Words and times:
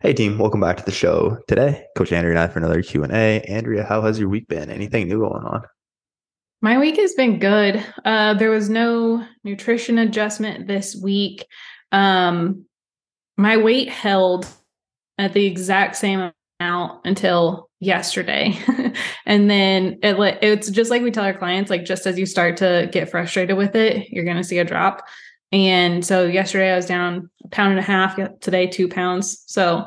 Hey 0.00 0.12
team, 0.12 0.36
welcome 0.36 0.60
back 0.60 0.76
to 0.76 0.84
the 0.84 0.92
show. 0.92 1.38
Today, 1.48 1.86
Coach 1.96 2.12
Andrea 2.12 2.32
and 2.32 2.38
I 2.38 2.48
for 2.48 2.58
another 2.58 2.82
Q&A. 2.82 3.40
Andrea, 3.40 3.82
how 3.82 4.02
has 4.02 4.18
your 4.18 4.28
week 4.28 4.46
been? 4.46 4.68
Anything 4.68 5.08
new 5.08 5.20
going 5.20 5.42
on? 5.42 5.62
My 6.60 6.76
week 6.76 6.96
has 6.96 7.14
been 7.14 7.38
good. 7.38 7.82
Uh, 8.04 8.34
there 8.34 8.50
was 8.50 8.68
no 8.68 9.26
nutrition 9.42 9.96
adjustment 9.96 10.66
this 10.66 10.94
week. 10.94 11.46
Um, 11.92 12.66
my 13.38 13.56
weight 13.56 13.88
held 13.88 14.46
at 15.16 15.32
the 15.32 15.46
exact 15.46 15.96
same 15.96 16.30
amount 16.60 17.00
until 17.06 17.70
yesterday. 17.80 18.54
and 19.24 19.48
then 19.48 19.98
it, 20.02 20.38
it's 20.42 20.68
just 20.68 20.90
like 20.90 21.00
we 21.00 21.10
tell 21.10 21.24
our 21.24 21.32
clients, 21.32 21.70
like 21.70 21.86
just 21.86 22.06
as 22.06 22.18
you 22.18 22.26
start 22.26 22.58
to 22.58 22.90
get 22.92 23.10
frustrated 23.10 23.56
with 23.56 23.74
it, 23.74 24.10
you're 24.10 24.24
going 24.26 24.36
to 24.36 24.44
see 24.44 24.58
a 24.58 24.64
drop. 24.64 25.06
And 25.52 26.04
so 26.04 26.26
yesterday 26.26 26.72
I 26.72 26.76
was 26.76 26.86
down 26.86 27.30
a 27.44 27.48
pound 27.48 27.70
and 27.70 27.78
a 27.78 27.82
half, 27.82 28.18
today 28.40 28.66
two 28.66 28.88
pounds. 28.88 29.42
So 29.46 29.86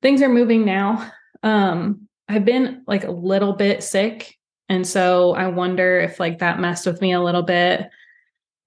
things 0.00 0.22
are 0.22 0.28
moving 0.28 0.64
now. 0.64 1.10
Um, 1.42 2.08
I've 2.28 2.44
been 2.44 2.82
like 2.86 3.04
a 3.04 3.10
little 3.10 3.52
bit 3.52 3.82
sick. 3.82 4.38
And 4.68 4.86
so 4.86 5.34
I 5.34 5.48
wonder 5.48 6.00
if 6.00 6.20
like 6.20 6.38
that 6.38 6.60
messed 6.60 6.86
with 6.86 7.00
me 7.00 7.12
a 7.12 7.20
little 7.20 7.42
bit. 7.42 7.90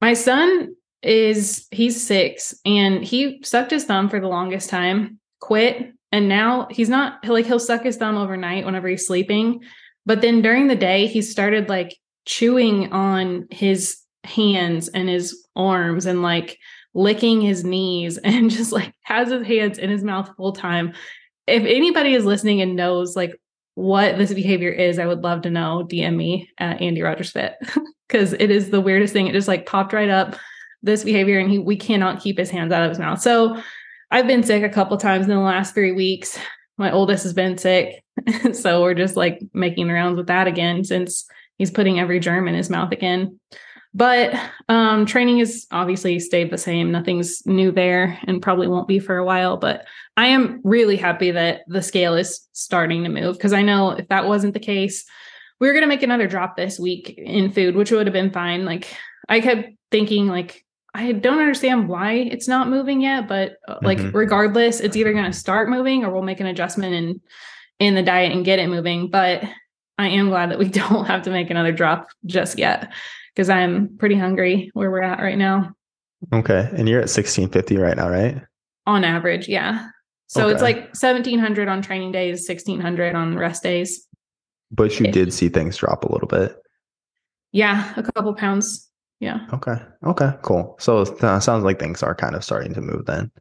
My 0.02 0.14
son 0.14 0.76
is 1.02 1.68
he's 1.72 2.06
six 2.06 2.54
and 2.66 3.04
he 3.04 3.42
sucked 3.44 3.72
his 3.72 3.86
thumb 3.86 4.10
for 4.10 4.20
the 4.20 4.28
longest 4.28 4.70
time, 4.70 5.20
quit, 5.40 5.94
and 6.12 6.30
now 6.30 6.68
he's 6.70 6.90
not 6.90 7.26
like 7.28 7.46
he'll 7.46 7.60
suck 7.60 7.84
his 7.84 7.98
thumb 7.98 8.18
overnight 8.18 8.66
whenever 8.66 8.88
he's 8.88 9.08
sleeping. 9.08 9.64
But 10.06 10.22
then 10.22 10.42
during 10.42 10.68
the 10.68 10.76
day, 10.76 11.08
he 11.08 11.22
started 11.22 11.70
like 11.70 11.98
chewing 12.26 12.92
on 12.92 13.48
his 13.50 13.98
hands 14.26 14.88
and 14.90 15.08
his 15.08 15.48
arms 15.56 16.06
and 16.06 16.22
like 16.22 16.58
licking 16.94 17.42
his 17.42 17.64
knees 17.64 18.18
and 18.24 18.50
just 18.50 18.72
like 18.72 18.94
has 19.04 19.30
his 19.30 19.46
hands 19.46 19.78
in 19.78 19.90
his 19.90 20.04
mouth 20.04 20.30
full 20.36 20.54
time. 20.54 20.94
If 21.48 21.64
anybody 21.64 22.14
is 22.14 22.26
listening 22.26 22.62
and 22.62 22.76
knows 22.76 23.16
like 23.16 23.36
what 23.76 24.18
this 24.18 24.34
behavior 24.34 24.72
is, 24.72 24.98
I 24.98 25.06
would 25.06 25.22
love 25.22 25.44
to 25.44 25.52
know. 25.52 25.86
DM 25.90 26.16
me 26.16 26.50
at 26.58 26.82
Andy 26.82 27.02
Rogers 27.02 27.32
Fit 27.32 27.56
because 28.08 28.34
it 28.34 28.50
is 28.50 28.70
the 28.70 28.82
weirdest 28.82 29.14
thing. 29.14 29.28
It 29.28 29.34
just 29.34 29.48
like 29.48 29.66
popped 29.66 29.94
right 29.94 30.10
up 30.10 30.36
this 30.82 31.04
behavior 31.04 31.40
and 31.40 31.50
he 31.50 31.60
we 31.60 31.76
cannot 31.76 32.22
keep 32.22 32.38
his 32.38 32.50
hands 32.50 32.72
out 32.72 32.84
of 32.84 32.90
his 32.90 33.00
mouth. 33.00 33.22
So 33.22 33.62
I've 34.12 34.28
been 34.28 34.44
sick 34.44 34.64
a 34.64 34.70
couple 34.70 34.98
times 34.98 35.26
in 35.26 35.32
the 35.32 35.40
last 35.40 35.74
three 35.74 35.92
weeks. 35.92 36.40
My 36.78 36.92
oldest 36.92 37.24
has 37.24 37.34
been 37.34 37.58
sick. 37.58 38.04
so 38.54 38.82
we're 38.82 38.94
just 38.94 39.16
like 39.16 39.42
making 39.54 39.90
rounds 39.90 40.18
with 40.18 40.28
that 40.28 40.48
again 40.48 40.84
since 40.84 41.26
he's 41.58 41.72
putting 41.72 42.00
every 42.00 42.20
germ 42.20 42.48
in 42.48 42.56
his 42.56 42.70
mouth 42.70 42.92
again. 42.92 43.40
But 43.96 44.38
um, 44.68 45.06
training 45.06 45.40
has 45.40 45.66
obviously 45.72 46.20
stayed 46.20 46.52
the 46.52 46.58
same. 46.58 46.92
Nothing's 46.92 47.46
new 47.46 47.72
there 47.72 48.20
and 48.28 48.42
probably 48.42 48.68
won't 48.68 48.90
be 48.90 49.00
for 49.00 49.18
a 49.18 49.24
while. 49.24 49.56
But 49.56 49.86
I 50.18 50.28
am 50.28 50.60
really 50.66 50.98
happy 50.98 51.32
that 51.32 51.62
the 51.68 51.82
scale 51.82 52.14
is 52.14 52.46
starting 52.52 53.04
to 53.04 53.10
move 53.10 53.38
because 53.38 53.54
I 53.54 53.62
know 53.62 53.92
if 53.92 54.10
that 54.10 54.28
wasn't 54.28 54.54
the 54.54 54.60
case, 54.60 55.06
we 55.62 55.68
were 55.68 55.74
going 55.74 55.84
to 55.84 55.88
make 55.88 56.04
another 56.04 56.28
drop 56.28 56.58
this 56.58 56.78
week 56.78 57.14
in 57.18 57.54
food, 57.54 57.78
which 57.78 57.90
would 57.90 58.06
have 58.06 58.14
been 58.14 58.32
fine. 58.32 58.66
Like 58.66 58.94
I 59.30 59.40
kept 59.40 59.70
thinking, 59.92 60.28
like, 60.28 60.66
I 60.94 61.14
don't 61.14 61.40
understand 61.40 61.88
why 61.88 62.14
it's 62.14 62.50
not 62.50 62.70
moving 62.70 63.00
yet, 63.00 63.30
but 63.30 63.54
uh, 63.66 63.78
like 63.82 63.98
mm-hmm. 63.98 64.16
regardless, 64.16 64.82
it's 64.82 64.98
either 64.98 65.14
going 65.14 65.26
to 65.26 65.34
start 65.34 65.70
moving 65.70 66.04
or 66.04 66.12
we'll 66.12 66.22
make 66.22 66.42
an 66.42 66.48
adjustment 66.48 66.94
in 66.94 67.22
in 67.80 67.96
the 67.96 68.04
diet 68.04 68.34
and 68.34 68.44
get 68.44 68.60
it 68.60 68.68
moving. 68.68 69.10
But 69.10 69.44
I 69.98 70.10
am 70.10 70.28
glad 70.28 70.52
that 70.52 70.60
we 70.60 70.68
don't 70.70 71.06
have 71.06 71.22
to 71.24 71.32
make 71.32 71.50
another 71.50 71.72
drop 71.72 72.08
just 72.26 72.58
yet 72.58 72.92
because 73.36 73.50
I'm 73.50 73.98
pretty 73.98 74.16
hungry 74.16 74.72
where 74.74 74.90
we're 74.90 75.02
at 75.02 75.20
right 75.20 75.38
now. 75.38 75.72
Okay. 76.34 76.70
And 76.76 76.88
you're 76.88 77.00
at 77.00 77.12
1650 77.12 77.78
right 77.78 77.98
now, 77.98 78.10
right? 78.10 78.42
On 78.88 79.04
average, 79.04 79.48
yeah. 79.48 79.90
So 80.28 80.46
okay. 80.46 80.54
it's 80.54 80.62
like 80.62 80.78
1700 80.78 81.68
on 81.68 81.82
training 81.82 82.12
days, 82.12 82.48
1600 82.48 83.16
on 83.16 83.38
rest 83.38 83.62
days. 83.62 84.08
But 84.72 85.00
you 85.00 85.08
it, 85.08 85.12
did 85.12 85.34
see 85.34 85.50
things 85.50 85.78
drop 85.78 86.04
a 86.04 86.12
little 86.12 86.28
bit. 86.28 86.56
Yeah, 87.52 87.94
a 87.96 88.04
couple 88.04 88.34
pounds. 88.34 88.90
Yeah. 89.20 89.46
Okay. 89.54 89.76
Okay, 90.06 90.32
cool. 90.42 90.76
So 90.80 91.02
it 91.02 91.24
uh, 91.24 91.40
sounds 91.40 91.64
like 91.64 91.80
things 91.80 92.04
are 92.04 92.16
kind 92.16 92.36
of 92.36 92.44
starting 92.44 92.74
to 92.74 92.82
move 92.82 93.06
then. 93.06 93.32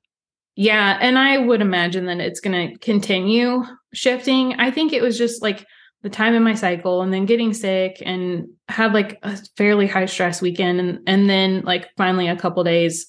Yeah. 0.56 0.98
And 1.00 1.18
I 1.18 1.38
would 1.38 1.60
imagine 1.60 2.06
that 2.06 2.20
it's 2.20 2.40
going 2.40 2.70
to 2.70 2.78
continue 2.78 3.64
shifting. 3.92 4.54
I 4.54 4.70
think 4.70 4.92
it 4.92 5.02
was 5.02 5.18
just 5.18 5.42
like 5.42 5.66
the 6.04 6.10
time 6.10 6.34
in 6.34 6.42
my 6.42 6.54
cycle 6.54 7.00
and 7.00 7.12
then 7.12 7.24
getting 7.24 7.54
sick 7.54 8.00
and 8.04 8.46
had 8.68 8.92
like 8.92 9.18
a 9.22 9.38
fairly 9.56 9.86
high 9.86 10.04
stress 10.04 10.42
weekend 10.42 10.78
and 10.78 10.98
and 11.06 11.30
then 11.30 11.62
like 11.62 11.88
finally 11.96 12.28
a 12.28 12.36
couple 12.36 12.62
days 12.62 13.06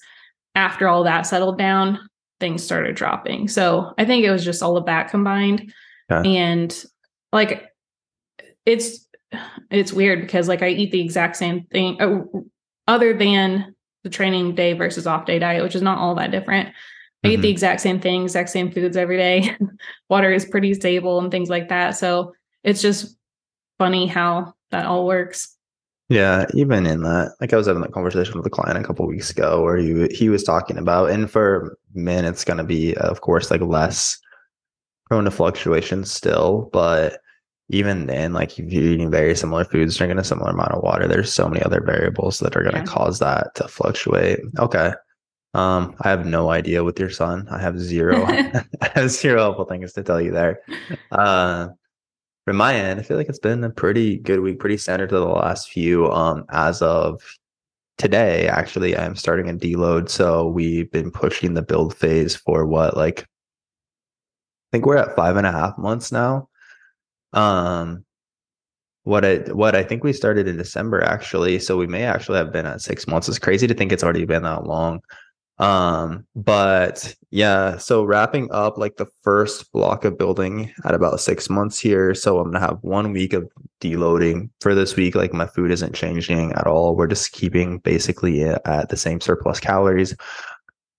after 0.54 0.88
all 0.88 1.04
that 1.04 1.26
settled 1.26 1.58
down 1.58 1.98
things 2.40 2.64
started 2.64 2.96
dropping 2.96 3.48
so 3.48 3.92
i 3.98 4.04
think 4.04 4.24
it 4.24 4.30
was 4.30 4.44
just 4.44 4.62
all 4.62 4.78
of 4.78 4.86
that 4.86 5.10
combined 5.10 5.70
and 6.08 6.84
like 7.32 7.70
it's 8.64 9.06
it's 9.70 9.92
weird 9.92 10.22
because 10.22 10.48
like 10.48 10.62
i 10.62 10.68
eat 10.68 10.90
the 10.90 11.02
exact 11.02 11.36
same 11.36 11.64
thing 11.64 12.00
uh, 12.00 12.22
other 12.88 13.12
than 13.12 13.74
the 14.04 14.10
training 14.10 14.54
day 14.54 14.72
versus 14.72 15.06
off 15.06 15.26
day 15.26 15.38
diet 15.38 15.62
which 15.62 15.76
is 15.76 15.82
not 15.82 15.98
all 15.98 16.14
that 16.14 16.30
different 16.30 16.74
I 17.24 17.30
eat 17.30 17.36
the 17.36 17.48
mm-hmm. 17.48 17.50
exact 17.50 17.80
same 17.80 17.98
thing, 17.98 18.22
exact 18.22 18.50
same 18.50 18.70
foods 18.70 18.96
every 18.96 19.16
day. 19.16 19.56
Water 20.10 20.32
is 20.32 20.44
pretty 20.44 20.74
stable 20.74 21.18
and 21.18 21.28
things 21.28 21.48
like 21.48 21.70
that. 21.70 21.96
So 21.96 22.34
it's 22.66 22.82
just 22.82 23.16
funny 23.78 24.06
how 24.06 24.54
that 24.70 24.84
all 24.84 25.06
works. 25.06 25.56
Yeah, 26.08 26.46
even 26.54 26.86
in 26.86 27.02
that, 27.02 27.32
like 27.40 27.52
I 27.52 27.56
was 27.56 27.66
having 27.66 27.82
that 27.82 27.92
conversation 27.92 28.36
with 28.36 28.46
a 28.46 28.50
client 28.50 28.78
a 28.78 28.84
couple 28.86 29.06
weeks 29.06 29.30
ago 29.30 29.62
where 29.62 29.76
he 29.76 30.06
he 30.08 30.28
was 30.28 30.44
talking 30.44 30.76
about, 30.76 31.10
and 31.10 31.30
for 31.30 31.78
men, 31.94 32.24
it's 32.24 32.44
going 32.44 32.58
to 32.58 32.64
be, 32.64 32.94
of 32.96 33.22
course, 33.22 33.50
like 33.50 33.60
less 33.60 34.18
prone 35.06 35.24
to 35.24 35.30
fluctuations 35.30 36.12
still, 36.12 36.68
but 36.72 37.20
even 37.70 38.06
then, 38.06 38.32
like 38.32 38.58
if 38.58 38.72
you're 38.72 38.84
eating 38.84 39.10
very 39.10 39.34
similar 39.34 39.64
foods, 39.64 39.96
drinking 39.96 40.18
a 40.18 40.24
similar 40.24 40.50
amount 40.50 40.72
of 40.72 40.82
water, 40.82 41.08
there's 41.08 41.32
so 41.32 41.48
many 41.48 41.62
other 41.62 41.80
variables 41.80 42.38
that 42.38 42.56
are 42.56 42.62
going 42.62 42.74
to 42.74 42.80
yeah. 42.80 42.84
cause 42.84 43.18
that 43.18 43.54
to 43.56 43.66
fluctuate. 43.66 44.40
Okay. 44.58 44.92
Um, 45.54 45.96
I 46.02 46.10
have 46.10 46.26
no 46.26 46.50
idea 46.50 46.84
with 46.84 47.00
your 47.00 47.10
son. 47.10 47.48
I 47.50 47.60
have 47.60 47.80
zero, 47.80 48.24
I 48.26 48.90
have 48.94 49.10
zero 49.10 49.40
helpful 49.40 49.64
things 49.64 49.92
to 49.94 50.04
tell 50.04 50.20
you 50.20 50.30
there. 50.30 50.60
Uh, 51.10 51.68
from 52.46 52.56
my 52.56 52.74
end, 52.74 53.00
I 53.00 53.02
feel 53.02 53.16
like 53.16 53.28
it's 53.28 53.40
been 53.40 53.64
a 53.64 53.70
pretty 53.70 54.18
good 54.18 54.40
week, 54.40 54.60
pretty 54.60 54.76
standard 54.76 55.08
to 55.10 55.18
the 55.18 55.26
last 55.26 55.68
few. 55.68 56.10
Um, 56.12 56.44
as 56.50 56.80
of 56.80 57.20
today, 57.98 58.46
actually, 58.46 58.96
I'm 58.96 59.16
starting 59.16 59.50
a 59.50 59.52
deload. 59.52 60.08
So 60.08 60.46
we've 60.46 60.90
been 60.92 61.10
pushing 61.10 61.54
the 61.54 61.62
build 61.62 61.96
phase 61.96 62.36
for 62.36 62.64
what, 62.64 62.96
like, 62.96 63.22
I 63.22 63.26
think 64.72 64.86
we're 64.86 64.96
at 64.96 65.16
five 65.16 65.36
and 65.36 65.46
a 65.46 65.52
half 65.52 65.76
months 65.76 66.12
now. 66.12 66.48
Um, 67.32 68.04
what 69.02 69.24
I 69.24 69.36
what 69.52 69.76
I 69.76 69.84
think 69.84 70.02
we 70.02 70.12
started 70.12 70.48
in 70.48 70.56
December 70.56 71.02
actually, 71.02 71.60
so 71.60 71.76
we 71.76 71.86
may 71.86 72.02
actually 72.04 72.38
have 72.38 72.52
been 72.52 72.66
at 72.66 72.80
six 72.80 73.06
months. 73.06 73.28
It's 73.28 73.38
crazy 73.38 73.66
to 73.66 73.74
think 73.74 73.92
it's 73.92 74.02
already 74.02 74.24
been 74.24 74.42
that 74.42 74.66
long. 74.66 75.00
Um, 75.58 76.26
but 76.34 77.14
yeah, 77.30 77.78
so 77.78 78.04
wrapping 78.04 78.48
up 78.50 78.76
like 78.76 78.96
the 78.96 79.06
first 79.22 79.72
block 79.72 80.04
of 80.04 80.18
building 80.18 80.72
at 80.84 80.94
about 80.94 81.20
six 81.20 81.48
months 81.48 81.78
here. 81.78 82.14
So 82.14 82.38
I'm 82.38 82.52
gonna 82.52 82.60
have 82.60 82.78
one 82.82 83.12
week 83.12 83.32
of 83.32 83.50
deloading 83.80 84.50
for 84.60 84.74
this 84.74 84.96
week. 84.96 85.14
Like 85.14 85.32
my 85.32 85.46
food 85.46 85.70
isn't 85.70 85.94
changing 85.94 86.52
at 86.52 86.66
all. 86.66 86.94
We're 86.94 87.06
just 87.06 87.32
keeping 87.32 87.78
basically 87.78 88.44
at 88.44 88.88
the 88.88 88.96
same 88.96 89.20
surplus 89.20 89.60
calories 89.60 90.14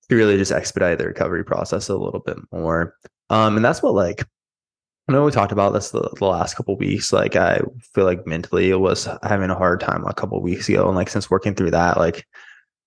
to 0.10 0.16
really 0.16 0.38
just 0.38 0.52
expedite 0.52 0.98
the 0.98 1.06
recovery 1.06 1.44
process 1.44 1.90
a 1.90 1.96
little 1.96 2.22
bit 2.22 2.38
more. 2.52 2.96
Um, 3.30 3.58
and 3.58 3.66
that's 3.66 3.84
what 3.84 3.94
like 3.94 4.26
I 5.10 5.14
know 5.14 5.24
we 5.24 5.32
talked 5.32 5.54
about 5.54 5.72
this 5.72 5.92
the, 5.92 6.10
the 6.18 6.26
last 6.26 6.56
couple 6.56 6.76
weeks. 6.78 7.14
Like 7.14 7.36
I 7.36 7.62
feel 7.94 8.04
like 8.04 8.28
mentally 8.28 8.70
it 8.70 8.80
was 8.80 9.08
having 9.24 9.50
a 9.50 9.56
hard 9.56 9.80
time 9.80 10.04
a 10.06 10.14
couple 10.14 10.42
weeks 10.42 10.68
ago, 10.68 10.88
and 10.88 10.96
like 10.96 11.10
since 11.10 11.30
working 11.30 11.56
through 11.56 11.72
that, 11.72 11.98
like 11.98 12.28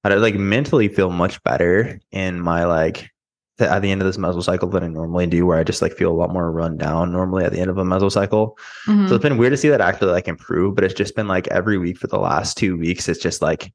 I 0.05 0.15
like 0.15 0.35
mentally 0.35 0.89
feel 0.89 1.11
much 1.11 1.43
better 1.43 2.01
in 2.11 2.41
my 2.41 2.65
like 2.65 3.11
at 3.59 3.83
the 3.83 3.91
end 3.91 4.01
of 4.01 4.07
this 4.07 4.17
mesocycle 4.17 4.71
than 4.73 4.83
I 4.83 4.89
normally 4.89 5.27
do, 5.27 5.45
where 5.45 5.59
I 5.59 5.65
just 5.65 5.83
like 5.83 5.93
feel 5.93 6.11
a 6.11 6.17
lot 6.17 6.33
more 6.33 6.51
run 6.51 6.77
down 6.77 7.13
normally 7.13 7.45
at 7.45 7.53
the 7.53 7.61
end 7.61 7.71
of 7.71 7.79
a 7.79 7.85
mesocycle. 7.85 8.57
Mm-hmm. 8.87 9.09
So 9.09 9.15
it's 9.15 9.23
been 9.23 9.37
weird 9.37 9.53
to 9.53 9.57
see 9.57 9.69
that 9.69 9.81
actually 9.81 10.13
like 10.13 10.29
improve, 10.29 10.75
but 10.75 10.85
it's 10.85 10.95
just 10.95 11.15
been 11.15 11.29
like 11.29 11.49
every 11.49 11.77
week 11.77 11.99
for 11.99 12.07
the 12.07 12.19
last 12.19 12.57
two 12.57 12.77
weeks, 12.77 13.09
it's 13.09 13.21
just 13.21 13.43
like 13.43 13.73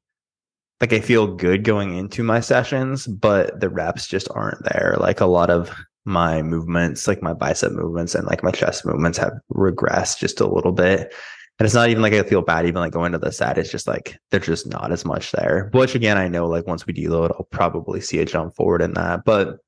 like 0.80 0.92
I 0.92 1.00
feel 1.00 1.34
good 1.34 1.64
going 1.64 1.96
into 1.96 2.22
my 2.22 2.40
sessions, 2.40 3.06
but 3.06 3.60
the 3.60 3.70
reps 3.70 4.06
just 4.06 4.28
aren't 4.32 4.62
there. 4.64 4.96
Like 4.98 5.20
a 5.20 5.26
lot 5.26 5.48
of 5.48 5.74
my 6.04 6.42
movements, 6.42 7.08
like 7.08 7.22
my 7.22 7.32
bicep 7.32 7.72
movements 7.72 8.14
and 8.14 8.26
like 8.26 8.42
my 8.42 8.50
chest 8.50 8.84
movements 8.84 9.18
have 9.18 9.32
regressed 9.52 10.18
just 10.18 10.40
a 10.40 10.46
little 10.46 10.72
bit. 10.72 11.14
And 11.58 11.64
it's 11.64 11.74
not 11.74 11.88
even 11.88 12.02
like 12.02 12.12
I 12.12 12.22
feel 12.22 12.42
bad 12.42 12.66
even 12.66 12.82
like 12.82 12.92
going 12.92 13.12
to 13.12 13.18
the 13.18 13.32
set. 13.32 13.56
It's 13.56 13.70
just 13.70 13.86
like 13.86 14.18
there's 14.30 14.46
just 14.46 14.66
not 14.66 14.92
as 14.92 15.04
much 15.04 15.32
there. 15.32 15.70
Which 15.72 15.94
again, 15.94 16.18
I 16.18 16.28
know 16.28 16.46
like 16.46 16.66
once 16.66 16.86
we 16.86 16.92
deload, 16.92 17.30
I'll 17.30 17.48
probably 17.50 18.00
see 18.00 18.18
a 18.18 18.26
jump 18.26 18.54
forward 18.54 18.82
in 18.82 18.92
that. 18.94 19.24
But 19.24 19.58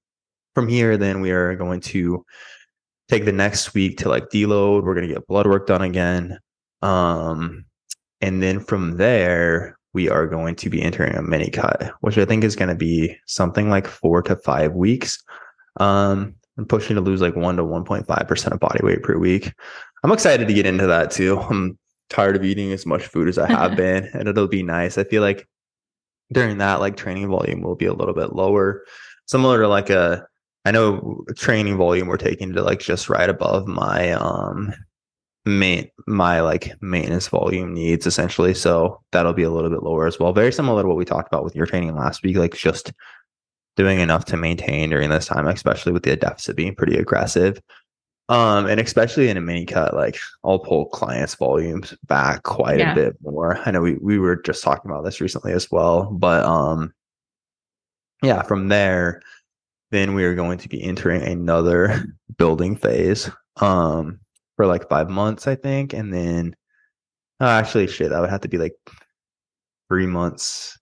from 0.55 0.69
here, 0.69 0.97
then 0.99 1.21
we 1.21 1.31
are 1.31 1.55
going 1.57 1.81
to 1.81 2.25
take 3.09 3.25
the 3.25 3.33
next 3.33 3.73
week 3.73 3.97
to 3.99 4.09
like 4.09 4.29
deload. 4.29 4.85
We're 4.85 4.95
gonna 4.95 5.09
get 5.09 5.27
blood 5.27 5.47
work 5.47 5.67
done 5.67 5.83
again. 5.83 6.39
Um, 6.83 7.65
and 8.21 8.43
then 8.43 8.61
from 8.61 8.99
there, 8.99 9.79
we 9.95 10.11
are 10.11 10.27
going 10.27 10.57
to 10.57 10.69
be 10.69 10.83
entering 10.83 11.15
a 11.15 11.23
mini 11.23 11.51
cut, 11.51 11.93
which 12.01 12.19
I 12.19 12.27
think 12.27 12.45
is 12.45 12.55
to 12.55 12.75
be 12.75 13.17
something 13.27 13.71
like 13.71 13.87
four 13.87 14.23
to 14.23 14.37
five 14.37 14.75
weeks. 14.75 15.23
Um, 15.79 16.35
and 16.59 16.69
pushing 16.69 16.97
to 16.97 17.01
lose 17.01 17.23
like 17.23 17.37
one 17.37 17.57
to 17.57 17.63
1.5% 17.63 18.53
of 18.53 18.61
body 18.61 18.81
weight 18.83 19.03
per 19.03 19.17
week. 19.17 19.55
I'm 20.03 20.13
excited 20.13 20.49
to 20.49 20.55
get 20.55 20.67
into 20.67 20.87
that 20.87 21.11
too. 21.11 21.39
I'm 21.51 21.79
tired 22.11 22.37
of 22.37 22.45
eating 22.45 22.73
as 22.73 22.87
much 22.87 23.07
food 23.07 23.29
as 23.29 23.39
I 23.39 23.49
have 23.49 23.77
been, 23.77 24.09
and 24.15 24.29
it'll 24.29 24.49
be 24.49 24.63
nice. 24.63 24.99
I 24.99 25.05
feel 25.05 25.23
like 25.23 25.49
during 26.33 26.59
that, 26.59 26.81
like 26.81 26.97
training 26.97 27.29
volume 27.29 27.63
will 27.63 27.77
be 27.77 27.87
a 27.87 27.95
little 27.95 28.15
bit 28.15 28.35
lower, 28.35 28.85
similar 29.27 29.61
to 29.61 29.69
like 29.69 29.91
a 29.91 30.27
I 30.65 30.71
know 30.71 31.25
training 31.37 31.77
volume 31.77 32.09
we're 32.09 32.19
taking 32.19 32.53
to 32.53 32.63
like 32.63 32.81
just 32.81 33.09
right 33.09 33.31
above 33.31 33.67
my 33.67 34.13
um 34.13 34.75
main 35.47 35.89
my 36.07 36.41
like 36.41 36.75
maintenance 36.83 37.29
volume 37.29 37.73
needs 37.73 38.07
essentially. 38.07 38.55
So 38.55 39.01
that'll 39.13 39.33
be 39.33 39.45
a 39.45 39.51
little 39.51 39.71
bit 39.71 39.83
lower 39.83 40.07
as 40.07 40.19
well. 40.19 40.33
Very 40.33 40.53
similar 40.53 40.83
to 40.83 40.89
what 40.89 40.97
we 40.97 41.05
talked 41.05 41.29
about 41.29 41.45
with 41.45 41.57
your 41.57 41.67
training 41.67 41.95
last 41.97 42.23
week, 42.23 42.37
like 42.37 42.55
just 42.55 42.93
doing 43.77 44.01
enough 44.01 44.25
to 44.27 44.37
maintain 44.37 44.91
during 44.91 45.09
this 45.09 45.27
time, 45.27 45.47
especially 45.47 45.93
with 45.93 46.03
the 46.03 46.17
deficit 46.17 46.57
being 46.57 46.75
pretty 46.75 46.99
aggressive. 46.99 47.61
Um, 48.31 48.67
and 48.67 48.79
especially 48.79 49.31
in 49.31 49.39
a 49.39 49.41
mini 49.41 49.65
cut, 49.65 49.95
like 49.95 50.19
I'll 50.45 50.59
pull 50.59 50.87
clients' 50.87 51.35
volumes 51.35 51.95
back 52.07 52.43
quite 52.43 52.79
yeah. 52.79 52.93
a 52.93 52.95
bit 52.95 53.17
more. 53.23 53.59
I 53.65 53.71
know 53.71 53.81
we 53.81 53.95
we 53.95 54.19
were 54.19 54.37
just 54.37 54.63
talking 54.63 54.91
about 54.91 55.05
this 55.05 55.21
recently 55.21 55.53
as 55.53 55.71
well, 55.71 56.11
but 56.13 56.45
um, 56.45 56.93
yeah, 58.23 58.43
from 58.43 58.69
there, 58.69 59.23
then 59.93 60.15
we 60.15 60.25
are 60.25 60.35
going 60.35 60.59
to 60.59 60.69
be 60.69 60.83
entering 60.83 61.23
another 61.23 62.05
building 62.37 62.77
phase. 62.77 63.31
Um, 63.57 64.21
for 64.57 64.67
like 64.67 64.89
five 64.89 65.09
months, 65.09 65.47
I 65.47 65.55
think, 65.55 65.93
and 65.93 66.13
then 66.13 66.55
oh, 67.41 67.47
actually, 67.47 67.87
shit, 67.87 68.11
that 68.11 68.21
would 68.21 68.31
have 68.31 68.41
to 68.43 68.49
be 68.49 68.59
like 68.59 68.75
three 69.89 70.07
months 70.07 70.79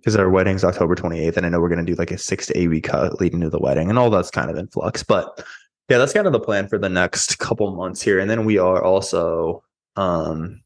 because 0.00 0.16
our 0.16 0.28
wedding's 0.28 0.64
October 0.64 0.94
28th, 0.96 1.36
and 1.36 1.46
I 1.46 1.50
know 1.50 1.60
we're 1.60 1.68
gonna 1.68 1.84
do 1.84 1.94
like 1.94 2.10
a 2.10 2.18
six 2.18 2.46
to 2.46 2.58
eight 2.58 2.68
week 2.68 2.84
cut 2.84 3.20
leading 3.20 3.40
to 3.42 3.50
the 3.50 3.60
wedding, 3.60 3.90
and 3.90 3.98
all 3.98 4.10
that's 4.10 4.30
kind 4.30 4.50
of 4.50 4.56
in 4.56 4.66
flux. 4.68 5.02
But 5.02 5.44
yeah, 5.88 5.98
that's 5.98 6.12
kind 6.12 6.26
of 6.26 6.32
the 6.32 6.40
plan 6.40 6.68
for 6.68 6.78
the 6.78 6.88
next 6.88 7.38
couple 7.38 7.74
months 7.74 8.00
here. 8.00 8.18
And 8.18 8.30
then 8.30 8.44
we 8.44 8.58
are 8.58 8.82
also 8.82 9.62
um 9.96 10.60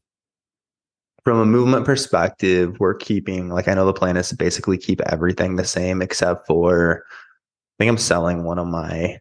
from 1.23 1.39
a 1.39 1.45
movement 1.45 1.85
perspective, 1.85 2.79
we're 2.79 2.95
keeping 2.95 3.49
like 3.49 3.67
I 3.67 3.73
know 3.73 3.85
the 3.85 3.93
plan 3.93 4.17
is 4.17 4.29
to 4.29 4.35
basically 4.35 4.77
keep 4.77 5.01
everything 5.01 5.55
the 5.55 5.65
same 5.65 6.01
except 6.01 6.47
for 6.47 7.03
I 7.09 7.83
think 7.83 7.89
I'm 7.89 7.97
selling 7.97 8.43
one 8.43 8.59
of 8.59 8.67
my 8.67 9.19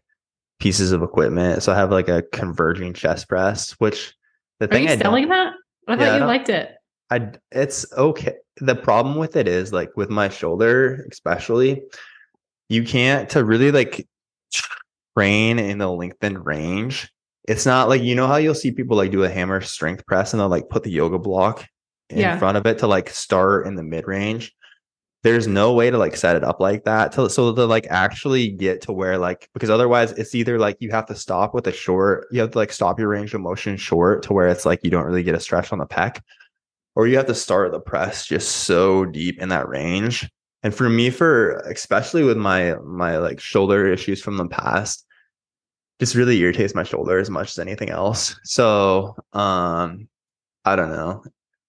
pieces 0.58 0.92
of 0.92 1.02
equipment. 1.02 1.62
So 1.62 1.72
I 1.72 1.76
have 1.76 1.90
like 1.90 2.08
a 2.08 2.22
converging 2.32 2.92
chest 2.92 3.28
press, 3.28 3.72
which 3.72 4.14
the 4.58 4.66
Are 4.66 4.68
thing 4.68 4.84
you 4.84 4.90
I 4.90 4.96
selling 4.96 5.28
that? 5.28 5.54
I 5.86 5.96
thought 5.96 6.04
yeah, 6.04 6.16
you 6.16 6.22
I 6.22 6.26
liked 6.26 6.48
it. 6.48 6.74
I 7.10 7.32
it's 7.52 7.90
okay. 7.92 8.34
The 8.58 8.74
problem 8.74 9.16
with 9.16 9.36
it 9.36 9.48
is 9.48 9.72
like 9.72 9.90
with 9.96 10.10
my 10.10 10.28
shoulder, 10.28 11.06
especially, 11.10 11.82
you 12.68 12.84
can't 12.84 13.28
to 13.30 13.44
really 13.44 13.70
like 13.70 14.06
train 15.16 15.58
in 15.58 15.78
the 15.78 15.90
lengthened 15.90 16.44
range. 16.44 17.10
It's 17.46 17.66
not 17.66 17.88
like 17.88 18.02
you 18.02 18.14
know 18.14 18.26
how 18.26 18.36
you'll 18.36 18.54
see 18.54 18.70
people 18.70 18.96
like 18.96 19.10
do 19.10 19.24
a 19.24 19.28
hammer 19.28 19.60
strength 19.60 20.04
press 20.06 20.32
and 20.32 20.40
they'll 20.40 20.48
like 20.48 20.68
put 20.68 20.82
the 20.82 20.90
yoga 20.90 21.18
block 21.18 21.66
in 22.10 22.18
yeah. 22.18 22.38
front 22.38 22.56
of 22.56 22.66
it 22.66 22.78
to 22.78 22.86
like 22.86 23.10
start 23.10 23.66
in 23.66 23.74
the 23.74 23.82
mid 23.82 24.06
range 24.06 24.54
there's 25.24 25.48
no 25.48 25.72
way 25.72 25.90
to 25.90 25.98
like 25.98 26.16
set 26.16 26.36
it 26.36 26.44
up 26.44 26.60
like 26.60 26.84
that 26.84 27.12
to 27.12 27.28
so 27.28 27.52
to 27.52 27.64
like 27.66 27.86
actually 27.90 28.50
get 28.50 28.80
to 28.80 28.92
where 28.92 29.18
like 29.18 29.48
because 29.52 29.70
otherwise 29.70 30.12
it's 30.12 30.34
either 30.34 30.58
like 30.58 30.76
you 30.80 30.90
have 30.90 31.06
to 31.06 31.14
stop 31.14 31.54
with 31.54 31.66
a 31.66 31.72
short 31.72 32.26
you 32.30 32.40
have 32.40 32.50
to 32.50 32.58
like 32.58 32.72
stop 32.72 32.98
your 32.98 33.08
range 33.08 33.34
of 33.34 33.40
motion 33.40 33.76
short 33.76 34.22
to 34.22 34.32
where 34.32 34.48
it's 34.48 34.64
like 34.64 34.80
you 34.84 34.90
don't 34.90 35.04
really 35.04 35.22
get 35.22 35.34
a 35.34 35.40
stretch 35.40 35.72
on 35.72 35.78
the 35.78 35.86
pec 35.86 36.20
or 36.94 37.06
you 37.06 37.16
have 37.16 37.26
to 37.26 37.34
start 37.34 37.72
the 37.72 37.80
press 37.80 38.26
just 38.26 38.48
so 38.48 39.04
deep 39.04 39.40
in 39.40 39.48
that 39.48 39.68
range 39.68 40.28
and 40.62 40.74
for 40.74 40.88
me 40.88 41.10
for 41.10 41.58
especially 41.70 42.22
with 42.22 42.36
my 42.36 42.74
my 42.84 43.18
like 43.18 43.40
shoulder 43.40 43.90
issues 43.90 44.22
from 44.22 44.36
the 44.36 44.48
past 44.48 45.04
just 46.00 46.14
really 46.14 46.38
irritates 46.38 46.74
my 46.74 46.84
shoulder 46.84 47.18
as 47.18 47.30
much 47.30 47.50
as 47.50 47.58
anything 47.58 47.90
else 47.90 48.38
so 48.44 49.14
um 49.32 50.08
i 50.64 50.76
don't 50.76 50.90
know 50.90 51.22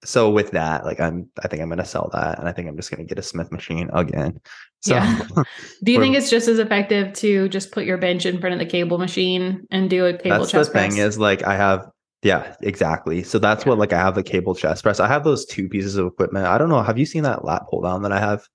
so 0.03 0.29
with 0.29 0.51
that, 0.51 0.85
like 0.85 0.99
I'm, 0.99 1.29
I 1.43 1.47
think 1.47 1.61
I'm 1.61 1.67
going 1.67 1.79
to 1.79 1.85
sell 1.85 2.09
that, 2.13 2.39
and 2.39 2.47
I 2.47 2.51
think 2.51 2.67
I'm 2.67 2.75
just 2.75 2.89
going 2.89 3.05
to 3.05 3.07
get 3.07 3.19
a 3.19 3.23
Smith 3.23 3.51
machine 3.51 3.89
again. 3.93 4.39
So, 4.81 4.95
yeah. 4.95 5.21
do 5.83 5.91
you 5.91 5.99
think 5.99 6.15
it's 6.15 6.29
just 6.29 6.47
as 6.47 6.59
effective 6.59 7.13
to 7.15 7.49
just 7.49 7.71
put 7.71 7.85
your 7.85 7.97
bench 7.97 8.25
in 8.25 8.39
front 8.39 8.53
of 8.53 8.59
the 8.59 8.65
cable 8.65 8.97
machine 8.97 9.65
and 9.71 9.89
do 9.89 10.05
a 10.05 10.17
cable 10.17 10.39
that's 10.39 10.51
chest 10.51 10.71
the 10.71 10.79
thing 10.79 10.97
is 10.97 11.17
like 11.17 11.43
I 11.43 11.55
have, 11.55 11.89
yeah, 12.23 12.55
exactly. 12.61 13.23
So 13.23 13.39
that's 13.39 13.65
yeah. 13.65 13.69
what 13.69 13.77
like 13.77 13.91
I 13.91 13.97
have 13.97 14.15
the 14.15 14.23
cable 14.23 14.55
chest 14.55 14.83
press. 14.83 15.01
I 15.01 15.07
have 15.07 15.23
those 15.23 15.45
two 15.45 15.67
pieces 15.67 15.97
of 15.97 16.07
equipment. 16.07 16.45
I 16.45 16.57
don't 16.57 16.69
know. 16.69 16.81
Have 16.81 16.97
you 16.97 17.05
seen 17.05 17.23
that 17.23 17.43
lat 17.43 17.63
pull 17.69 17.81
down 17.81 18.03
that 18.03 18.13
I 18.13 18.19
have? 18.19 18.47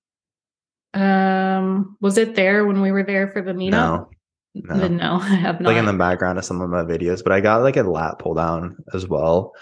Um, 0.95 1.97
was 2.01 2.17
it 2.17 2.35
there 2.35 2.65
when 2.65 2.81
we 2.81 2.91
were 2.91 3.03
there 3.03 3.27
for 3.27 3.41
the 3.41 3.53
meetup? 3.53 3.71
No. 3.71 4.09
No, 4.55 4.87
no 4.87 5.13
I 5.21 5.35
have 5.35 5.59
not. 5.59 5.73
Like 5.73 5.77
in 5.77 5.85
the 5.85 5.93
background 5.93 6.39
of 6.39 6.45
some 6.45 6.61
of 6.61 6.69
my 6.69 6.83
videos, 6.83 7.23
but 7.23 7.33
I 7.33 7.41
got 7.41 7.61
like 7.61 7.77
a 7.77 7.83
lat 7.83 8.19
pull 8.19 8.33
down 8.33 8.77
as 8.93 9.07
well 9.07 9.53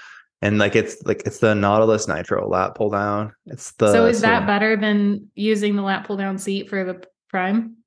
and 0.44 0.57
like 0.57 0.75
it's 0.75 1.01
like 1.06 1.24
it's 1.25 1.39
the 1.39 1.56
Nautilus 1.56 2.06
Nitro 2.09 2.47
lat 2.50 2.75
pull 2.75 2.89
down. 2.89 3.33
It's 3.45 3.71
the 3.74 3.94
so 3.94 4.06
is 4.06 4.19
so, 4.19 4.27
that 4.27 4.45
better 4.45 4.75
than 4.75 5.31
using 5.35 5.77
the 5.77 5.81
lat 5.81 6.06
pull 6.06 6.18
down 6.18 6.38
seat 6.38 6.69
for 6.69 6.83
the 6.83 7.01
Prime? 7.30 7.77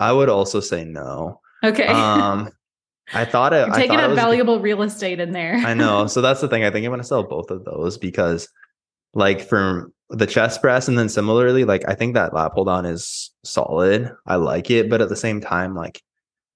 I 0.00 0.12
would 0.12 0.28
also 0.28 0.58
say 0.58 0.84
no. 0.84 1.40
Okay. 1.62 1.86
Um, 1.86 2.50
I 3.14 3.24
thought 3.24 3.52
it. 3.52 3.68
You're 3.68 3.76
taking 3.76 3.96
up 3.96 4.16
valuable 4.16 4.58
real 4.58 4.82
estate 4.82 5.20
in 5.20 5.30
there. 5.30 5.54
I 5.54 5.72
know. 5.72 6.06
So 6.08 6.20
that's 6.20 6.40
the 6.40 6.48
thing. 6.48 6.64
I 6.64 6.70
think 6.70 6.84
I'm 6.84 6.90
going 6.90 7.00
to 7.00 7.06
sell 7.06 7.22
both 7.22 7.50
of 7.50 7.64
those 7.64 7.96
because, 7.96 8.48
like, 9.14 9.40
for 9.40 9.92
the 10.12 10.26
chest 10.26 10.60
press, 10.60 10.88
and 10.88 10.98
then 10.98 11.08
similarly, 11.08 11.64
like, 11.64 11.82
I 11.88 11.94
think 11.94 12.14
that 12.14 12.34
lat 12.34 12.52
pull 12.54 12.64
down 12.64 12.86
is 12.86 13.30
solid. 13.44 14.12
I 14.26 14.36
like 14.36 14.70
it, 14.70 14.88
but 14.88 15.00
at 15.00 15.08
the 15.08 15.16
same 15.16 15.40
time, 15.40 15.74
like, 15.74 16.02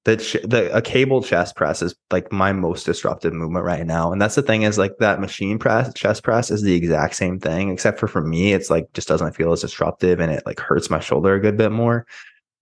the, 0.07 0.17
the 0.45 0.73
a 0.73 0.81
cable 0.81 1.21
chest 1.21 1.57
press 1.57 1.83
is 1.83 1.93
like 2.13 2.31
my 2.31 2.53
most 2.53 2.87
disruptive 2.87 3.33
movement 3.33 3.65
right 3.65 3.85
now. 3.85 4.13
And 4.13 4.23
that's 4.23 4.37
the 4.37 4.43
thing 4.43 4.63
is 4.63 4.79
like 4.79 4.97
that 4.99 5.21
machine 5.21 5.59
press 5.59 5.93
chest 5.95 6.23
press 6.23 6.49
is 6.49 6.63
the 6.63 6.75
exact 6.75 7.17
same 7.17 7.41
thing 7.41 7.71
except 7.71 7.99
for 7.99 8.07
for 8.07 8.23
me 8.23 8.53
it's 8.53 8.71
like 8.71 8.87
just 8.93 9.09
doesn't 9.09 9.35
feel 9.35 9.53
as 9.53 9.63
disruptive 9.63 10.21
and 10.21 10.31
it 10.31 10.45
like 10.47 10.61
hurts 10.61 10.91
my 10.91 11.01
shoulder 11.01 11.35
a 11.35 11.41
good 11.41 11.57
bit 11.57 11.73
more. 11.73 12.07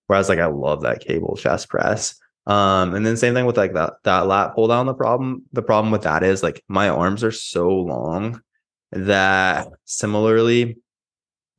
Whereas 0.06 0.31
like 0.31 0.38
i 0.38 0.47
love 0.47 0.81
that 0.82 1.00
cable 1.00 1.37
chest 1.37 1.69
press. 1.69 2.14
Um 2.47 2.94
and 2.94 3.05
then 3.05 3.19
same 3.19 3.35
thing 3.35 3.44
with 3.44 3.58
like 3.58 3.75
that 3.75 3.93
that 4.05 4.26
lat 4.26 4.55
pull 4.55 4.69
down 4.69 4.87
the 4.87 4.94
problem 4.94 5.43
the 5.52 5.62
problem 5.62 5.93
with 5.93 6.05
that 6.05 6.23
is 6.23 6.43
like 6.43 6.64
my 6.67 6.88
arms 6.88 7.23
are 7.23 7.31
so 7.31 7.69
long 7.69 8.40
that 8.93 9.69
similarly 9.85 10.79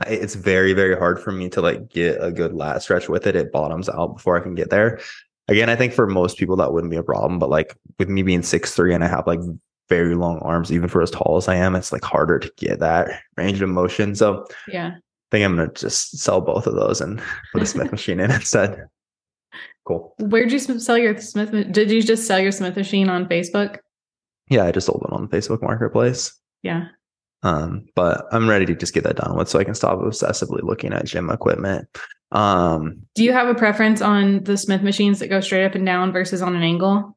it's 0.08 0.36
very 0.36 0.74
very 0.74 0.98
hard 0.98 1.22
for 1.22 1.32
me 1.32 1.50
to 1.50 1.62
like 1.62 1.90
get 1.90 2.22
a 2.22 2.32
good 2.32 2.54
lat 2.54 2.82
stretch 2.82 3.08
with 3.08 3.26
it 3.26 3.36
it 3.36 3.52
bottoms 3.52 3.88
out 3.88 4.16
before 4.16 4.38
i 4.38 4.42
can 4.42 4.54
get 4.54 4.70
there 4.70 5.00
again, 5.48 5.70
I 5.70 5.76
think 5.76 5.94
for 5.94 6.08
most 6.08 6.38
people 6.38 6.56
that 6.58 6.74
wouldn't 6.74 6.92
be 6.92 6.98
a 6.98 7.04
problem, 7.04 7.40
but 7.40 7.50
like 7.50 7.76
with 8.00 8.10
me 8.10 8.24
being 8.24 8.44
six 8.44 8.74
three 8.74 8.94
and 8.94 9.04
I 9.04 9.08
have 9.08 9.28
like 9.28 9.40
very 9.90 10.16
long 10.16 10.40
arms, 10.40 10.72
even 10.72 10.90
for 10.90 11.02
as 11.02 11.12
tall 11.12 11.38
as 11.38 11.48
I 11.48 11.56
am, 11.56 11.76
it's 11.76 11.92
like 11.92 12.04
harder 12.04 12.40
to 12.40 12.52
get 12.58 12.80
that 12.80 13.22
range 13.38 13.62
of 13.62 13.70
motion. 13.70 14.16
So 14.16 14.46
yeah, 14.68 14.94
I 14.96 15.00
think 15.32 15.46
I'm 15.46 15.56
gonna 15.56 15.72
just 15.74 16.18
sell 16.18 16.42
both 16.42 16.68
of 16.68 16.76
those 16.76 17.02
and 17.02 17.22
put 17.54 17.64
a 17.64 17.66
Smith 17.66 17.92
machine 17.92 18.20
in 18.20 18.32
instead. 18.32 18.88
Cool. 19.86 20.16
Where'd 20.20 20.52
you 20.52 20.60
sell 20.60 20.98
your 20.98 21.18
Smith? 21.20 21.52
Did 21.72 21.92
you 21.92 22.02
just 22.02 22.26
sell 22.26 22.40
your 22.40 22.52
Smith 22.52 22.76
machine 22.76 23.10
on 23.10 23.28
Facebook? 23.28 23.78
Yeah, 24.50 24.66
I 24.66 24.72
just 24.72 24.88
sold 24.88 25.06
it 25.08 25.14
on 25.14 25.28
the 25.28 25.38
Facebook 25.38 25.62
Marketplace. 25.62 26.34
Yeah. 26.64 26.88
Um, 27.44 27.86
but 27.96 28.26
I'm 28.32 28.50
ready 28.50 28.66
to 28.66 28.76
just 28.76 28.94
get 28.94 29.04
that 29.04 29.18
done 29.18 29.38
with 29.38 29.50
so 29.50 29.60
I 29.60 29.64
can 29.64 29.76
stop 29.76 30.00
obsessively 30.00 30.64
looking 30.64 30.94
at 30.94 31.06
gym 31.06 31.30
equipment. 31.30 31.88
Um, 32.32 33.04
Do 33.14 33.24
you 33.24 33.34
have 33.34 33.48
a 33.48 33.56
preference 33.56 34.02
on 34.02 34.44
the 34.44 34.58
Smith 34.58 34.82
machines 34.82 35.20
that 35.20 35.28
go 35.28 35.42
straight 35.42 35.66
up 35.66 35.76
and 35.76 35.86
down 35.86 36.12
versus 36.12 36.42
on 36.42 36.56
an 36.56 36.64
angle? 36.64 37.16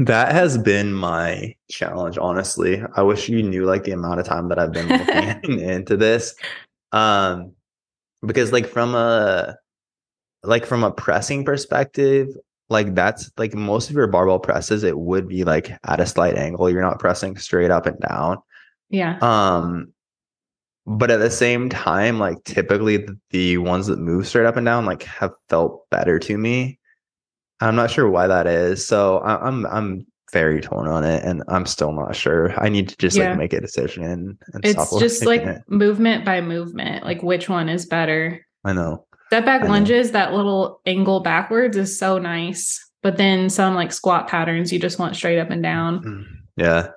That 0.00 0.32
has 0.32 0.58
been 0.58 0.92
my 0.92 1.56
challenge, 1.70 2.18
honestly. 2.18 2.82
I 2.94 3.02
wish 3.02 3.28
you 3.28 3.42
knew 3.42 3.64
like 3.64 3.84
the 3.84 3.92
amount 3.92 4.20
of 4.20 4.26
time 4.26 4.48
that 4.48 4.58
I've 4.58 4.72
been 4.72 4.88
looking 4.88 5.60
into 5.60 5.96
this. 5.96 6.34
Um, 6.92 7.52
because 8.24 8.52
like 8.52 8.66
from 8.66 8.94
a 8.94 9.56
like 10.42 10.66
from 10.66 10.84
a 10.84 10.90
pressing 10.90 11.44
perspective, 11.44 12.28
like 12.68 12.94
that's 12.94 13.30
like 13.38 13.54
most 13.54 13.90
of 13.90 13.96
your 13.96 14.06
barbell 14.06 14.38
presses, 14.38 14.84
it 14.84 14.98
would 14.98 15.28
be 15.28 15.44
like 15.44 15.72
at 15.84 16.00
a 16.00 16.06
slight 16.06 16.36
angle. 16.36 16.70
You're 16.70 16.82
not 16.82 17.00
pressing 17.00 17.36
straight 17.36 17.70
up 17.70 17.86
and 17.86 17.98
down. 18.00 18.38
Yeah. 18.90 19.18
Um, 19.20 19.92
but 20.88 21.10
at 21.10 21.20
the 21.20 21.30
same 21.30 21.68
time 21.68 22.18
like 22.18 22.42
typically 22.44 23.06
the, 23.30 23.58
ones 23.58 23.86
that 23.86 23.98
move 23.98 24.26
straight 24.26 24.46
up 24.46 24.56
and 24.56 24.64
down 24.64 24.86
like 24.86 25.02
have 25.02 25.32
felt 25.48 25.88
better 25.90 26.18
to 26.18 26.38
me 26.38 26.78
i'm 27.60 27.76
not 27.76 27.90
sure 27.90 28.08
why 28.08 28.26
that 28.26 28.46
is 28.46 28.86
so 28.86 29.18
I, 29.18 29.46
i'm 29.46 29.66
i'm 29.66 30.06
very 30.32 30.60
torn 30.60 30.88
on 30.88 31.04
it 31.04 31.22
and 31.24 31.42
i'm 31.48 31.66
still 31.66 31.92
not 31.92 32.16
sure 32.16 32.58
i 32.60 32.68
need 32.68 32.88
to 32.88 32.96
just 32.96 33.16
yeah. 33.16 33.30
like 33.30 33.38
make 33.38 33.52
a 33.52 33.60
decision 33.60 34.04
and, 34.04 34.64
it's 34.64 34.98
just 34.98 35.24
like 35.24 35.42
it. 35.42 35.62
movement 35.68 36.24
by 36.24 36.40
movement 36.40 37.04
like 37.04 37.22
which 37.22 37.48
one 37.48 37.68
is 37.68 37.86
better 37.86 38.44
i 38.64 38.72
know 38.72 39.04
step 39.28 39.44
back 39.44 39.62
I 39.62 39.66
lunges 39.66 40.08
know. 40.08 40.12
that 40.12 40.32
little 40.34 40.80
angle 40.86 41.20
backwards 41.20 41.76
is 41.76 41.98
so 41.98 42.18
nice 42.18 42.84
but 43.02 43.16
then 43.16 43.48
some 43.50 43.74
like 43.74 43.92
squat 43.92 44.28
patterns 44.28 44.72
you 44.72 44.78
just 44.78 44.98
want 44.98 45.16
straight 45.16 45.38
up 45.38 45.50
and 45.50 45.62
down 45.62 46.02
mm, 46.02 46.24
yeah 46.56 46.88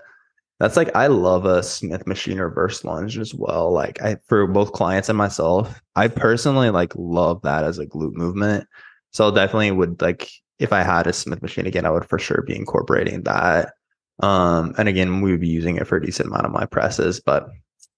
that's 0.62 0.78
like 0.78 0.96
I 0.96 1.08
love 1.08 1.46
a 1.46 1.64
Smith 1.64 2.06
machine 2.06 2.38
reverse 2.38 2.84
lunge 2.84 3.18
as 3.18 3.34
well. 3.34 3.72
Like 3.72 4.00
I 4.00 4.18
for 4.28 4.46
both 4.46 4.74
clients 4.74 5.10
and 5.10 5.18
myself, 5.18 5.82
I 5.96 6.08
personally 6.08 6.70
like 6.70 6.94
love 6.96 7.42
that 7.42 7.64
as 7.64 7.80
a 7.80 7.88
glute 7.88 8.14
movement. 8.14 8.68
So 9.10 9.32
definitely 9.32 9.72
would 9.72 10.00
like 10.04 10.30
if 10.60 10.72
I 10.72 10.84
had 10.84 11.08
a 11.08 11.14
Smith 11.14 11.42
machine 11.42 11.66
again, 11.66 11.88
I 11.88 11.90
would 11.90 12.06
for 12.06 12.20
sure 12.20 12.44
be 12.46 12.56
incorporating 12.56 13.24
that. 13.24 13.74
Um, 14.22 14.76
and 14.78 14.88
again, 14.88 15.22
we 15.22 15.32
would 15.32 15.42
be 15.42 15.48
using 15.48 15.78
it 15.78 15.88
for 15.88 15.98
a 15.98 16.06
decent 16.06 16.28
amount 16.28 16.46
of 16.46 16.52
my 16.52 16.68
presses, 16.68 17.20
but 17.20 17.50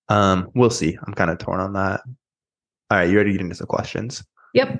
um, 0.07 0.49
we'll 0.55 0.69
see. 0.69 0.97
I'm 1.05 1.13
kind 1.13 1.31
of 1.31 1.39
torn 1.39 1.59
on 1.59 1.73
that. 1.73 1.99
All 2.89 2.97
right, 2.97 3.09
you 3.09 3.17
ready 3.17 3.31
to 3.31 3.37
get 3.37 3.41
into 3.41 3.55
some 3.55 3.67
questions? 3.67 4.23
Yep. 4.53 4.79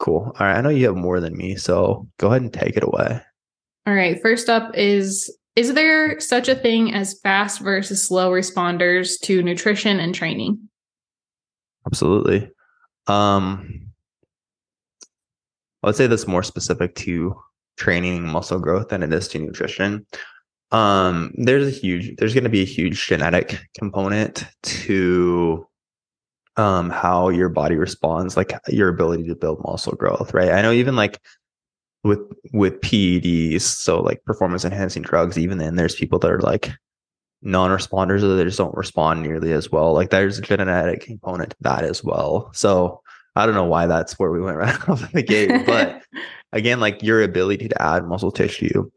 Cool. 0.00 0.34
All 0.40 0.46
right, 0.46 0.56
I 0.56 0.60
know 0.60 0.70
you 0.70 0.86
have 0.86 0.96
more 0.96 1.20
than 1.20 1.36
me, 1.36 1.54
so 1.54 2.08
go 2.18 2.30
ahead 2.30 2.42
and 2.42 2.52
take 2.52 2.76
it 2.76 2.82
away. 2.82 3.20
All 3.86 3.94
right. 3.94 4.20
First 4.20 4.48
up 4.48 4.76
is 4.76 5.32
Is 5.54 5.74
there 5.74 6.18
such 6.18 6.48
a 6.48 6.54
thing 6.54 6.94
as 6.94 7.18
fast 7.20 7.60
versus 7.60 8.06
slow 8.06 8.30
responders 8.30 9.20
to 9.22 9.42
nutrition 9.42 10.00
and 10.00 10.14
training? 10.14 10.68
Absolutely. 11.86 12.50
Um, 13.06 13.88
I 15.82 15.88
would 15.88 15.96
say 15.96 16.06
that's 16.06 16.26
more 16.26 16.42
specific 16.42 16.94
to 16.96 17.34
training 17.76 18.26
muscle 18.26 18.60
growth 18.60 18.88
than 18.88 19.02
it 19.02 19.12
is 19.12 19.28
to 19.28 19.38
nutrition. 19.38 20.06
Um, 20.70 21.34
there's 21.36 21.66
a 21.66 21.70
huge, 21.70 22.16
there's 22.16 22.32
going 22.32 22.44
to 22.44 22.50
be 22.50 22.62
a 22.62 22.66
huge 22.66 23.06
genetic 23.06 23.60
component 23.76 24.46
to 24.62 25.66
um 26.58 26.90
how 26.90 27.30
your 27.30 27.48
body 27.48 27.76
responds, 27.76 28.36
like 28.36 28.52
your 28.68 28.88
ability 28.88 29.26
to 29.26 29.34
build 29.34 29.62
muscle 29.64 29.94
growth, 29.94 30.34
right? 30.34 30.50
I 30.50 30.62
know 30.62 30.72
even 30.72 30.96
like 30.96 31.18
with 32.04 32.20
with 32.52 32.80
PEDs, 32.80 33.62
so 33.62 34.00
like 34.00 34.24
performance 34.24 34.64
enhancing 34.64 35.02
drugs, 35.02 35.38
even 35.38 35.58
then 35.58 35.76
there's 35.76 35.94
people 35.94 36.18
that 36.20 36.30
are 36.30 36.40
like 36.40 36.70
non-responders 37.42 38.22
or 38.22 38.36
they 38.36 38.44
just 38.44 38.58
don't 38.58 38.76
respond 38.76 39.22
nearly 39.22 39.52
as 39.52 39.70
well. 39.70 39.92
Like 39.92 40.10
there's 40.10 40.38
a 40.38 40.42
genetic 40.42 41.02
component 41.02 41.50
to 41.50 41.56
that 41.60 41.84
as 41.84 42.02
well. 42.02 42.50
So 42.54 43.02
I 43.34 43.46
don't 43.46 43.54
know 43.54 43.64
why 43.64 43.86
that's 43.86 44.18
where 44.18 44.30
we 44.30 44.40
went 44.40 44.56
right 44.58 44.88
off 44.88 45.10
the 45.12 45.22
gate, 45.22 45.66
but 45.66 46.02
again, 46.52 46.80
like 46.80 47.02
your 47.02 47.22
ability 47.22 47.68
to 47.68 47.82
add 47.82 48.06
muscle 48.06 48.30
tissue, 48.30 48.88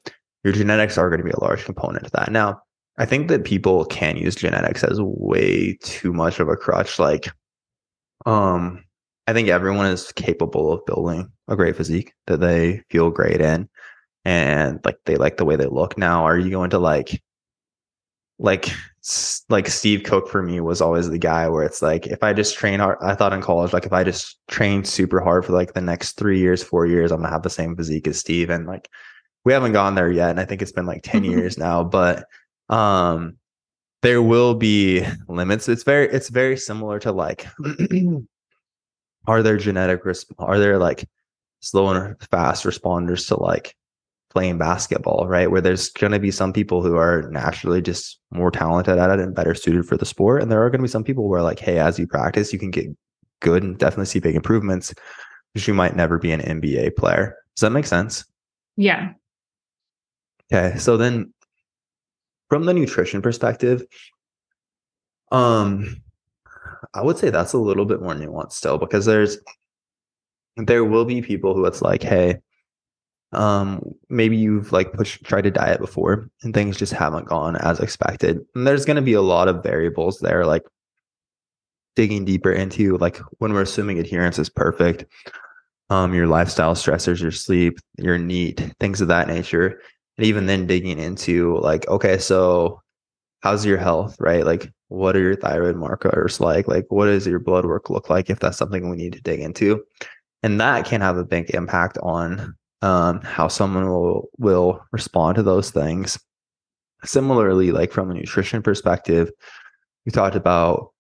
your 0.43 0.53
genetics 0.53 0.97
are 0.97 1.09
going 1.09 1.19
to 1.19 1.25
be 1.25 1.31
a 1.31 1.43
large 1.43 1.65
component 1.65 2.05
to 2.05 2.12
that. 2.12 2.31
Now, 2.31 2.62
I 2.97 3.05
think 3.05 3.27
that 3.27 3.43
people 3.43 3.85
can 3.85 4.15
use 4.15 4.35
genetics 4.35 4.83
as 4.83 5.01
way 5.01 5.77
too 5.81 6.13
much 6.13 6.39
of 6.39 6.47
a 6.47 6.55
crutch. 6.55 6.97
Like, 6.97 7.27
um, 8.25 8.85
I 9.27 9.34
think 9.34 9.50
everyone 9.50 9.88
is 9.88 10.12
capable 10.12 10.72
of 10.72 10.86
building 10.86 11.32
a 11.48 11.55
great 11.55 11.75
physique 11.75 12.13
that 12.27 12.39
they 12.39 12.84
feel 12.89 13.10
great 13.10 13.41
in 13.41 13.70
and 14.24 14.79
like 14.84 14.98
they 15.05 15.15
like 15.15 15.38
the 15.38 15.46
way 15.46 15.55
they 15.55 15.67
look. 15.67 15.98
Now, 15.98 16.25
are 16.25 16.38
you 16.38 16.50
going 16.50 16.72
to 16.72 16.79
like 16.79 17.22
like 18.38 18.70
like 19.50 19.67
Steve 19.67 20.03
Cook 20.03 20.27
for 20.27 20.41
me 20.41 20.60
was 20.60 20.82
always 20.82 21.10
the 21.10 21.17
guy 21.17 21.48
where 21.48 21.63
it's 21.63 21.82
like 21.82 22.08
if 22.08 22.24
I 22.24 22.34
just 22.34 22.58
train 22.58 22.79
hard, 22.79 22.98
I 23.01 23.15
thought 23.15 23.34
in 23.34 23.41
college 23.41 23.72
like 23.72 23.86
if 23.86 23.94
I 23.94 24.03
just 24.03 24.39
train 24.48 24.84
super 24.84 25.22
hard 25.22 25.46
for 25.46 25.53
like 25.53 25.74
the 25.74 25.82
next 25.82 26.13
three 26.13 26.39
years, 26.39 26.63
four 26.63 26.86
years, 26.86 27.12
I'm 27.12 27.22
gonna 27.22 27.32
have 27.32 27.44
the 27.44 27.50
same 27.50 27.75
physique 27.75 28.08
as 28.08 28.20
Steve. 28.20 28.50
And 28.50 28.65
like 28.67 28.89
we 29.46 29.53
haven't 29.53 29.74
gone 29.74 29.96
there 29.96 30.12
yet, 30.12 30.32
and 30.32 30.39
I 30.39 30.46
think 30.46 30.62
it's 30.62 30.72
been 30.72 30.88
like 30.88 31.03
10 31.03 31.24
years 31.25 31.58
now, 31.58 31.84
but 31.84 32.25
um 32.70 33.38
there 34.01 34.22
will 34.22 34.55
be 34.55 35.05
limits. 35.27 35.70
It's 35.70 35.84
very 35.84 36.08
it's 36.10 36.29
very 36.29 36.58
similar 36.58 37.00
to 37.00 37.12
like 37.12 37.48
are 39.27 39.44
there 39.44 39.58
genetic 39.58 40.03
resp- 40.03 40.34
are 40.39 40.60
there 40.60 40.77
like 40.77 41.08
slow 41.60 41.89
and 41.89 42.15
fast 42.32 42.63
responders 42.63 43.27
to 43.27 43.41
like 43.41 43.75
playing 44.29 44.58
basketball, 44.58 45.25
right? 45.27 45.50
Where 45.50 45.62
there's 45.62 45.89
going 45.89 46.12
to 46.12 46.20
be 46.20 46.29
some 46.29 46.51
people 46.51 46.84
who 46.84 46.98
are 46.98 47.29
naturally 47.32 47.82
just 47.82 48.20
more 48.32 48.51
talented 48.51 48.98
at 48.98 49.10
it 49.10 49.20
and 49.20 49.34
better 49.34 49.55
suited 49.55 49.88
for 49.88 49.96
the 49.96 50.05
sport. 50.05 50.41
And 50.41 50.51
there 50.51 50.63
are 50.63 50.70
going 50.70 50.79
to 50.79 50.84
be 50.84 50.89
some 50.89 51.05
people 51.05 51.29
where, 51.29 51.41
like, 51.41 51.60
hey, 51.60 51.79
as 51.79 51.98
you 51.98 52.05
practice, 52.05 52.51
you 52.51 52.60
can 52.60 52.70
get 52.70 52.88
good 53.39 53.63
and 53.63 53.77
definitely 53.77 54.05
see 54.08 54.20
big 54.20 54.36
improvements, 54.36 54.94
because 55.53 55.67
you 55.67 55.74
might 55.74 55.96
never 55.96 56.20
be 56.20 56.32
an 56.32 56.41
NBA 56.41 56.98
player. 56.98 57.38
Does 57.55 57.62
that 57.62 57.72
make 57.72 57.86
sense? 57.86 58.25
Yeah. 58.75 59.13
Okay. 60.51 60.77
So 60.77 60.98
then 60.98 61.34
from 62.50 62.65
the 62.65 62.74
nutrition 62.74 63.22
perspective, 63.22 63.84
um, 65.32 66.03
I 66.94 67.01
would 67.01 67.18
say 67.18 67.30
that's 67.30 67.54
a 67.54 67.58
little 67.58 67.86
bit 67.86 68.01
more 68.01 68.13
nuanced 68.13 68.54
still 68.54 68.77
because 68.77 69.06
there's 69.06 69.38
there 70.58 70.86
will 70.86 71.06
be 71.06 71.22
people 71.22 71.54
who 71.54 71.65
it's 71.65 71.82
like, 71.82 72.04
hey, 72.04 72.38
um, 73.34 73.84
maybe 74.10 74.38
you've 74.38 74.72
like 74.72 74.94
pushed 74.94 75.24
tried 75.24 75.44
to 75.44 75.51
diet 75.51 75.80
before 75.80 76.30
and 76.44 76.54
things 76.54 76.77
just 76.77 76.94
haven't 76.94 77.27
gone 77.27 77.58
as 77.58 77.80
expected. 77.80 78.39
And 78.56 78.65
there's 78.65 78.86
gonna 78.86 79.01
be 79.01 79.13
a 79.13 79.22
lot 79.22 79.48
of 79.48 79.63
variables 79.63 80.20
there, 80.20 80.46
like 80.46 80.63
digging 81.96 82.25
deeper 82.25 82.51
into 82.51 82.98
like 82.98 83.18
when 83.39 83.54
we're 83.54 83.62
assuming 83.62 84.00
adherence 84.00 84.39
is 84.39 84.50
perfect, 84.50 85.06
um, 85.89 86.13
your 86.13 86.27
lifestyle 86.27 86.75
stressors, 86.75 87.22
your 87.22 87.32
sleep, 87.32 87.80
your 87.98 88.18
NEAT, 88.18 88.62
things 88.80 89.01
of 89.01 89.08
that 89.10 89.27
nature. 89.27 89.82
And 90.18 90.25
even 90.25 90.46
then 90.46 90.65
digging 90.68 91.00
into 91.00 91.58
like, 91.60 91.88
okay, 91.89 92.18
so 92.18 92.82
how's 93.46 93.64
your 93.64 93.78
health, 93.78 94.16
right? 94.20 94.44
Like 94.44 94.74
what 94.88 95.16
are 95.16 95.20
your 95.20 95.36
thyroid 95.36 95.75
markers 95.75 96.40
like? 96.40 96.68
Like 96.68 96.88
what 96.90 97.06
does 97.06 97.28
your 97.28 97.38
blood 97.38 97.64
work 97.64 97.92
look 97.92 98.10
like 98.10 98.32
if 98.32 98.40
that's 98.40 98.58
something 98.58 98.90
we 98.90 98.98
need 98.98 99.14
to 99.14 99.22
dig 99.22 99.40
into? 99.40 99.84
And 100.42 100.60
that 100.60 100.86
can 100.86 101.00
have 101.02 101.18
a 101.18 101.24
big 101.24 101.52
impact 101.52 102.00
on 102.02 102.56
um, 102.82 103.22
how 103.22 103.48
someone 103.48 103.88
will 103.88 104.30
will 104.40 104.84
respond 104.92 105.36
to 105.36 105.44
those 105.44 105.70
things. 105.70 106.18
Similarly, 107.04 107.72
like 107.72 107.92
from 107.92 108.10
a 108.10 108.16
nutrition 108.16 108.64
perspective, 108.64 109.30
we 110.08 110.12
talked 110.12 110.36
about 110.36 110.92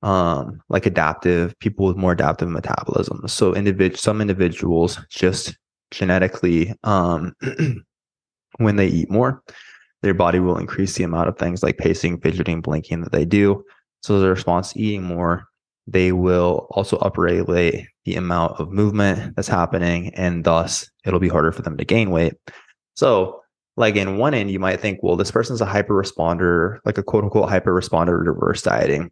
um, 0.00 0.62
like 0.70 0.86
adaptive 0.86 1.54
people 1.58 1.84
with 1.84 1.98
more 1.98 2.12
adaptive 2.12 2.48
metabolism. 2.48 3.28
So 3.28 3.52
individ 3.52 3.98
some 3.98 4.22
individuals 4.22 4.98
just 5.10 5.54
genetically 5.90 6.72
um, 6.82 7.34
when 8.56 8.76
they 8.76 8.86
eat 8.86 9.10
more, 9.10 9.42
their 10.02 10.14
body 10.14 10.40
will 10.40 10.58
increase 10.58 10.94
the 10.94 11.04
amount 11.04 11.28
of 11.28 11.38
things 11.38 11.62
like 11.62 11.78
pacing, 11.78 12.20
fidgeting, 12.20 12.60
blinking 12.60 13.02
that 13.02 13.12
they 13.12 13.24
do. 13.24 13.64
So 14.02 14.16
as 14.16 14.22
a 14.22 14.28
response 14.28 14.72
to 14.72 14.80
eating 14.80 15.02
more, 15.02 15.46
they 15.86 16.12
will 16.12 16.68
also 16.70 16.98
upregulate 16.98 17.86
the 18.04 18.14
amount 18.14 18.58
of 18.60 18.70
movement 18.70 19.34
that's 19.36 19.48
happening, 19.48 20.14
and 20.14 20.44
thus 20.44 20.88
it'll 21.04 21.20
be 21.20 21.28
harder 21.28 21.52
for 21.52 21.62
them 21.62 21.76
to 21.76 21.84
gain 21.84 22.10
weight. 22.10 22.34
So, 22.94 23.40
like 23.76 23.96
in 23.96 24.18
one 24.18 24.34
end, 24.34 24.50
you 24.50 24.58
might 24.58 24.80
think, 24.80 25.00
well, 25.02 25.16
this 25.16 25.30
person's 25.30 25.60
a 25.60 25.66
hyper 25.66 25.94
responder, 25.94 26.78
like 26.84 26.98
a 26.98 27.02
quote 27.02 27.24
unquote 27.24 27.48
hyper 27.48 27.74
responder 27.74 28.24
to 28.24 28.32
reverse 28.32 28.62
dieting. 28.62 29.10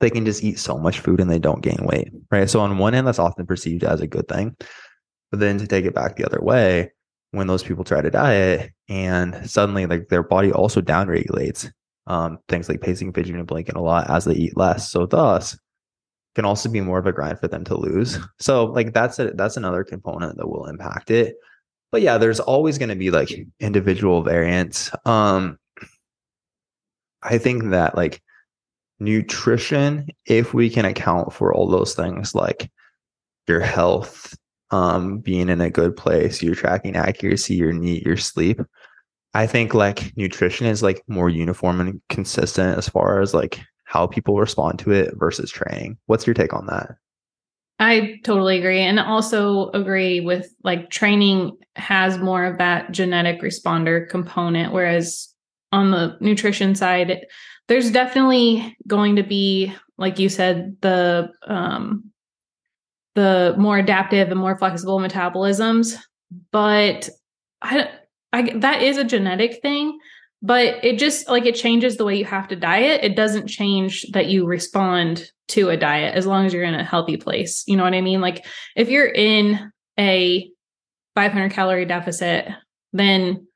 They 0.00 0.10
can 0.10 0.24
just 0.24 0.44
eat 0.44 0.58
so 0.58 0.78
much 0.78 1.00
food 1.00 1.20
and 1.20 1.30
they 1.30 1.40
don't 1.40 1.62
gain 1.62 1.78
weight, 1.80 2.10
right? 2.30 2.48
So, 2.48 2.60
on 2.60 2.78
one 2.78 2.94
end, 2.94 3.06
that's 3.06 3.18
often 3.18 3.46
perceived 3.46 3.84
as 3.84 4.00
a 4.00 4.06
good 4.06 4.28
thing. 4.28 4.56
But 5.30 5.40
then 5.40 5.58
to 5.58 5.66
take 5.66 5.84
it 5.84 5.94
back 5.94 6.16
the 6.16 6.24
other 6.24 6.40
way, 6.40 6.92
when 7.32 7.46
those 7.46 7.62
people 7.62 7.84
try 7.84 8.00
to 8.00 8.10
diet 8.10 8.70
and 8.88 9.48
suddenly 9.48 9.86
like 9.86 10.08
their 10.08 10.22
body 10.22 10.50
also 10.52 10.80
downregulates 10.80 11.70
um, 12.06 12.38
things 12.48 12.68
like 12.68 12.80
pacing, 12.80 13.12
fidgeting, 13.12 13.38
and 13.38 13.46
blinking 13.46 13.76
a 13.76 13.82
lot 13.82 14.08
as 14.10 14.24
they 14.24 14.34
eat 14.34 14.56
less. 14.56 14.90
So 14.90 15.06
thus 15.06 15.58
can 16.34 16.44
also 16.44 16.68
be 16.70 16.80
more 16.80 16.98
of 16.98 17.06
a 17.06 17.12
grind 17.12 17.38
for 17.38 17.48
them 17.48 17.64
to 17.64 17.76
lose. 17.76 18.18
So 18.40 18.66
like 18.66 18.92
that's 18.94 19.18
a 19.18 19.32
that's 19.32 19.56
another 19.56 19.84
component 19.84 20.36
that 20.36 20.48
will 20.48 20.66
impact 20.66 21.10
it. 21.10 21.36
But 21.90 22.02
yeah, 22.02 22.18
there's 22.18 22.40
always 22.40 22.78
going 22.78 22.90
to 22.90 22.94
be 22.94 23.10
like 23.10 23.30
individual 23.60 24.22
variants. 24.22 24.90
Um 25.04 25.58
I 27.22 27.38
think 27.38 27.70
that 27.70 27.96
like 27.96 28.22
nutrition, 29.00 30.06
if 30.26 30.54
we 30.54 30.70
can 30.70 30.84
account 30.84 31.32
for 31.32 31.52
all 31.52 31.68
those 31.68 31.94
things 31.94 32.34
like 32.34 32.70
your 33.48 33.60
health, 33.60 34.36
um, 34.70 35.18
being 35.18 35.48
in 35.48 35.60
a 35.60 35.70
good 35.70 35.96
place, 35.96 36.42
you're 36.42 36.54
tracking 36.54 36.96
accuracy, 36.96 37.54
your 37.54 37.72
NEAT, 37.72 38.04
your 38.04 38.16
sleep, 38.16 38.60
I 39.34 39.46
think 39.46 39.74
like 39.74 40.16
nutrition 40.16 40.66
is 40.66 40.82
like 40.82 41.02
more 41.06 41.28
uniform 41.28 41.80
and 41.80 42.00
consistent 42.08 42.78
as 42.78 42.88
far 42.88 43.20
as 43.20 43.34
like 43.34 43.60
how 43.84 44.06
people 44.06 44.36
respond 44.38 44.78
to 44.80 44.92
it 44.92 45.14
versus 45.16 45.50
training. 45.50 45.98
What's 46.06 46.26
your 46.26 46.34
take 46.34 46.52
on 46.52 46.66
that? 46.66 46.96
I 47.78 48.18
totally 48.24 48.58
agree. 48.58 48.80
And 48.80 48.98
also 48.98 49.70
agree 49.70 50.20
with 50.20 50.52
like 50.64 50.90
training 50.90 51.56
has 51.76 52.18
more 52.18 52.44
of 52.44 52.58
that 52.58 52.90
genetic 52.90 53.40
responder 53.40 54.08
component, 54.08 54.72
whereas 54.72 55.32
on 55.70 55.90
the 55.90 56.16
nutrition 56.20 56.74
side, 56.74 57.24
there's 57.68 57.90
definitely 57.90 58.76
going 58.86 59.16
to 59.16 59.22
be, 59.22 59.72
like 59.98 60.18
you 60.18 60.28
said, 60.28 60.76
the 60.80 61.30
um 61.46 62.10
the 63.18 63.54
more 63.58 63.78
adaptive 63.78 64.30
and 64.30 64.38
more 64.38 64.56
flexible 64.56 65.00
metabolisms. 65.00 65.96
But 66.52 67.08
I, 67.60 67.90
I 68.32 68.52
that 68.58 68.82
is 68.82 68.96
a 68.96 69.04
genetic 69.04 69.60
thing 69.60 69.98
but 70.40 70.84
it 70.84 71.00
just 71.00 71.28
like 71.28 71.46
it 71.46 71.56
changes 71.56 71.96
the 71.96 72.04
way 72.04 72.16
you 72.16 72.24
have 72.24 72.46
to 72.46 72.54
diet. 72.54 73.02
It 73.02 73.16
doesn't 73.16 73.48
change 73.48 74.06
that 74.12 74.28
you 74.28 74.46
respond 74.46 75.32
to 75.48 75.68
a 75.68 75.76
diet 75.76 76.14
as 76.14 76.26
long 76.26 76.46
as 76.46 76.52
you're 76.52 76.62
in 76.62 76.76
a 76.76 76.84
healthy 76.84 77.16
place. 77.16 77.64
You 77.66 77.76
know 77.76 77.82
what 77.82 77.94
i 77.94 78.00
mean? 78.00 78.20
Like 78.20 78.46
if 78.76 78.88
you're 78.88 79.08
in 79.08 79.72
a 79.98 80.48
500 81.16 81.50
calorie 81.50 81.86
deficit 81.86 82.46
then 82.92 83.47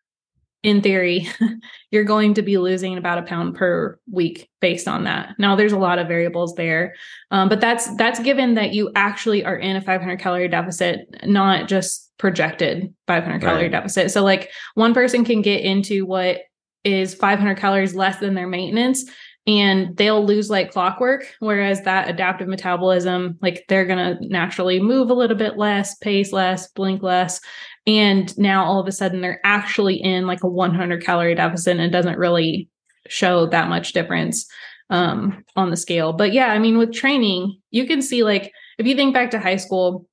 in 0.63 0.81
theory, 0.81 1.29
you're 1.91 2.05
going 2.05 2.35
to 2.35 2.43
be 2.43 2.57
losing 2.59 2.97
about 2.97 3.19
a 3.19 3.23
pound 3.23 3.57
per 3.57 3.99
week 4.11 4.49
based 4.61 4.87
on 4.87 5.05
that. 5.05 5.35
Now, 5.39 5.57
there's 5.57 5.73
a 5.73 5.79
lot 5.79 5.99
of 5.99 6.09
variables 6.09 6.55
there, 6.55 6.95
um, 7.31 7.49
but 7.49 7.61
that's 7.61 7.95
that's 7.97 8.21
given 8.21 8.55
that 8.55 8.73
you 8.73 8.91
actually 8.95 9.45
are 9.45 9.57
in 9.57 9.77
a 9.77 9.81
500 9.81 10.19
calorie 10.19 10.49
deficit, 10.49 11.01
not 11.25 11.69
just 11.69 12.11
projected 12.19 12.95
500 13.09 13.41
calorie 13.41 13.63
right. 13.63 13.73
deficit. 13.73 14.11
So, 14.13 14.23
like 14.23 14.51
one 14.75 14.95
person 14.95 15.25
can 15.25 15.43
get 15.43 15.63
into 15.63 16.07
what 16.07 16.39
is 16.85 17.15
500 17.15 17.57
calories 17.57 17.95
less 17.95 18.19
than 18.19 18.35
their 18.35 18.49
maintenance, 18.49 19.05
and 19.49 19.97
they'll 19.97 20.25
lose 20.25 20.49
like 20.49 20.71
clockwork. 20.71 21.25
Whereas 21.41 21.83
that 21.83 22.09
adaptive 22.09 22.47
metabolism, 22.47 23.37
like 23.43 23.65
they're 23.69 23.87
gonna 23.87 24.17
naturally 24.21 24.81
move 24.81 25.11
a 25.11 25.15
little 25.15 25.37
bit 25.37 25.57
less, 25.57 25.97
pace 25.97 26.33
less, 26.33 26.71
blink 26.71 27.03
less, 27.03 27.41
and 27.87 28.37
now 28.39 28.65
all 28.65 28.81
of 28.81 28.87
a 28.87 28.93
sudden 28.93 29.21
they're 29.21 29.41
actually 29.45 29.97
in 29.97 30.27
like 30.27 30.43
a 30.43 30.49
100 30.49 31.05
calorie 31.05 31.35
deficit 31.35 31.77
and 31.77 31.85
it 31.85 31.91
doesn't 31.91 32.19
really 32.19 32.69
show 33.09 33.47
that 33.47 33.69
much 33.69 33.93
difference 33.93 34.47
um, 34.91 35.45
on 35.57 35.71
the 35.71 35.77
scale. 35.77 36.13
But 36.13 36.33
yeah, 36.33 36.49
I 36.49 36.59
mean, 36.59 36.79
with 36.79 36.93
training, 36.93 37.59
you 37.71 37.87
can 37.87 38.03
see 38.03 38.23
like 38.23 38.53
if 38.79 38.87
you 38.87 38.95
think 38.95 39.15
back 39.15 39.31
to 39.31 39.41
high 39.41 39.57
school, 39.57 40.07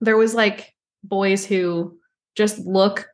there 0.00 0.16
was 0.16 0.34
like 0.34 0.74
boys 1.04 1.46
who 1.46 1.98
just 2.36 2.58
look 2.58 3.06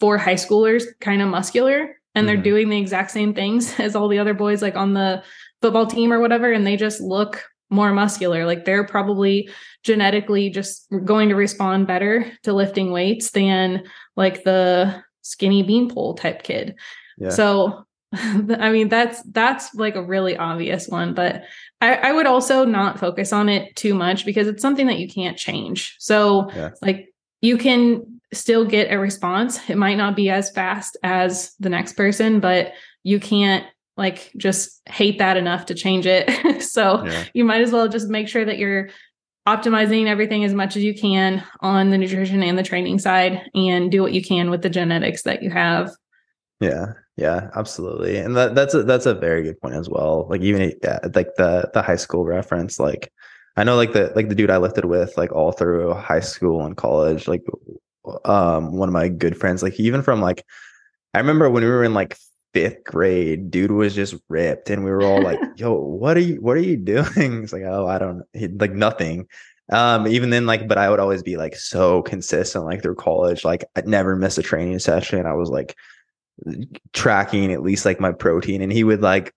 for 0.00 0.18
high 0.18 0.34
schoolers 0.34 0.84
kind 1.00 1.22
of 1.22 1.28
muscular 1.28 1.96
and 2.14 2.28
they're 2.28 2.36
mm-hmm. 2.36 2.44
doing 2.44 2.68
the 2.68 2.78
exact 2.78 3.10
same 3.10 3.34
things 3.34 3.74
as 3.80 3.96
all 3.96 4.08
the 4.08 4.18
other 4.18 4.34
boys 4.34 4.62
like 4.62 4.76
on 4.76 4.94
the 4.94 5.22
football 5.60 5.86
team 5.86 6.12
or 6.12 6.20
whatever 6.20 6.52
and 6.52 6.66
they 6.66 6.76
just 6.76 7.00
look 7.00 7.44
more 7.72 7.92
muscular 7.92 8.46
like 8.46 8.64
they're 8.64 8.86
probably 8.86 9.48
genetically 9.82 10.50
just 10.50 10.86
going 11.04 11.28
to 11.28 11.34
respond 11.34 11.86
better 11.86 12.30
to 12.42 12.52
lifting 12.52 12.92
weights 12.92 13.30
than 13.30 13.82
like 14.14 14.44
the 14.44 15.02
skinny 15.22 15.62
beanpole 15.62 16.14
type 16.14 16.42
kid. 16.42 16.76
Yeah. 17.18 17.30
So 17.30 17.84
I 18.12 18.70
mean 18.70 18.88
that's 18.88 19.22
that's 19.30 19.74
like 19.74 19.96
a 19.96 20.02
really 20.02 20.36
obvious 20.36 20.86
one, 20.86 21.14
but 21.14 21.44
I, 21.80 21.94
I, 21.94 22.12
would 22.12 22.26
also 22.26 22.64
not 22.64 23.00
focus 23.00 23.32
on 23.32 23.48
it 23.48 23.74
too 23.74 23.94
much 23.94 24.26
because 24.26 24.46
it's 24.46 24.60
something 24.60 24.86
that 24.86 24.98
you 24.98 25.08
can't 25.08 25.36
change. 25.36 25.96
So 25.98 26.50
yeah. 26.54 26.70
like 26.82 27.12
you 27.40 27.56
can 27.56 28.20
still 28.34 28.66
get 28.66 28.92
a 28.92 28.98
response. 28.98 29.58
It 29.68 29.78
might 29.78 29.96
not 29.96 30.14
be 30.14 30.28
as 30.28 30.50
fast 30.50 30.96
as 31.02 31.54
the 31.58 31.70
next 31.70 31.94
person, 31.94 32.38
but 32.38 32.72
you 33.02 33.18
can't 33.18 33.66
like 33.96 34.32
just 34.36 34.80
hate 34.88 35.18
that 35.18 35.36
enough 35.36 35.66
to 35.66 35.74
change 35.74 36.06
it. 36.06 36.62
so 36.62 37.04
yeah. 37.04 37.24
you 37.34 37.44
might 37.44 37.62
as 37.62 37.72
well 37.72 37.88
just 37.88 38.08
make 38.08 38.28
sure 38.28 38.44
that 38.44 38.58
you're 38.58 38.88
optimizing 39.46 40.06
everything 40.06 40.44
as 40.44 40.54
much 40.54 40.76
as 40.76 40.82
you 40.82 40.94
can 40.94 41.44
on 41.60 41.90
the 41.90 41.98
nutrition 41.98 42.42
and 42.42 42.56
the 42.56 42.62
training 42.62 42.98
side 42.98 43.42
and 43.54 43.90
do 43.90 44.00
what 44.00 44.12
you 44.12 44.22
can 44.22 44.50
with 44.50 44.62
the 44.62 44.70
genetics 44.70 45.22
that 45.22 45.42
you 45.42 45.50
have. 45.50 45.90
Yeah. 46.60 46.92
Yeah, 47.16 47.50
absolutely. 47.54 48.16
And 48.16 48.36
that 48.36 48.54
that's 48.54 48.72
a 48.72 48.84
that's 48.84 49.04
a 49.04 49.14
very 49.14 49.42
good 49.42 49.60
point 49.60 49.74
as 49.74 49.88
well. 49.88 50.26
Like 50.30 50.40
even 50.40 50.72
yeah, 50.82 50.98
like 51.14 51.34
the 51.36 51.70
the 51.74 51.82
high 51.82 51.96
school 51.96 52.24
reference 52.24 52.80
like 52.80 53.12
I 53.56 53.64
know 53.64 53.76
like 53.76 53.92
the 53.92 54.12
like 54.16 54.28
the 54.28 54.34
dude 54.34 54.50
I 54.50 54.56
lifted 54.56 54.86
with 54.86 55.16
like 55.18 55.30
all 55.30 55.52
through 55.52 55.92
high 55.94 56.20
school 56.20 56.64
and 56.64 56.76
college 56.76 57.28
like 57.28 57.44
um 58.24 58.76
one 58.78 58.88
of 58.88 58.92
my 58.94 59.08
good 59.08 59.36
friends 59.36 59.62
like 59.62 59.78
even 59.78 60.02
from 60.02 60.22
like 60.22 60.44
I 61.12 61.18
remember 61.18 61.50
when 61.50 61.62
we 61.62 61.68
were 61.68 61.84
in 61.84 61.92
like 61.92 62.16
fifth 62.52 62.84
grade, 62.84 63.50
dude 63.50 63.72
was 63.72 63.94
just 63.94 64.14
ripped, 64.28 64.70
and 64.70 64.84
we 64.84 64.90
were 64.90 65.02
all 65.02 65.22
like, 65.22 65.38
"Yo, 65.56 65.74
what 65.74 66.16
are 66.16 66.20
you? 66.20 66.40
What 66.40 66.56
are 66.56 66.60
you 66.60 66.76
doing?" 66.76 67.04
It's 67.42 67.52
like, 67.52 67.62
"Oh, 67.64 67.86
I 67.86 67.98
don't 67.98 68.22
like 68.60 68.72
nothing." 68.72 69.28
Um, 69.70 70.06
even 70.06 70.30
then, 70.30 70.46
like, 70.46 70.68
but 70.68 70.78
I 70.78 70.90
would 70.90 71.00
always 71.00 71.22
be 71.22 71.36
like 71.36 71.56
so 71.56 72.02
consistent, 72.02 72.64
like 72.64 72.82
through 72.82 72.96
college. 72.96 73.44
Like, 73.44 73.64
I'd 73.76 73.88
never 73.88 74.16
miss 74.16 74.38
a 74.38 74.42
training 74.42 74.78
session. 74.80 75.26
I 75.26 75.34
was 75.34 75.50
like 75.50 75.76
tracking 76.92 77.52
at 77.52 77.62
least 77.62 77.84
like 77.84 78.00
my 78.00 78.12
protein, 78.12 78.62
and 78.62 78.72
he 78.72 78.84
would 78.84 79.02
like, 79.02 79.34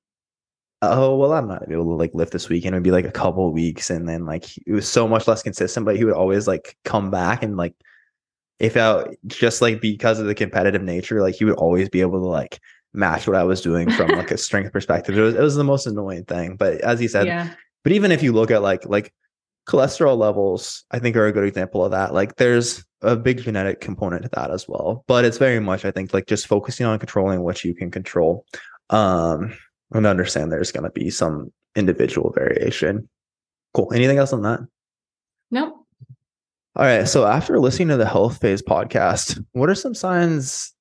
"Oh, 0.81 1.15
well, 1.17 1.33
I'm 1.33 1.47
not 1.47 1.71
able 1.71 1.85
to 1.85 1.95
like 1.95 2.13
lift 2.13 2.33
this 2.33 2.49
weekend." 2.49 2.75
It'd 2.75 2.83
be 2.83 2.91
like 2.91 3.05
a 3.05 3.11
couple 3.11 3.51
weeks, 3.51 3.89
and 3.89 4.07
then 4.09 4.25
like 4.25 4.45
it 4.67 4.73
was 4.73 4.87
so 4.89 5.07
much 5.07 5.27
less 5.27 5.43
consistent. 5.43 5.85
But 5.85 5.97
he 5.97 6.05
would 6.05 6.13
always 6.13 6.47
like 6.47 6.77
come 6.85 7.11
back 7.11 7.43
and 7.43 7.57
like 7.57 7.75
if 8.59 8.77
out 8.77 9.13
just 9.27 9.61
like 9.61 9.81
because 9.81 10.19
of 10.19 10.27
the 10.27 10.35
competitive 10.35 10.81
nature, 10.81 11.21
like 11.21 11.35
he 11.35 11.45
would 11.45 11.55
always 11.55 11.89
be 11.89 12.01
able 12.01 12.21
to 12.21 12.27
like 12.27 12.59
match 12.95 13.27
what 13.27 13.35
I 13.35 13.43
was 13.43 13.61
doing 13.61 13.91
from 13.91 14.09
like 14.11 14.31
a 14.31 14.37
strength 14.37 14.71
perspective. 14.71 15.17
It 15.17 15.21
was 15.21 15.35
it 15.35 15.41
was 15.41 15.55
the 15.55 15.63
most 15.63 15.87
annoying 15.87 16.25
thing. 16.25 16.55
But 16.55 16.81
as 16.81 17.01
you 17.01 17.07
said, 17.07 17.27
yeah. 17.27 17.53
but 17.83 17.91
even 17.91 18.11
if 18.11 18.23
you 18.23 18.33
look 18.33 18.51
at 18.51 18.61
like 18.61 18.85
like 18.85 19.13
cholesterol 19.67 20.17
levels, 20.17 20.83
I 20.91 20.99
think 20.99 21.15
are 21.15 21.27
a 21.27 21.31
good 21.31 21.43
example 21.45 21.83
of 21.83 21.91
that. 21.91 22.13
Like 22.13 22.35
there's 22.35 22.85
a 23.01 23.15
big 23.15 23.41
genetic 23.41 23.81
component 23.81 24.23
to 24.23 24.29
that 24.33 24.51
as 24.51 24.67
well. 24.67 25.03
But 25.07 25.25
it's 25.25 25.37
very 25.37 25.59
much, 25.59 25.85
I 25.85 25.91
think, 25.91 26.13
like 26.13 26.27
just 26.27 26.47
focusing 26.47 26.85
on 26.85 26.99
controlling 26.99 27.41
what 27.41 27.63
you 27.63 27.75
can 27.75 27.91
control. 27.91 28.45
Um, 28.89 29.57
and 29.91 30.05
understand 30.05 30.51
there's 30.51 30.71
gonna 30.71 30.91
be 30.91 31.09
some 31.09 31.51
individual 31.75 32.31
variation. 32.31 33.09
Cool. 33.73 33.91
Anything 33.93 34.17
else 34.17 34.33
on 34.33 34.41
that? 34.43 34.61
Nope. 35.51 35.73
All 36.75 36.85
right. 36.85 37.07
So 37.07 37.25
after 37.25 37.59
listening 37.59 37.87
to 37.89 37.97
the 37.97 38.05
health 38.05 38.39
phase 38.41 38.61
podcast, 38.61 39.43
what 39.53 39.69
are 39.69 39.75
some 39.75 39.95
signs 39.95 40.74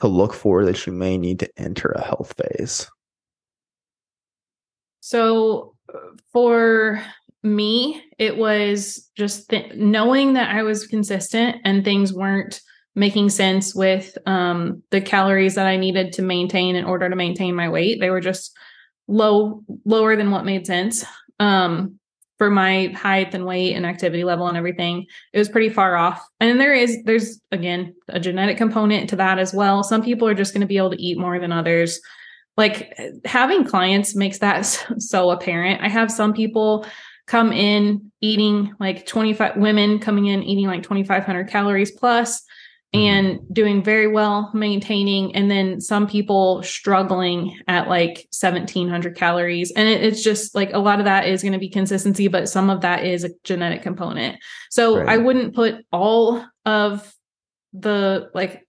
to 0.00 0.08
look 0.08 0.34
for 0.34 0.64
that 0.64 0.86
you 0.86 0.92
may 0.92 1.18
need 1.18 1.38
to 1.40 1.50
enter 1.56 1.88
a 1.90 2.04
health 2.04 2.34
phase? 2.36 2.88
So 5.00 5.74
for 6.32 7.02
me, 7.42 8.02
it 8.18 8.36
was 8.36 9.08
just 9.16 9.48
th- 9.48 9.74
knowing 9.74 10.34
that 10.34 10.54
I 10.54 10.62
was 10.62 10.86
consistent 10.86 11.56
and 11.64 11.84
things 11.84 12.12
weren't 12.12 12.60
making 12.94 13.30
sense 13.30 13.74
with 13.74 14.18
um, 14.26 14.82
the 14.90 15.00
calories 15.00 15.54
that 15.54 15.66
I 15.66 15.76
needed 15.76 16.12
to 16.14 16.22
maintain 16.22 16.74
in 16.74 16.84
order 16.84 17.08
to 17.08 17.16
maintain 17.16 17.54
my 17.54 17.68
weight. 17.68 18.00
They 18.00 18.10
were 18.10 18.20
just 18.20 18.56
low, 19.06 19.62
lower 19.84 20.16
than 20.16 20.30
what 20.30 20.44
made 20.44 20.66
sense. 20.66 21.04
Um, 21.38 21.97
for 22.38 22.50
my 22.50 22.86
height 22.96 23.34
and 23.34 23.44
weight 23.44 23.74
and 23.74 23.84
activity 23.84 24.24
level 24.24 24.46
and 24.46 24.56
everything 24.56 25.04
it 25.32 25.38
was 25.38 25.48
pretty 25.48 25.68
far 25.68 25.96
off. 25.96 26.26
And 26.40 26.60
there 26.60 26.74
is 26.74 27.02
there's 27.04 27.40
again 27.52 27.94
a 28.08 28.20
genetic 28.20 28.56
component 28.56 29.10
to 29.10 29.16
that 29.16 29.38
as 29.38 29.52
well. 29.52 29.82
Some 29.82 30.02
people 30.02 30.26
are 30.28 30.34
just 30.34 30.54
going 30.54 30.62
to 30.62 30.66
be 30.66 30.78
able 30.78 30.90
to 30.90 31.02
eat 31.02 31.18
more 31.18 31.38
than 31.38 31.52
others. 31.52 32.00
Like 32.56 32.96
having 33.24 33.64
clients 33.64 34.16
makes 34.16 34.38
that 34.38 34.62
so 34.98 35.30
apparent. 35.30 35.82
I 35.82 35.88
have 35.88 36.10
some 36.10 36.32
people 36.32 36.86
come 37.26 37.52
in 37.52 38.10
eating 38.22 38.74
like 38.80 39.04
25 39.06 39.56
women 39.56 39.98
coming 39.98 40.26
in 40.26 40.42
eating 40.42 40.66
like 40.66 40.82
2500 40.82 41.48
calories 41.48 41.90
plus. 41.90 42.42
And 42.94 43.40
doing 43.52 43.82
very 43.82 44.08
well 44.08 44.50
maintaining 44.54 45.34
and 45.36 45.50
then 45.50 45.78
some 45.80 46.06
people 46.06 46.62
struggling 46.62 47.58
at 47.68 47.86
like 47.86 48.26
1700 48.38 49.14
calories. 49.14 49.70
And 49.72 49.88
it, 49.88 50.02
it's 50.02 50.22
just 50.22 50.54
like 50.54 50.72
a 50.72 50.78
lot 50.78 50.98
of 50.98 51.04
that 51.04 51.26
is 51.26 51.42
going 51.42 51.52
to 51.52 51.58
be 51.58 51.68
consistency 51.68 52.28
but 52.28 52.48
some 52.48 52.70
of 52.70 52.80
that 52.80 53.04
is 53.04 53.24
a 53.24 53.30
genetic 53.44 53.82
component. 53.82 54.38
So 54.70 54.98
right. 54.98 55.08
i 55.08 55.16
wouldn't 55.18 55.54
put 55.54 55.84
all 55.92 56.44
of 56.64 57.14
the 57.74 58.30
like 58.34 58.66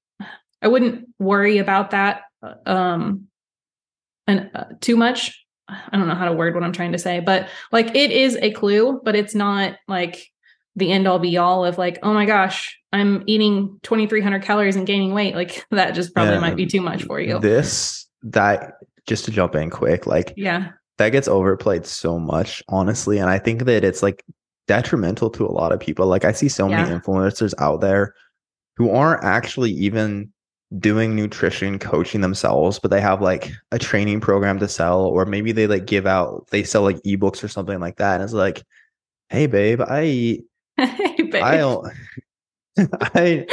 i 0.61 0.67
wouldn't 0.67 1.07
worry 1.19 1.57
about 1.57 1.91
that 1.91 2.23
um 2.65 3.27
and 4.27 4.51
uh, 4.53 4.65
too 4.81 4.95
much. 4.95 5.43
I 5.69 5.97
don't 5.97 6.07
know 6.07 6.15
how 6.15 6.25
to 6.25 6.33
word 6.33 6.55
what 6.55 6.63
i'm 6.63 6.73
trying 6.73 6.93
to 6.93 6.97
say 6.97 7.19
but 7.19 7.47
like 7.71 7.95
it 7.95 8.11
is 8.11 8.35
a 8.41 8.51
clue 8.51 8.99
but 9.03 9.15
it's 9.15 9.35
not 9.35 9.75
like 9.87 10.27
the 10.79 10.91
end 10.91 11.07
all 11.07 11.19
be 11.19 11.37
all 11.37 11.65
of 11.65 11.77
like, 11.77 11.99
oh 12.03 12.13
my 12.13 12.25
gosh, 12.25 12.77
I'm 12.91 13.23
eating 13.27 13.79
2300 13.83 14.41
calories 14.41 14.75
and 14.75 14.87
gaining 14.87 15.13
weight. 15.13 15.35
Like 15.35 15.65
that 15.71 15.91
just 15.91 16.13
probably 16.13 16.35
yeah. 16.35 16.39
might 16.39 16.55
be 16.55 16.65
too 16.65 16.81
much 16.81 17.03
for 17.03 17.19
you. 17.19 17.39
This, 17.39 18.07
that, 18.23 18.75
just 19.05 19.25
to 19.25 19.31
jump 19.31 19.55
in 19.55 19.69
quick, 19.69 20.05
like, 20.05 20.33
yeah, 20.37 20.71
that 20.97 21.09
gets 21.09 21.27
overplayed 21.27 21.85
so 21.85 22.19
much, 22.19 22.61
honestly. 22.67 23.17
And 23.17 23.29
I 23.29 23.39
think 23.39 23.65
that 23.65 23.83
it's 23.83 24.03
like 24.03 24.23
detrimental 24.67 25.29
to 25.31 25.45
a 25.45 25.51
lot 25.51 25.71
of 25.71 25.79
people. 25.79 26.05
Like, 26.07 26.25
I 26.25 26.31
see 26.31 26.49
so 26.49 26.67
yeah. 26.67 26.83
many 26.83 26.95
influencers 26.95 27.53
out 27.57 27.81
there 27.81 28.13
who 28.75 28.91
aren't 28.91 29.23
actually 29.23 29.71
even 29.71 30.31
doing 30.77 31.15
nutrition 31.15 31.79
coaching 31.79 32.21
themselves, 32.21 32.77
but 32.77 32.91
they 32.91 33.01
have 33.01 33.21
like 33.21 33.51
a 33.71 33.79
training 33.79 34.21
program 34.21 34.59
to 34.59 34.67
sell, 34.67 35.01
or 35.01 35.25
maybe 35.25 35.51
they 35.51 35.65
like 35.65 35.87
give 35.87 36.05
out, 36.05 36.47
they 36.51 36.63
sell 36.63 36.83
like 36.83 37.01
ebooks 37.03 37.43
or 37.43 37.47
something 37.47 37.79
like 37.79 37.97
that. 37.97 38.15
And 38.15 38.23
it's 38.23 38.33
like, 38.33 38.63
hey, 39.29 39.47
babe, 39.47 39.81
I 39.81 40.03
eat 40.03 40.45
I 41.35 41.61
I 43.15 43.45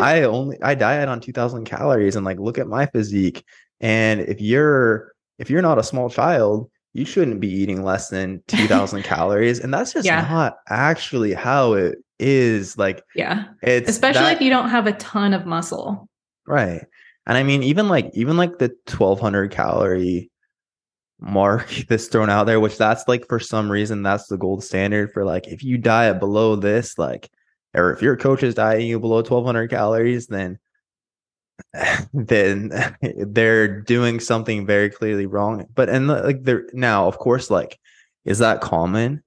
I 0.00 0.22
only 0.22 0.60
I 0.62 0.74
diet 0.74 1.08
on 1.08 1.20
2000 1.20 1.64
calories 1.64 2.16
and 2.16 2.24
like 2.24 2.40
look 2.40 2.58
at 2.58 2.66
my 2.66 2.86
physique 2.86 3.44
and 3.80 4.20
if 4.20 4.40
you're 4.40 5.12
if 5.38 5.48
you're 5.48 5.62
not 5.62 5.78
a 5.78 5.82
small 5.84 6.10
child 6.10 6.68
you 6.92 7.04
shouldn't 7.04 7.40
be 7.40 7.48
eating 7.48 7.84
less 7.84 8.08
than 8.08 8.42
2000 8.48 9.02
calories 9.04 9.60
and 9.60 9.72
that's 9.72 9.92
just 9.92 10.06
yeah. 10.06 10.22
not 10.28 10.56
actually 10.68 11.32
how 11.32 11.74
it 11.74 11.98
is 12.18 12.76
like 12.76 13.02
yeah 13.14 13.44
it's 13.62 13.88
especially 13.88 14.22
that, 14.22 14.36
if 14.36 14.42
you 14.42 14.50
don't 14.50 14.68
have 14.68 14.86
a 14.86 14.92
ton 14.94 15.34
of 15.34 15.46
muscle 15.46 16.08
right 16.46 16.84
and 17.26 17.38
i 17.38 17.44
mean 17.44 17.62
even 17.62 17.88
like 17.88 18.10
even 18.14 18.36
like 18.36 18.58
the 18.58 18.68
1200 18.88 19.52
calorie 19.52 20.30
mark 21.22 21.68
that's 21.88 22.08
thrown 22.08 22.30
out 22.30 22.44
there, 22.44 22.60
which 22.60 22.76
that's 22.76 23.06
like 23.08 23.26
for 23.28 23.40
some 23.40 23.70
reason 23.70 24.02
that's 24.02 24.26
the 24.26 24.36
gold 24.36 24.64
standard 24.64 25.12
for 25.12 25.24
like 25.24 25.46
if 25.48 25.62
you 25.62 25.78
diet 25.78 26.18
below 26.18 26.56
this, 26.56 26.98
like 26.98 27.30
or 27.74 27.92
if 27.92 28.02
your 28.02 28.16
coach 28.16 28.42
is 28.42 28.54
dieting 28.54 28.88
you 28.88 29.00
below 29.00 29.16
1200 29.16 29.70
calories, 29.70 30.26
then 30.26 30.58
then 32.12 32.72
they're 33.16 33.80
doing 33.80 34.20
something 34.20 34.66
very 34.66 34.90
clearly 34.90 35.26
wrong. 35.26 35.66
But 35.74 35.88
and 35.88 36.08
like 36.08 36.42
they're 36.42 36.66
now, 36.72 37.06
of 37.06 37.18
course, 37.18 37.50
like, 37.50 37.78
is 38.24 38.38
that 38.38 38.60
common? 38.60 39.22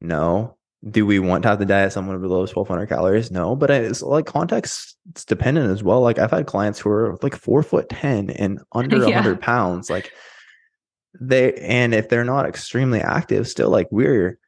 No. 0.00 0.56
Do 0.88 1.04
we 1.04 1.18
want 1.18 1.42
to 1.42 1.50
have 1.50 1.58
to 1.58 1.66
diet 1.66 1.92
someone 1.92 2.18
below 2.22 2.40
1200 2.40 2.86
calories? 2.86 3.30
No, 3.30 3.54
but 3.54 3.70
uh, 3.70 3.74
it's 3.74 4.00
like 4.00 4.24
context 4.24 4.96
it's 5.10 5.26
dependent 5.26 5.70
as 5.70 5.82
well. 5.82 6.00
Like 6.00 6.18
I've 6.18 6.30
had 6.30 6.46
clients 6.46 6.78
who 6.78 6.88
are 6.88 7.18
like 7.22 7.36
four 7.36 7.62
foot 7.62 7.90
10 7.90 8.30
and 8.30 8.60
under 8.72 8.96
yeah. 8.96 9.16
100 9.16 9.42
pounds. 9.42 9.90
Like 9.90 10.10
they, 11.18 11.54
and 11.54 11.94
if 11.94 12.08
they're 12.08 12.24
not 12.24 12.46
extremely 12.46 13.00
active, 13.00 13.48
still 13.48 13.70
like 13.70 13.88
we're 13.90 14.38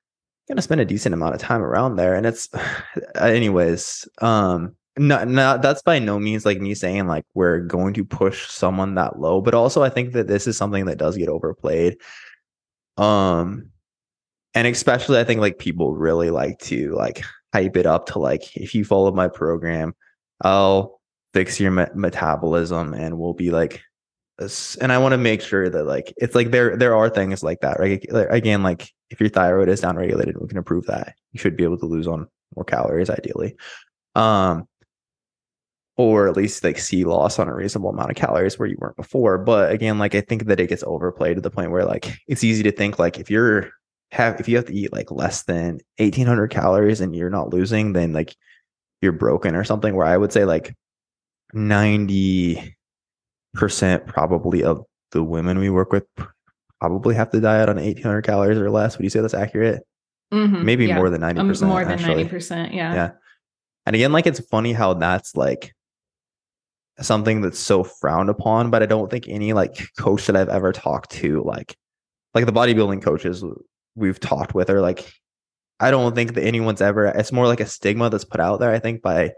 going 0.48 0.56
to 0.56 0.62
spend 0.62 0.80
a 0.80 0.84
decent 0.84 1.14
amount 1.14 1.34
of 1.34 1.40
time 1.40 1.62
around 1.62 1.96
there. 1.96 2.14
And 2.14 2.26
it's, 2.26 2.48
anyways, 3.20 4.08
um, 4.20 4.76
not, 4.98 5.26
not 5.26 5.62
that's 5.62 5.82
by 5.82 5.98
no 5.98 6.18
means 6.18 6.44
like 6.44 6.60
me 6.60 6.74
saying 6.74 7.06
like 7.06 7.24
we're 7.32 7.60
going 7.60 7.94
to 7.94 8.04
push 8.04 8.48
someone 8.48 8.94
that 8.96 9.18
low, 9.18 9.40
but 9.40 9.54
also 9.54 9.82
I 9.82 9.88
think 9.88 10.12
that 10.12 10.26
this 10.26 10.46
is 10.46 10.56
something 10.56 10.84
that 10.84 10.98
does 10.98 11.16
get 11.16 11.30
overplayed. 11.30 11.96
Um, 12.98 13.70
and 14.54 14.66
especially 14.66 15.18
I 15.18 15.24
think 15.24 15.40
like 15.40 15.58
people 15.58 15.94
really 15.94 16.30
like 16.30 16.58
to 16.60 16.92
like 16.94 17.22
hype 17.54 17.76
it 17.76 17.86
up 17.86 18.06
to 18.06 18.18
like 18.18 18.56
if 18.56 18.74
you 18.74 18.84
follow 18.84 19.10
my 19.12 19.28
program, 19.28 19.94
I'll 20.42 21.00
fix 21.32 21.58
your 21.58 21.70
me- 21.70 21.86
metabolism 21.94 22.92
and 22.92 23.18
we'll 23.18 23.32
be 23.32 23.50
like 23.50 23.82
and 24.80 24.92
I 24.92 24.98
want 24.98 25.12
to 25.12 25.18
make 25.18 25.40
sure 25.40 25.68
that 25.68 25.84
like 25.84 26.12
it's 26.16 26.34
like 26.34 26.50
there 26.50 26.76
there 26.76 26.94
are 26.96 27.08
things 27.08 27.42
like 27.42 27.60
that 27.60 27.78
right? 27.78 28.04
Again 28.30 28.62
like 28.62 28.90
if 29.10 29.20
your 29.20 29.28
thyroid 29.28 29.68
is 29.68 29.80
downregulated 29.80 30.40
we 30.40 30.48
can 30.48 30.58
improve 30.58 30.86
that. 30.86 31.14
You 31.32 31.40
should 31.40 31.56
be 31.56 31.64
able 31.64 31.78
to 31.78 31.86
lose 31.86 32.06
on 32.06 32.28
more 32.56 32.64
calories 32.64 33.10
ideally. 33.10 33.56
Um 34.14 34.66
or 35.96 36.28
at 36.28 36.36
least 36.36 36.64
like 36.64 36.78
see 36.78 37.04
loss 37.04 37.38
on 37.38 37.48
a 37.48 37.54
reasonable 37.54 37.90
amount 37.90 38.10
of 38.10 38.16
calories 38.16 38.58
where 38.58 38.68
you 38.68 38.76
weren't 38.78 38.96
before 38.96 39.38
but 39.38 39.70
again 39.70 39.98
like 39.98 40.14
I 40.14 40.22
think 40.22 40.46
that 40.46 40.60
it 40.60 40.68
gets 40.68 40.82
overplayed 40.84 41.36
to 41.36 41.42
the 41.42 41.50
point 41.50 41.70
where 41.70 41.84
like 41.84 42.16
it's 42.28 42.44
easy 42.44 42.62
to 42.62 42.72
think 42.72 42.98
like 42.98 43.18
if 43.18 43.30
you're 43.30 43.70
have 44.12 44.38
if 44.40 44.48
you 44.48 44.56
have 44.56 44.66
to 44.66 44.74
eat 44.74 44.92
like 44.92 45.10
less 45.10 45.44
than 45.44 45.80
1800 45.98 46.48
calories 46.48 47.00
and 47.00 47.16
you're 47.16 47.30
not 47.30 47.52
losing 47.52 47.92
then 47.92 48.12
like 48.12 48.36
you're 49.00 49.12
broken 49.12 49.56
or 49.56 49.64
something 49.64 49.94
where 49.94 50.06
i 50.06 50.16
would 50.16 50.32
say 50.32 50.44
like 50.44 50.74
90% 53.56 54.06
probably 54.06 54.62
of 54.64 54.84
the 55.10 55.22
women 55.22 55.58
we 55.58 55.70
work 55.70 55.92
with 55.92 56.06
probably 56.80 57.14
have 57.14 57.30
to 57.30 57.40
diet 57.40 57.68
on 57.68 57.76
1800 57.76 58.22
calories 58.22 58.58
or 58.58 58.70
less. 58.70 58.98
Would 58.98 59.04
you 59.04 59.10
say 59.10 59.20
that's 59.20 59.34
accurate? 59.34 59.82
Mm-hmm, 60.32 60.64
maybe 60.64 60.86
yeah. 60.86 60.96
more 60.96 61.10
than 61.10 61.20
90% 61.20 61.62
um, 61.62 61.68
more 61.68 61.84
than 61.84 61.92
actually. 61.92 62.24
90% 62.24 62.74
yeah. 62.74 62.94
Yeah. 62.94 63.10
And 63.84 63.94
again 63.94 64.12
like 64.12 64.26
it's 64.26 64.40
funny 64.40 64.72
how 64.72 64.94
that's 64.94 65.36
like 65.36 65.74
something 67.00 67.40
that's 67.40 67.58
so 67.58 67.82
frowned 67.82 68.28
upon 68.28 68.70
but 68.70 68.82
i 68.82 68.86
don't 68.86 69.10
think 69.10 69.26
any 69.26 69.54
like 69.54 69.88
coach 69.98 70.26
that 70.26 70.36
i've 70.36 70.50
ever 70.50 70.72
talked 70.72 71.10
to 71.10 71.42
like 71.42 71.74
like 72.34 72.44
the 72.46 72.52
bodybuilding 72.52 73.02
coaches 73.02 73.42
we've 73.96 74.20
talked 74.20 74.54
with 74.54 74.70
are 74.70 74.80
like 74.80 75.12
I 75.82 75.90
don't 75.90 76.14
think 76.14 76.34
that 76.34 76.44
anyone's 76.44 76.80
ever 76.80 77.06
it's 77.06 77.32
more 77.32 77.48
like 77.48 77.58
a 77.58 77.66
stigma 77.66 78.08
that's 78.08 78.24
put 78.24 78.40
out 78.40 78.60
there, 78.60 78.72
I 78.72 78.78
think, 78.78 79.02
by 79.02 79.32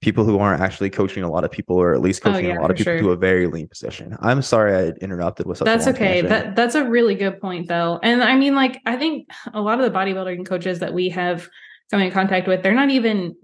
people 0.00 0.24
who 0.24 0.38
aren't 0.38 0.62
actually 0.62 0.88
coaching 0.88 1.22
a 1.22 1.30
lot 1.30 1.44
of 1.44 1.50
people 1.50 1.76
or 1.76 1.92
at 1.92 2.00
least 2.00 2.22
oh, 2.24 2.30
coaching 2.30 2.46
oh, 2.46 2.48
yeah, 2.50 2.58
a 2.58 2.62
lot 2.62 2.70
of 2.70 2.76
people 2.76 2.92
sure. 2.92 3.00
to 3.00 3.10
a 3.10 3.16
very 3.16 3.46
lean 3.46 3.68
position. 3.68 4.16
I'm 4.20 4.40
sorry 4.42 4.74
I 4.74 4.88
interrupted 5.02 5.46
with 5.46 5.58
That's 5.58 5.86
okay. 5.88 6.22
That 6.22 6.56
that's 6.56 6.74
a 6.74 6.88
really 6.88 7.14
good 7.14 7.40
point 7.40 7.68
though. 7.68 8.00
And 8.02 8.22
I 8.22 8.36
mean 8.36 8.54
like 8.54 8.80
I 8.86 8.96
think 8.96 9.28
a 9.52 9.60
lot 9.60 9.80
of 9.80 9.90
the 9.90 9.96
bodybuilding 9.96 10.46
coaches 10.46 10.78
that 10.78 10.94
we 10.94 11.10
have 11.10 11.48
come 11.90 12.00
in 12.00 12.10
contact 12.10 12.48
with, 12.48 12.62
they're 12.62 12.74
not 12.74 12.90
even 12.90 13.34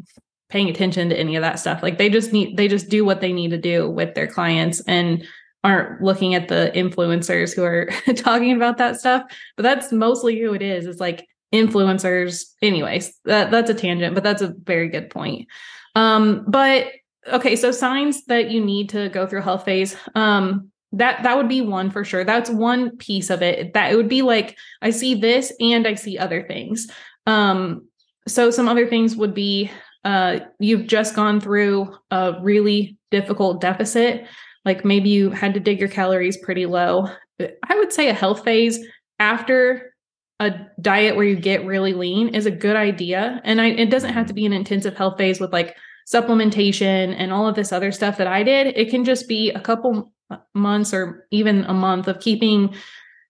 paying 0.49 0.69
attention 0.69 1.09
to 1.11 1.19
any 1.19 1.37
of 1.37 1.43
that 1.43 1.59
stuff. 1.59 1.83
Like 1.83 1.99
they 1.99 2.09
just 2.09 2.33
need 2.33 2.57
they 2.57 2.69
just 2.69 2.89
do 2.89 3.05
what 3.05 3.21
they 3.21 3.33
need 3.33 3.51
to 3.51 3.59
do 3.59 3.91
with 3.91 4.15
their 4.15 4.27
clients 4.27 4.81
and 4.87 5.27
aren't 5.63 6.01
looking 6.01 6.35
at 6.35 6.49
the 6.49 6.71
influencers 6.75 7.55
who 7.55 7.65
are 7.65 7.91
talking 8.17 8.53
about 8.53 8.79
that 8.79 8.99
stuff. 8.99 9.23
But 9.57 9.65
that's 9.65 9.93
mostly 9.93 10.41
who 10.41 10.55
it 10.55 10.63
is. 10.63 10.87
It's 10.87 11.01
like 11.01 11.27
influencers. 11.53 12.45
Anyways, 12.63 13.13
that, 13.25 13.51
that's 13.51 13.69
a 13.69 13.75
tangent, 13.75 14.15
but 14.15 14.23
that's 14.23 14.43
a 14.43 14.55
very 14.65 14.89
good 14.89 15.11
point. 15.11 15.49
Um, 15.97 16.45
but 16.47 16.89
okay, 17.27 17.57
so 17.57 17.73
signs 17.73 18.25
that 18.27 18.51
you 18.51 18.65
need 18.65 18.91
to 18.91 19.09
go 19.09 19.27
through 19.27 19.41
a 19.41 19.43
health 19.43 19.65
phase. 19.65 19.97
Um, 20.15 20.71
that 20.93 21.23
that 21.25 21.37
would 21.37 21.49
be 21.49 21.63
one 21.63 21.91
for 21.91 22.05
sure. 22.05 22.23
That's 22.23 22.51
one 22.51 22.97
piece 22.99 23.31
of 23.31 23.43
it. 23.43 23.75
That 23.75 23.93
it 23.93 23.97
would 23.97 24.09
be 24.09 24.23
like 24.23 24.57
I 24.83 24.91
see 24.91 25.15
this 25.15 25.53
and 25.59 25.87
I 25.87 25.95
see 25.95 26.19
other 26.19 26.47
things. 26.47 26.89
Um, 27.27 27.89
so 28.29 28.51
some 28.51 28.69
other 28.69 28.87
things 28.87 29.17
would 29.17 29.35
be 29.35 29.71
uh, 30.05 30.41
you've 30.61 30.87
just 30.87 31.17
gone 31.17 31.41
through 31.41 31.97
a 32.11 32.37
really 32.41 32.97
difficult 33.11 33.61
deficit. 33.61 34.27
Like 34.65 34.85
maybe 34.85 35.09
you 35.09 35.31
had 35.31 35.55
to 35.55 35.61
dig 35.61 35.81
your 35.81 35.89
calories 35.89 36.37
pretty 36.37 36.67
low. 36.67 37.09
I 37.41 37.77
would 37.77 37.93
say 37.93 38.09
a 38.09 38.15
health 38.15 38.45
phase 38.45 38.79
after 39.19 39.95
a 40.39 40.55
diet 40.81 41.17
where 41.17 41.25
you 41.25 41.37
get 41.37 41.65
really 41.65 41.95
lean 41.95 42.35
is 42.35 42.47
a 42.47 42.51
good 42.51 42.77
idea. 42.77 43.41
And 43.45 43.61
I, 43.61 43.69
it 43.69 43.91
doesn't 43.91 44.13
have 44.13 44.27
to 44.27 44.35
be 44.35 44.45
an 44.45 44.53
intensive 44.53 44.97
health 44.97 45.17
phase 45.17 45.41
with 45.41 45.53
like 45.53 45.77
supplementation 46.07 47.15
and 47.17 47.33
all 47.33 47.49
of 47.49 47.55
this 47.55 47.73
other 47.73 47.91
stuff 47.91 48.19
that 48.19 48.27
I 48.27 48.43
did. 48.43 48.77
It 48.77 48.91
can 48.91 49.05
just 49.05 49.29
be 49.29 49.51
a 49.51 49.61
couple 49.61 50.13
months 50.55 50.93
or 50.93 51.27
even 51.31 51.65
a 51.65 51.75
month 51.75 52.09
of 52.09 52.21
keeping 52.21 52.75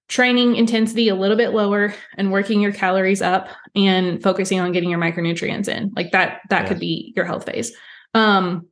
training 0.08 0.56
intensity 0.56 1.08
a 1.08 1.14
little 1.14 1.36
bit 1.36 1.50
lower 1.50 1.94
and 2.16 2.32
working 2.32 2.60
your 2.60 2.72
calories 2.72 3.22
up 3.22 3.48
and 3.74 4.22
focusing 4.22 4.60
on 4.60 4.72
getting 4.72 4.90
your 4.90 5.00
micronutrients 5.00 5.68
in. 5.68 5.92
Like 5.96 6.12
that 6.12 6.40
that 6.50 6.62
yeah. 6.62 6.68
could 6.68 6.80
be 6.80 7.12
your 7.16 7.24
health 7.24 7.46
phase. 7.46 7.72
Um 8.14 8.68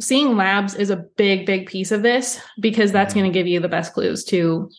seeing 0.00 0.36
labs 0.36 0.74
is 0.74 0.90
a 0.90 1.04
big 1.16 1.46
big 1.46 1.66
piece 1.66 1.92
of 1.92 2.02
this 2.02 2.40
because 2.60 2.92
that's 2.92 3.10
mm-hmm. 3.10 3.20
going 3.20 3.32
to 3.32 3.38
give 3.38 3.46
you 3.46 3.60
the 3.60 3.68
best 3.68 3.92
clues 3.92 4.24
to 4.24 4.70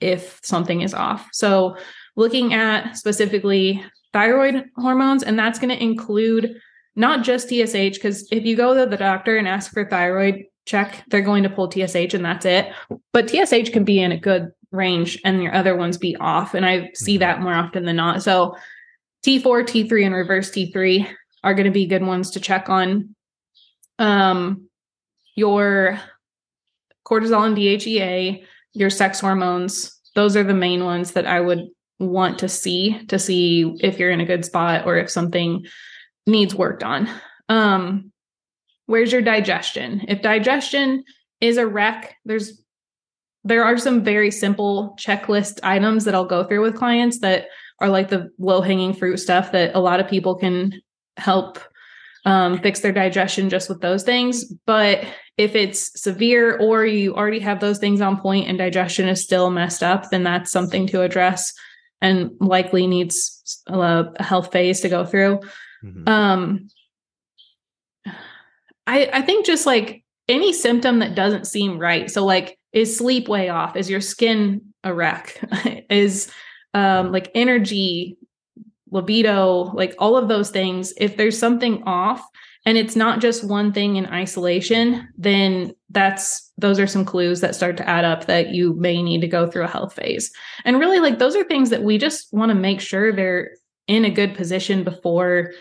if 0.00 0.40
something 0.42 0.82
is 0.82 0.94
off. 0.94 1.28
So, 1.32 1.76
looking 2.16 2.54
at 2.54 2.96
specifically 2.96 3.82
thyroid 4.12 4.66
hormones, 4.76 5.22
and 5.22 5.38
that's 5.38 5.58
going 5.58 5.70
to 5.70 5.82
include 5.82 6.60
not 6.94 7.24
just 7.24 7.48
TSH, 7.48 7.94
because 7.94 8.28
if 8.30 8.44
you 8.44 8.56
go 8.56 8.74
to 8.74 8.88
the 8.88 8.96
doctor 8.96 9.36
and 9.36 9.48
ask 9.48 9.72
for 9.72 9.88
thyroid 9.88 10.44
check, 10.66 11.04
they're 11.08 11.22
going 11.22 11.42
to 11.42 11.50
pull 11.50 11.70
TSH 11.70 12.14
and 12.14 12.24
that's 12.24 12.44
it. 12.44 12.72
But 13.12 13.30
TSH 13.30 13.72
can 13.72 13.84
be 13.84 14.00
in 14.00 14.12
a 14.12 14.18
good 14.18 14.52
range 14.70 15.20
and 15.24 15.42
your 15.42 15.54
other 15.54 15.76
ones 15.76 15.98
be 15.98 16.16
off. 16.16 16.54
And 16.54 16.64
I 16.64 16.90
see 16.94 17.18
that 17.18 17.40
more 17.40 17.54
often 17.54 17.84
than 17.84 17.96
not. 17.96 18.22
So, 18.22 18.56
T4, 19.24 19.42
T3, 19.42 20.06
and 20.06 20.14
reverse 20.14 20.50
T3 20.50 21.08
are 21.44 21.54
going 21.54 21.66
to 21.66 21.72
be 21.72 21.86
good 21.86 22.04
ones 22.04 22.32
to 22.32 22.40
check 22.40 22.68
on. 22.68 23.14
Um, 23.98 24.68
your 25.34 26.00
cortisol 27.06 27.46
and 27.46 27.56
DHEA, 27.56 28.44
your 28.74 28.90
sex 28.90 29.20
hormones. 29.20 29.98
Those 30.14 30.36
are 30.36 30.44
the 30.44 30.54
main 30.54 30.84
ones 30.84 31.12
that 31.12 31.26
I 31.26 31.40
would 31.40 31.68
want 31.98 32.38
to 32.40 32.48
see 32.48 33.04
to 33.06 33.18
see 33.18 33.76
if 33.80 33.98
you're 33.98 34.10
in 34.10 34.20
a 34.20 34.26
good 34.26 34.44
spot 34.44 34.86
or 34.86 34.96
if 34.96 35.10
something 35.10 35.64
needs 36.26 36.54
worked 36.54 36.82
on. 36.82 37.08
Um, 37.48 38.12
where's 38.86 39.12
your 39.12 39.22
digestion? 39.22 40.04
If 40.08 40.22
digestion 40.22 41.04
is 41.40 41.56
a 41.56 41.66
wreck, 41.66 42.16
there's 42.24 42.60
there 43.44 43.64
are 43.64 43.76
some 43.76 44.04
very 44.04 44.30
simple 44.30 44.96
checklist 44.98 45.58
items 45.64 46.04
that 46.04 46.14
I'll 46.14 46.24
go 46.24 46.44
through 46.44 46.62
with 46.62 46.76
clients 46.76 47.18
that 47.20 47.46
are 47.80 47.88
like 47.88 48.08
the 48.08 48.30
low 48.38 48.60
hanging 48.60 48.94
fruit 48.94 49.16
stuff 49.16 49.50
that 49.50 49.74
a 49.74 49.80
lot 49.80 49.98
of 49.98 50.08
people 50.08 50.36
can 50.36 50.80
help 51.16 51.58
um, 52.24 52.58
fix 52.58 52.80
their 52.80 52.92
digestion 52.92 53.50
just 53.50 53.68
with 53.68 53.80
those 53.80 54.02
things. 54.02 54.44
But 54.66 55.04
if 55.38 55.54
it's 55.54 56.00
severe 56.00 56.56
or 56.58 56.84
you 56.84 57.14
already 57.14 57.40
have 57.40 57.60
those 57.60 57.78
things 57.78 58.00
on 58.00 58.20
point 58.20 58.48
and 58.48 58.58
digestion 58.58 59.08
is 59.08 59.22
still 59.22 59.50
messed 59.50 59.82
up, 59.82 60.10
then 60.10 60.22
that's 60.22 60.52
something 60.52 60.86
to 60.88 61.02
address 61.02 61.52
and 62.00 62.30
likely 62.40 62.86
needs 62.86 63.60
a, 63.66 63.78
a 64.16 64.22
health 64.22 64.52
phase 64.52 64.80
to 64.80 64.88
go 64.88 65.04
through. 65.04 65.40
Mm-hmm. 65.84 66.08
Um, 66.08 66.68
I, 68.86 69.08
I 69.12 69.22
think 69.22 69.46
just 69.46 69.66
like 69.66 70.04
any 70.28 70.52
symptom 70.52 70.98
that 71.00 71.14
doesn't 71.14 71.46
seem 71.46 71.78
right. 71.78 72.10
So 72.10 72.24
like, 72.24 72.58
is 72.72 72.96
sleep 72.96 73.28
way 73.28 73.48
off? 73.48 73.76
Is 73.76 73.90
your 73.90 74.00
skin 74.00 74.74
a 74.82 74.94
wreck? 74.94 75.38
is 75.90 76.30
um, 76.74 77.12
like 77.12 77.30
energy 77.34 78.16
libido, 78.92 79.72
like 79.72 79.94
all 79.98 80.16
of 80.16 80.28
those 80.28 80.50
things, 80.50 80.92
if 80.98 81.16
there's 81.16 81.38
something 81.38 81.82
off 81.84 82.24
and 82.64 82.78
it's 82.78 82.94
not 82.94 83.20
just 83.20 83.42
one 83.42 83.72
thing 83.72 83.96
in 83.96 84.06
isolation, 84.06 85.08
then 85.16 85.72
that's 85.90 86.52
those 86.58 86.78
are 86.78 86.86
some 86.86 87.04
clues 87.04 87.40
that 87.40 87.56
start 87.56 87.76
to 87.78 87.88
add 87.88 88.04
up 88.04 88.26
that 88.26 88.50
you 88.50 88.74
may 88.74 89.02
need 89.02 89.20
to 89.22 89.26
go 89.26 89.50
through 89.50 89.64
a 89.64 89.68
health 89.68 89.94
phase. 89.94 90.30
And 90.64 90.78
really 90.78 91.00
like 91.00 91.18
those 91.18 91.34
are 91.34 91.44
things 91.44 91.70
that 91.70 91.82
we 91.82 91.98
just 91.98 92.32
want 92.32 92.50
to 92.50 92.54
make 92.54 92.80
sure 92.80 93.12
they're 93.12 93.56
in 93.88 94.04
a 94.04 94.10
good 94.10 94.34
position 94.34 94.84
before 94.84 95.52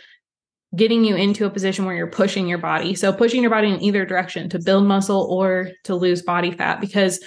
getting 0.76 1.04
you 1.04 1.16
into 1.16 1.46
a 1.46 1.50
position 1.50 1.86
where 1.86 1.96
you're 1.96 2.08
pushing 2.08 2.48
your 2.48 2.58
body. 2.58 2.96
So 2.96 3.12
pushing 3.12 3.42
your 3.42 3.50
body 3.50 3.70
in 3.70 3.82
either 3.82 4.06
direction 4.06 4.50
to 4.50 4.60
build 4.60 4.86
muscle 4.86 5.28
or 5.30 5.72
to 5.86 5.96
lose 5.96 6.22
body 6.22 6.52
fat 6.52 6.80
because 6.80 7.20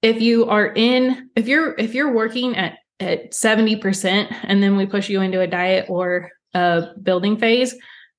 if 0.00 0.20
you 0.20 0.46
are 0.46 0.72
in 0.74 1.30
if 1.36 1.46
you're 1.46 1.74
if 1.78 1.94
you're 1.94 2.12
working 2.12 2.56
at 2.56 2.78
at 3.02 3.32
70% 3.32 4.34
and 4.44 4.62
then 4.62 4.76
we 4.76 4.86
push 4.86 5.08
you 5.08 5.20
into 5.20 5.40
a 5.40 5.46
diet 5.46 5.86
or 5.88 6.30
a 6.54 6.86
building 7.02 7.36
phase 7.36 7.74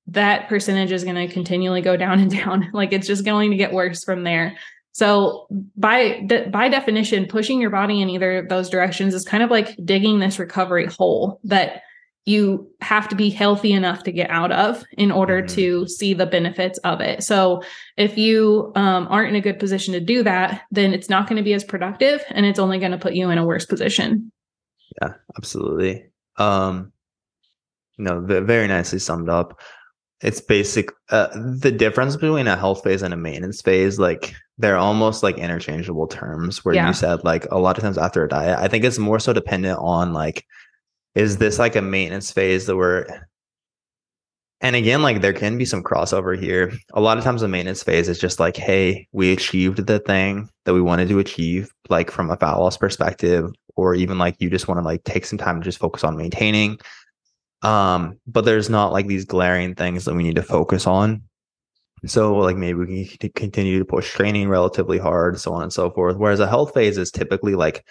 that 0.06 0.48
percentage 0.48 0.92
is 0.92 1.04
going 1.04 1.16
to 1.16 1.32
continually 1.32 1.80
go 1.80 1.96
down 1.96 2.18
and 2.20 2.30
down. 2.30 2.70
Like 2.72 2.92
it's 2.92 3.06
just 3.06 3.24
going 3.24 3.50
to 3.50 3.56
get 3.56 3.72
worse 3.72 4.04
from 4.04 4.24
there. 4.24 4.56
So 4.92 5.48
by 5.76 6.20
de- 6.26 6.48
by 6.50 6.68
definition, 6.68 7.26
pushing 7.26 7.60
your 7.60 7.70
body 7.70 8.00
in 8.00 8.08
either 8.08 8.38
of 8.38 8.48
those 8.48 8.70
directions 8.70 9.12
is 9.12 9.24
kind 9.24 9.42
of 9.42 9.50
like 9.50 9.76
digging 9.84 10.20
this 10.20 10.38
recovery 10.38 10.86
hole 10.86 11.40
that 11.44 11.82
you 12.26 12.70
have 12.80 13.08
to 13.08 13.16
be 13.16 13.28
healthy 13.28 13.72
enough 13.72 14.04
to 14.04 14.12
get 14.12 14.30
out 14.30 14.52
of 14.52 14.82
in 14.92 15.10
order 15.10 15.42
mm-hmm. 15.42 15.54
to 15.54 15.88
see 15.88 16.14
the 16.14 16.24
benefits 16.24 16.78
of 16.78 17.00
it. 17.00 17.22
So 17.22 17.62
if 17.96 18.16
you 18.16 18.72
um, 18.76 19.08
aren't 19.10 19.30
in 19.30 19.34
a 19.34 19.42
good 19.42 19.58
position 19.58 19.92
to 19.94 20.00
do 20.00 20.22
that, 20.22 20.62
then 20.70 20.94
it's 20.94 21.10
not 21.10 21.28
going 21.28 21.36
to 21.36 21.42
be 21.42 21.52
as 21.54 21.64
productive, 21.64 22.24
and 22.30 22.46
it's 22.46 22.58
only 22.58 22.78
going 22.78 22.92
to 22.92 22.98
put 22.98 23.14
you 23.14 23.28
in 23.30 23.36
a 23.36 23.44
worse 23.44 23.66
position. 23.66 24.32
Yeah, 25.00 25.14
absolutely. 25.36 26.06
Um, 26.36 26.92
no, 27.98 28.20
very 28.20 28.66
nicely 28.66 28.98
summed 28.98 29.28
up. 29.28 29.60
It's 30.20 30.40
basic. 30.40 30.90
Uh, 31.10 31.28
the 31.58 31.72
difference 31.72 32.16
between 32.16 32.46
a 32.46 32.56
health 32.56 32.82
phase 32.82 33.02
and 33.02 33.14
a 33.14 33.16
maintenance 33.16 33.60
phase, 33.60 33.98
like 33.98 34.34
they're 34.58 34.78
almost 34.78 35.22
like 35.22 35.38
interchangeable 35.38 36.06
terms. 36.06 36.64
Where 36.64 36.74
yeah. 36.74 36.88
you 36.88 36.94
said 36.94 37.24
like 37.24 37.46
a 37.50 37.58
lot 37.58 37.76
of 37.76 37.82
times 37.82 37.98
after 37.98 38.24
a 38.24 38.28
diet, 38.28 38.58
I 38.58 38.68
think 38.68 38.84
it's 38.84 38.98
more 38.98 39.18
so 39.18 39.32
dependent 39.32 39.78
on 39.80 40.12
like, 40.12 40.44
is 41.14 41.36
this 41.36 41.58
like 41.58 41.76
a 41.76 41.82
maintenance 41.82 42.32
phase 42.32 42.66
that 42.66 42.76
we're 42.76 43.06
and 44.64 44.76
again, 44.76 45.02
like 45.02 45.20
there 45.20 45.34
can 45.34 45.58
be 45.58 45.66
some 45.66 45.82
crossover 45.82 46.40
here. 46.40 46.72
A 46.94 47.00
lot 47.00 47.18
of 47.18 47.24
times 47.24 47.42
the 47.42 47.48
maintenance 47.48 47.82
phase 47.82 48.08
is 48.08 48.18
just 48.18 48.40
like, 48.40 48.56
hey, 48.56 49.06
we 49.12 49.30
achieved 49.30 49.86
the 49.86 49.98
thing 49.98 50.48
that 50.64 50.72
we 50.72 50.80
wanted 50.80 51.08
to 51.08 51.18
achieve, 51.18 51.70
like 51.90 52.10
from 52.10 52.30
a 52.30 52.36
fat 52.38 52.54
loss 52.54 52.78
perspective, 52.78 53.52
or 53.76 53.94
even 53.94 54.18
like 54.18 54.36
you 54.38 54.50
just 54.50 54.68
want 54.68 54.78
to 54.78 54.84
like 54.84 55.04
take 55.04 55.24
some 55.24 55.38
time 55.38 55.60
to 55.60 55.64
just 55.64 55.78
focus 55.78 56.04
on 56.04 56.16
maintaining. 56.16 56.78
Um, 57.62 58.18
but 58.26 58.44
there's 58.44 58.68
not 58.68 58.92
like 58.92 59.06
these 59.06 59.24
glaring 59.24 59.74
things 59.74 60.04
that 60.04 60.14
we 60.14 60.22
need 60.22 60.36
to 60.36 60.42
focus 60.42 60.86
on. 60.86 61.22
So 62.06 62.36
like 62.36 62.56
maybe 62.56 62.78
we 62.78 63.06
can 63.06 63.30
continue 63.30 63.78
to 63.78 63.84
push 63.84 64.12
training 64.12 64.48
relatively 64.48 64.98
hard, 64.98 65.40
so 65.40 65.54
on 65.54 65.62
and 65.62 65.72
so 65.72 65.90
forth. 65.90 66.16
Whereas 66.16 66.40
a 66.40 66.46
health 66.46 66.74
phase 66.74 66.98
is 66.98 67.10
typically 67.10 67.54
like 67.54 67.84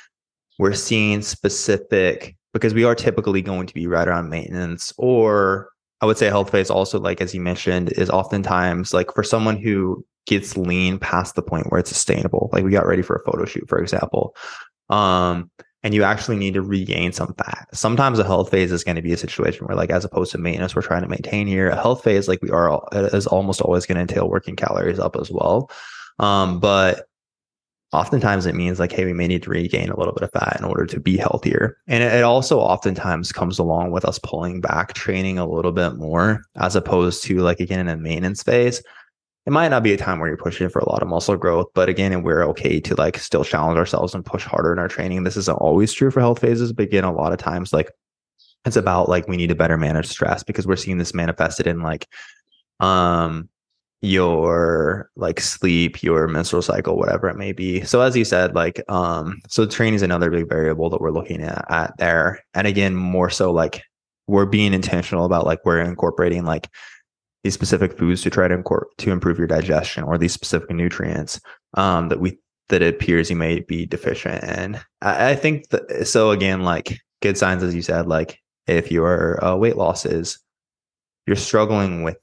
we're 0.59 0.73
seeing 0.73 1.21
specific 1.23 2.35
because 2.53 2.75
we 2.75 2.83
are 2.83 2.93
typically 2.93 3.41
going 3.41 3.65
to 3.65 3.73
be 3.73 3.87
right 3.87 4.07
around 4.07 4.29
maintenance 4.29 4.93
or 4.97 5.69
I 6.01 6.05
would 6.05 6.17
say 6.19 6.27
health 6.27 6.51
phase 6.51 6.69
also 6.69 6.99
like 6.99 7.21
as 7.21 7.33
you 7.33 7.41
mentioned 7.41 7.91
is 7.93 8.11
oftentimes 8.11 8.93
like 8.93 9.11
for 9.13 9.23
someone 9.23 9.57
who 9.57 10.05
gets 10.25 10.55
lean 10.55 10.99
past 10.99 11.35
the 11.35 11.41
point 11.41 11.71
where 11.71 11.79
it's 11.79 11.89
sustainable. 11.89 12.49
Like 12.53 12.63
we 12.63 12.71
got 12.71 12.85
ready 12.85 13.01
for 13.01 13.15
a 13.15 13.23
photo 13.23 13.45
shoot, 13.45 13.67
for 13.67 13.79
example. 13.79 14.35
Um, 14.89 15.49
and 15.83 15.93
you 15.93 16.03
actually 16.03 16.37
need 16.37 16.53
to 16.53 16.61
regain 16.61 17.11
some 17.11 17.33
fat. 17.33 17.67
Sometimes 17.73 18.17
a 18.17 18.23
health 18.23 18.49
phase 18.49 18.71
is 18.71 18.83
going 18.83 18.95
to 18.95 19.01
be 19.01 19.13
a 19.13 19.17
situation 19.17 19.67
where, 19.67 19.75
like, 19.75 19.89
as 19.89 20.05
opposed 20.05 20.31
to 20.31 20.37
maintenance, 20.37 20.75
we're 20.75 20.81
trying 20.81 21.03
to 21.03 21.09
maintain 21.09 21.45
here. 21.45 21.69
A 21.69 21.75
health 21.75 22.03
phase, 22.03 22.27
like 22.27 22.41
we 22.41 22.49
are, 22.49 22.81
is 22.93 23.27
almost 23.27 23.61
always 23.61 23.85
going 23.85 23.95
to 23.95 24.01
entail 24.01 24.29
working 24.29 24.55
calories 24.55 24.99
up 24.99 25.17
as 25.17 25.29
well. 25.29 25.69
Um, 26.19 26.59
but 26.59 27.05
oftentimes 27.91 28.45
it 28.45 28.55
means 28.55 28.79
like, 28.79 28.91
hey, 28.91 29.05
we 29.05 29.13
may 29.13 29.27
need 29.27 29.43
to 29.43 29.49
regain 29.49 29.89
a 29.89 29.97
little 29.97 30.13
bit 30.13 30.23
of 30.23 30.31
fat 30.31 30.57
in 30.57 30.65
order 30.65 30.85
to 30.85 30.99
be 30.99 31.17
healthier. 31.17 31.77
And 31.87 32.03
it 32.03 32.23
also 32.23 32.59
oftentimes 32.59 33.31
comes 33.31 33.59
along 33.59 33.91
with 33.91 34.05
us 34.05 34.19
pulling 34.19 34.61
back 34.61 34.93
training 34.93 35.37
a 35.37 35.47
little 35.47 35.71
bit 35.71 35.95
more, 35.95 36.43
as 36.55 36.75
opposed 36.75 37.23
to 37.25 37.39
like 37.39 37.59
again 37.59 37.79
in 37.79 37.89
a 37.89 37.97
maintenance 37.97 38.41
phase 38.41 38.81
it 39.45 39.51
might 39.51 39.69
not 39.69 39.83
be 39.83 39.93
a 39.93 39.97
time 39.97 40.19
where 40.19 40.29
you're 40.29 40.37
pushing 40.37 40.69
for 40.69 40.79
a 40.79 40.89
lot 40.89 41.01
of 41.01 41.07
muscle 41.09 41.35
growth, 41.35 41.67
but 41.73 41.89
again, 41.89 42.13
and 42.13 42.23
we're 42.23 42.43
okay 42.43 42.79
to 42.79 42.95
like 42.95 43.17
still 43.17 43.43
challenge 43.43 43.77
ourselves 43.77 44.15
and 44.15 44.25
push 44.25 44.45
harder 44.45 44.71
in 44.71 44.79
our 44.79 44.87
training. 44.87 45.23
This 45.23 45.37
isn't 45.37 45.57
always 45.57 45.91
true 45.91 46.11
for 46.11 46.21
health 46.21 46.39
phases, 46.39 46.71
but 46.71 46.83
again, 46.83 47.03
a 47.03 47.11
lot 47.11 47.33
of 47.33 47.39
times, 47.39 47.73
like 47.73 47.91
it's 48.65 48.77
about 48.77 49.09
like 49.09 49.27
we 49.27 49.35
need 49.35 49.47
to 49.47 49.55
better 49.55 49.77
manage 49.77 50.07
stress 50.07 50.43
because 50.43 50.65
we're 50.65 50.77
seeing 50.77 50.97
this 50.97 51.13
manifested 51.13 51.67
in 51.67 51.81
like 51.81 52.07
um 52.79 53.49
your 54.03 55.09
like 55.15 55.39
sleep, 55.39 56.03
your 56.03 56.27
menstrual 56.27 56.61
cycle, 56.61 56.97
whatever 56.97 57.29
it 57.29 57.37
may 57.37 57.53
be. 57.53 57.81
So 57.85 58.01
as 58.01 58.17
you 58.17 58.25
said, 58.25 58.53
like 58.53 58.83
um, 58.89 59.41
so 59.47 59.65
training 59.65 59.95
is 59.95 60.01
another 60.01 60.29
big 60.29 60.49
variable 60.49 60.89
that 60.89 60.99
we're 60.99 61.11
looking 61.11 61.41
at, 61.41 61.65
at 61.69 61.97
there. 61.97 62.43
And 62.53 62.67
again, 62.67 62.95
more 62.95 63.29
so 63.29 63.51
like 63.53 63.81
we're 64.27 64.45
being 64.45 64.73
intentional 64.73 65.23
about 65.23 65.45
like 65.45 65.59
we're 65.63 65.79
incorporating 65.79 66.43
like 66.43 66.67
these 67.43 67.53
specific 67.53 67.97
foods 67.97 68.21
to 68.21 68.29
try 68.29 68.47
to 68.47 68.63
to 68.97 69.11
improve 69.11 69.37
your 69.37 69.47
digestion 69.47 70.03
or 70.03 70.17
these 70.17 70.33
specific 70.33 70.71
nutrients 70.71 71.39
um, 71.75 72.09
that 72.09 72.19
we 72.19 72.37
that 72.69 72.81
it 72.81 72.95
appears 72.95 73.29
you 73.29 73.35
may 73.35 73.59
be 73.59 73.85
deficient 73.85 74.43
in. 74.43 74.79
I, 75.01 75.31
I 75.31 75.35
think 75.35 75.69
that, 75.69 76.07
so. 76.07 76.31
Again, 76.31 76.63
like 76.63 76.97
good 77.21 77.37
signs, 77.37 77.63
as 77.63 77.75
you 77.75 77.81
said, 77.81 78.07
like 78.07 78.39
if 78.67 78.91
your 78.91 79.43
uh, 79.43 79.55
weight 79.55 79.75
loss 79.75 80.05
is 80.05 80.39
you're 81.27 81.35
struggling 81.35 82.03
with 82.03 82.17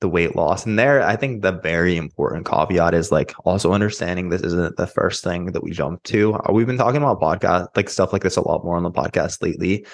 the 0.00 0.08
weight 0.08 0.36
loss, 0.36 0.66
and 0.66 0.78
there, 0.78 1.02
I 1.02 1.16
think 1.16 1.42
the 1.42 1.52
very 1.52 1.96
important 1.96 2.46
caveat 2.46 2.94
is 2.94 3.10
like 3.10 3.34
also 3.44 3.72
understanding 3.72 4.28
this 4.28 4.42
isn't 4.42 4.76
the 4.76 4.86
first 4.86 5.24
thing 5.24 5.46
that 5.46 5.64
we 5.64 5.72
jump 5.72 6.02
to. 6.04 6.34
Uh, 6.34 6.52
we've 6.52 6.66
been 6.66 6.78
talking 6.78 7.02
about 7.02 7.20
podcast 7.20 7.68
like 7.74 7.88
stuff 7.88 8.12
like 8.12 8.22
this 8.22 8.36
a 8.36 8.46
lot 8.46 8.64
more 8.64 8.76
on 8.76 8.84
the 8.84 8.90
podcast 8.90 9.42
lately. 9.42 9.84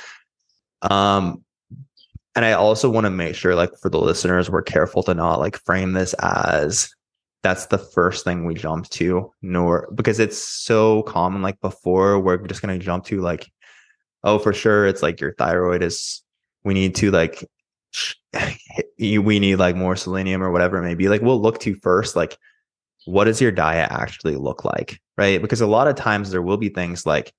Um, 0.82 1.44
and 2.40 2.46
I 2.46 2.52
also 2.52 2.88
want 2.88 3.04
to 3.04 3.10
make 3.10 3.34
sure, 3.34 3.54
like, 3.54 3.76
for 3.82 3.90
the 3.90 4.00
listeners, 4.00 4.48
we're 4.48 4.62
careful 4.62 5.02
to 5.02 5.12
not 5.12 5.40
like 5.40 5.62
frame 5.62 5.92
this 5.92 6.14
as 6.22 6.88
that's 7.42 7.66
the 7.66 7.76
first 7.76 8.24
thing 8.24 8.46
we 8.46 8.54
jump 8.54 8.88
to, 8.88 9.30
nor 9.42 9.90
because 9.94 10.18
it's 10.18 10.38
so 10.38 11.02
common. 11.02 11.42
Like 11.42 11.60
before, 11.60 12.18
we're 12.18 12.38
just 12.46 12.62
gonna 12.62 12.78
jump 12.78 13.04
to 13.04 13.20
like, 13.20 13.52
oh, 14.24 14.38
for 14.38 14.54
sure, 14.54 14.86
it's 14.86 15.02
like 15.02 15.20
your 15.20 15.34
thyroid 15.34 15.82
is. 15.82 16.22
We 16.64 16.72
need 16.72 16.94
to 16.94 17.10
like, 17.10 17.44
we 18.98 19.38
need 19.38 19.56
like 19.56 19.76
more 19.76 19.94
selenium 19.94 20.42
or 20.42 20.50
whatever 20.50 20.78
it 20.78 20.86
may 20.86 20.94
be. 20.94 21.10
Like 21.10 21.20
we'll 21.20 21.42
look 21.42 21.60
to 21.60 21.74
first, 21.74 22.16
like, 22.16 22.38
what 23.04 23.24
does 23.24 23.42
your 23.42 23.52
diet 23.52 23.92
actually 23.92 24.36
look 24.36 24.64
like, 24.64 24.98
right? 25.18 25.42
Because 25.42 25.60
a 25.60 25.66
lot 25.66 25.88
of 25.88 25.94
times 25.94 26.30
there 26.30 26.40
will 26.40 26.56
be 26.56 26.70
things 26.70 27.04
like, 27.04 27.34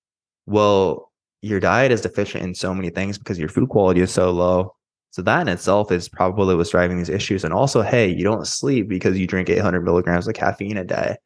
well, 0.45 1.11
your 1.41 1.59
diet 1.59 1.91
is 1.91 2.01
deficient 2.01 2.43
in 2.43 2.53
so 2.53 2.75
many 2.75 2.91
things 2.91 3.17
because 3.17 3.39
your 3.39 3.49
food 3.49 3.69
quality 3.69 4.01
is 4.01 4.11
so 4.11 4.29
low 4.29 4.75
so 5.11 5.21
that 5.21 5.41
in 5.41 5.47
itself 5.49 5.91
is 5.91 6.07
probably 6.07 6.55
what's 6.55 6.69
driving 6.69 6.97
these 6.97 7.09
issues. 7.09 7.43
And 7.43 7.53
also, 7.53 7.81
hey, 7.81 8.07
you 8.07 8.23
don't 8.23 8.47
sleep 8.47 8.87
because 8.87 9.19
you 9.19 9.27
drink 9.27 9.49
800 9.49 9.81
milligrams 9.81 10.27
of 10.27 10.33
caffeine 10.33 10.77
a 10.77 10.85
day. 10.85 11.17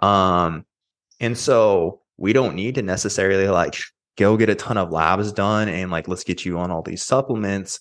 Um, 0.00 0.66
and 1.20 1.38
so 1.38 2.00
we 2.16 2.32
don't 2.32 2.56
need 2.56 2.74
to 2.74 2.82
necessarily 2.82 3.48
like 3.48 3.76
go 4.16 4.36
get 4.36 4.50
a 4.50 4.56
ton 4.56 4.76
of 4.76 4.90
labs 4.90 5.30
done 5.32 5.68
and 5.68 5.90
like 5.90 6.08
let's 6.08 6.24
get 6.24 6.44
you 6.44 6.58
on 6.58 6.72
all 6.72 6.82
these 6.82 7.04
supplements, 7.04 7.78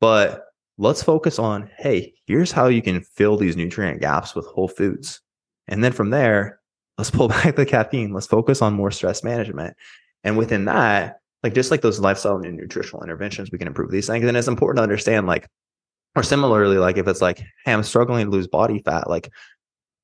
but 0.00 0.46
let's 0.78 1.02
focus 1.02 1.38
on 1.38 1.70
hey, 1.78 2.14
here's 2.26 2.50
how 2.50 2.68
you 2.68 2.80
can 2.80 3.02
fill 3.02 3.36
these 3.36 3.56
nutrient 3.56 4.00
gaps 4.00 4.34
with 4.34 4.46
whole 4.46 4.68
foods. 4.68 5.20
And 5.68 5.84
then 5.84 5.92
from 5.92 6.08
there, 6.08 6.60
let's 6.96 7.10
pull 7.10 7.28
back 7.28 7.56
the 7.56 7.66
caffeine. 7.66 8.14
Let's 8.14 8.26
focus 8.26 8.62
on 8.62 8.72
more 8.72 8.90
stress 8.90 9.22
management. 9.22 9.76
And 10.24 10.38
within 10.38 10.64
that, 10.64 11.20
like 11.44 11.54
just 11.54 11.70
like 11.70 11.82
those 11.82 12.00
lifestyle 12.00 12.38
and 12.38 12.56
nutritional 12.56 13.04
interventions, 13.04 13.52
we 13.52 13.58
can 13.58 13.68
improve 13.68 13.90
these 13.90 14.06
things. 14.06 14.24
And 14.24 14.36
it's 14.36 14.48
important 14.48 14.78
to 14.78 14.82
understand, 14.82 15.26
like, 15.26 15.46
or 16.16 16.22
similarly, 16.22 16.78
like 16.78 16.96
if 16.96 17.06
it's 17.06 17.20
like, 17.20 17.38
hey, 17.64 17.72
I'm 17.72 17.82
struggling 17.82 18.24
to 18.24 18.30
lose 18.30 18.48
body 18.48 18.78
fat, 18.78 19.10
like, 19.10 19.30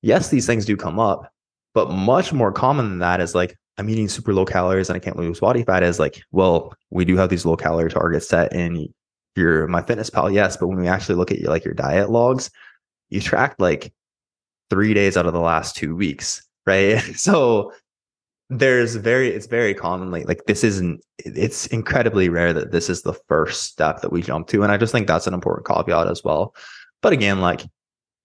yes, 0.03 0.29
these 0.29 0.47
things 0.47 0.67
do 0.67 0.77
come 0.77 1.01
up, 1.01 1.33
but 1.73 1.91
much 1.91 2.35
more 2.35 2.53
common 2.53 2.91
than 2.91 2.99
that 2.99 3.23
is 3.23 3.35
like, 3.35 3.57
I'm 3.79 3.89
eating 3.89 4.07
super 4.09 4.35
low 4.35 4.45
calories 4.45 4.91
and 4.91 4.97
I 4.97 5.01
can't 5.01 5.17
lose 5.17 5.41
body 5.41 5.63
fat 5.63 5.83
is 5.83 5.99
like, 5.99 6.23
well, 6.31 6.75
we 6.91 7.07
do 7.07 7.17
have 7.17 7.31
these 7.31 7.47
low 7.47 7.57
calorie 7.57 7.91
targets 7.91 8.29
set 8.29 8.53
in 8.53 8.93
your 9.35 9.67
MyFitnessPal, 9.67 10.35
yes, 10.35 10.59
but 10.59 10.67
when 10.67 10.79
we 10.79 10.89
actually 10.89 11.15
look 11.15 11.33
at 11.33 11.41
like 11.45 11.65
your 11.65 11.73
diet 11.73 12.11
logs, 12.11 12.51
you 13.09 13.23
track 13.23 13.57
like 13.59 13.95
three 14.69 14.93
days 14.93 15.17
out 15.17 15.25
of 15.25 15.33
the 15.33 15.41
last 15.41 15.75
two 15.75 15.97
weeks, 15.97 16.47
right? 16.67 17.03
So 17.17 17.73
there's 18.51 18.97
very 18.97 19.29
it's 19.29 19.47
very 19.47 19.73
commonly 19.73 20.25
like 20.25 20.45
this 20.47 20.65
isn't 20.65 21.01
it's 21.19 21.67
incredibly 21.69 22.29
rare 22.29 22.53
that 22.53 22.73
this 22.73 22.91
is 22.91 23.03
the 23.03 23.15
first 23.29 23.63
step 23.63 24.01
that 24.01 24.11
we 24.11 24.21
jump 24.21 24.49
to 24.49 24.65
and 24.65 24.73
i 24.73 24.77
just 24.77 24.91
think 24.91 25.07
that's 25.07 25.29
an 25.29 25.35
important 25.35 25.67
caveat 25.67 26.09
as 26.09 26.25
well. 26.25 26.55
But 27.01 27.13
again 27.13 27.41
like 27.41 27.65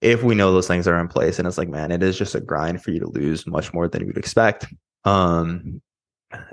if 0.01 0.23
we 0.23 0.35
know 0.35 0.51
those 0.51 0.67
things 0.67 0.87
are 0.87 0.99
in 0.99 1.07
place 1.07 1.37
and 1.37 1.47
it's 1.47 1.59
like 1.59 1.69
man 1.69 1.91
it 1.91 2.01
is 2.01 2.17
just 2.17 2.33
a 2.33 2.41
grind 2.41 2.81
for 2.81 2.89
you 2.89 2.99
to 2.99 3.09
lose 3.09 3.45
much 3.45 3.71
more 3.71 3.87
than 3.87 4.01
you 4.01 4.07
would 4.07 4.17
expect 4.17 4.65
um 5.03 5.79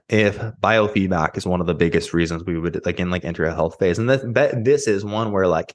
if 0.08 0.38
biofeedback 0.38 1.38
is 1.38 1.46
one 1.46 1.62
of 1.62 1.66
the 1.66 1.74
biggest 1.74 2.12
reasons 2.12 2.44
we 2.44 2.58
would 2.58 2.86
again 2.86 3.10
like 3.10 3.24
enter 3.24 3.46
a 3.46 3.54
health 3.54 3.78
phase 3.78 3.98
and 3.98 4.08
this, 4.08 4.22
this 4.62 4.86
is 4.86 5.02
one 5.02 5.32
where 5.32 5.46
like 5.46 5.74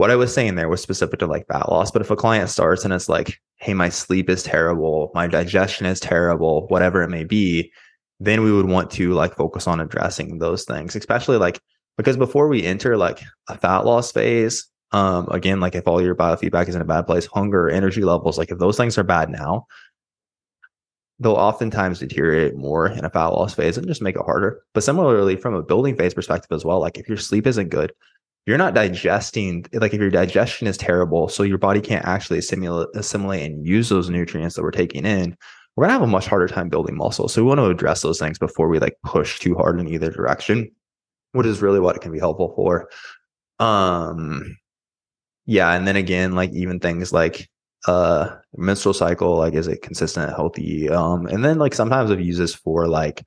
what 0.00 0.10
I 0.10 0.16
was 0.16 0.32
saying 0.32 0.54
there 0.54 0.68
was 0.70 0.80
specific 0.80 1.18
to 1.18 1.26
like 1.26 1.46
fat 1.46 1.68
loss. 1.68 1.90
But 1.90 2.00
if 2.00 2.10
a 2.10 2.16
client 2.16 2.48
starts 2.48 2.84
and 2.84 2.92
it's 2.92 3.08
like, 3.08 3.38
hey, 3.56 3.74
my 3.74 3.90
sleep 3.90 4.30
is 4.30 4.42
terrible, 4.42 5.10
my 5.14 5.26
digestion 5.26 5.84
is 5.84 6.00
terrible, 6.00 6.66
whatever 6.68 7.02
it 7.02 7.10
may 7.10 7.22
be, 7.22 7.70
then 8.18 8.42
we 8.42 8.50
would 8.50 8.66
want 8.66 8.90
to 8.92 9.12
like 9.12 9.36
focus 9.36 9.66
on 9.66 9.78
addressing 9.78 10.38
those 10.38 10.64
things, 10.64 10.96
especially 10.96 11.36
like 11.36 11.60
because 11.98 12.16
before 12.16 12.48
we 12.48 12.64
enter 12.64 12.96
like 12.96 13.20
a 13.48 13.58
fat 13.58 13.80
loss 13.80 14.10
phase, 14.10 14.66
um, 14.92 15.28
again, 15.30 15.60
like 15.60 15.74
if 15.74 15.86
all 15.86 16.00
your 16.00 16.14
biofeedback 16.14 16.68
is 16.68 16.74
in 16.74 16.80
a 16.80 16.86
bad 16.86 17.06
place, 17.06 17.26
hunger, 17.26 17.68
energy 17.68 18.02
levels, 18.02 18.38
like 18.38 18.50
if 18.50 18.58
those 18.58 18.78
things 18.78 18.96
are 18.96 19.04
bad 19.04 19.28
now, 19.28 19.66
they'll 21.18 21.32
oftentimes 21.34 21.98
deteriorate 21.98 22.56
more 22.56 22.88
in 22.88 23.04
a 23.04 23.10
fat 23.10 23.26
loss 23.26 23.52
phase 23.52 23.76
and 23.76 23.86
just 23.86 24.00
make 24.00 24.16
it 24.16 24.24
harder. 24.24 24.62
But 24.72 24.82
similarly, 24.82 25.36
from 25.36 25.54
a 25.54 25.62
building 25.62 25.94
phase 25.94 26.14
perspective 26.14 26.52
as 26.52 26.64
well, 26.64 26.80
like 26.80 26.96
if 26.96 27.06
your 27.06 27.18
sleep 27.18 27.46
isn't 27.46 27.68
good, 27.68 27.92
you're 28.46 28.58
not 28.58 28.74
digesting 28.74 29.66
like 29.72 29.94
if 29.94 30.00
your 30.00 30.10
digestion 30.10 30.66
is 30.66 30.76
terrible, 30.76 31.28
so 31.28 31.42
your 31.42 31.58
body 31.58 31.80
can't 31.80 32.04
actually 32.04 32.38
assimilate, 32.38 32.88
assimilate 32.94 33.42
and 33.50 33.66
use 33.66 33.88
those 33.88 34.10
nutrients 34.10 34.56
that 34.56 34.62
we're 34.62 34.70
taking 34.70 35.04
in. 35.04 35.36
We're 35.76 35.84
gonna 35.84 35.92
have 35.92 36.02
a 36.02 36.06
much 36.06 36.26
harder 36.26 36.48
time 36.48 36.68
building 36.68 36.96
muscle. 36.96 37.28
So 37.28 37.42
we 37.42 37.48
want 37.48 37.58
to 37.58 37.66
address 37.66 38.02
those 38.02 38.18
things 38.18 38.38
before 38.38 38.68
we 38.68 38.78
like 38.78 38.96
push 39.04 39.38
too 39.38 39.54
hard 39.54 39.78
in 39.78 39.88
either 39.88 40.10
direction, 40.10 40.70
which 41.32 41.46
is 41.46 41.62
really 41.62 41.80
what 41.80 41.96
it 41.96 42.02
can 42.02 42.12
be 42.12 42.18
helpful 42.18 42.52
for. 42.56 42.90
Um, 43.58 44.56
yeah, 45.46 45.72
and 45.72 45.86
then 45.86 45.96
again, 45.96 46.32
like 46.34 46.50
even 46.52 46.80
things 46.80 47.12
like 47.12 47.48
uh 47.86 48.36
menstrual 48.56 48.94
cycle, 48.94 49.36
like 49.36 49.54
is 49.54 49.68
it 49.68 49.82
consistent, 49.82 50.34
healthy? 50.34 50.88
Um, 50.88 51.26
and 51.26 51.44
then 51.44 51.58
like 51.58 51.74
sometimes 51.74 52.10
I've 52.10 52.20
used 52.20 52.40
this 52.40 52.54
for 52.54 52.88
like 52.88 53.26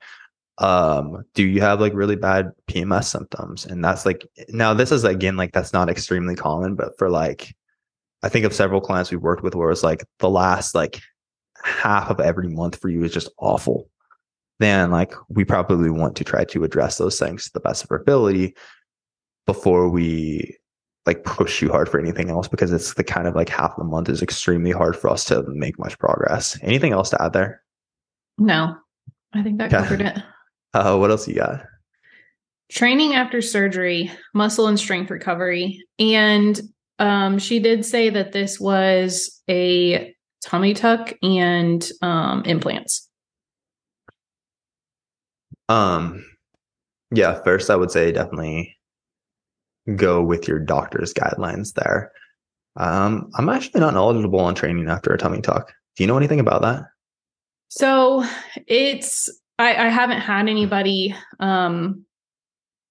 um 0.58 1.24
do 1.34 1.42
you 1.42 1.60
have 1.60 1.80
like 1.80 1.94
really 1.94 2.16
bad 2.16 2.52
pms 2.68 3.04
symptoms? 3.04 3.66
And 3.66 3.84
that's 3.84 4.06
like 4.06 4.26
now 4.48 4.74
this 4.74 4.92
is 4.92 5.04
again 5.04 5.36
like 5.36 5.52
that's 5.52 5.72
not 5.72 5.88
extremely 5.88 6.36
common 6.36 6.76
but 6.76 6.96
for 6.98 7.10
like 7.10 7.54
i 8.22 8.28
think 8.28 8.44
of 8.44 8.54
several 8.54 8.80
clients 8.80 9.10
we've 9.10 9.20
worked 9.20 9.42
with 9.42 9.54
where 9.54 9.70
it's 9.70 9.82
like 9.82 10.04
the 10.20 10.30
last 10.30 10.74
like 10.74 11.00
half 11.64 12.10
of 12.10 12.20
every 12.20 12.48
month 12.48 12.76
for 12.76 12.88
you 12.88 13.02
is 13.02 13.12
just 13.12 13.30
awful. 13.38 13.88
Then 14.60 14.90
like 14.90 15.12
we 15.28 15.44
probably 15.44 15.90
want 15.90 16.16
to 16.16 16.24
try 16.24 16.44
to 16.44 16.62
address 16.64 16.98
those 16.98 17.18
things 17.18 17.44
to 17.44 17.50
the 17.54 17.60
best 17.60 17.82
of 17.82 17.90
our 17.90 17.98
ability 17.98 18.54
before 19.46 19.88
we 19.88 20.56
like 21.06 21.24
push 21.24 21.60
you 21.60 21.70
hard 21.70 21.88
for 21.88 21.98
anything 21.98 22.30
else 22.30 22.48
because 22.48 22.72
it's 22.72 22.94
the 22.94 23.04
kind 23.04 23.26
of 23.26 23.34
like 23.34 23.48
half 23.48 23.76
the 23.76 23.84
month 23.84 24.08
is 24.08 24.22
extremely 24.22 24.70
hard 24.70 24.96
for 24.96 25.10
us 25.10 25.24
to 25.24 25.42
make 25.48 25.78
much 25.78 25.98
progress. 25.98 26.58
Anything 26.62 26.92
else 26.92 27.10
to 27.10 27.22
add 27.22 27.32
there? 27.32 27.62
No. 28.38 28.76
I 29.32 29.42
think 29.42 29.58
that 29.58 29.70
covered 29.70 30.00
it 30.00 30.18
uh, 30.74 30.96
what 30.96 31.10
else 31.10 31.26
you 31.26 31.34
got? 31.34 31.64
Training 32.70 33.14
after 33.14 33.40
surgery, 33.40 34.10
muscle 34.34 34.66
and 34.66 34.78
strength 34.78 35.10
recovery. 35.10 35.82
And 35.98 36.60
um, 36.98 37.38
she 37.38 37.60
did 37.60 37.84
say 37.84 38.10
that 38.10 38.32
this 38.32 38.58
was 38.58 39.40
a 39.48 40.14
tummy 40.44 40.74
tuck 40.74 41.12
and 41.22 41.88
um, 42.02 42.42
implants. 42.44 43.08
Um, 45.68 46.24
yeah, 47.10 47.40
first 47.42 47.70
I 47.70 47.76
would 47.76 47.90
say 47.90 48.12
definitely 48.12 48.76
go 49.96 50.22
with 50.22 50.48
your 50.48 50.58
doctor's 50.58 51.14
guidelines 51.14 51.74
there. 51.74 52.12
Um, 52.76 53.30
I'm 53.36 53.48
actually 53.48 53.80
not 53.80 53.94
knowledgeable 53.94 54.40
on 54.40 54.54
training 54.54 54.88
after 54.88 55.12
a 55.12 55.18
tummy 55.18 55.40
tuck. 55.40 55.72
Do 55.96 56.02
you 56.02 56.08
know 56.08 56.16
anything 56.16 56.40
about 56.40 56.62
that? 56.62 56.82
So 57.68 58.24
it's 58.66 59.30
I, 59.58 59.86
I 59.86 59.88
haven't 59.88 60.20
had 60.20 60.48
anybody 60.48 61.14
um, 61.40 62.04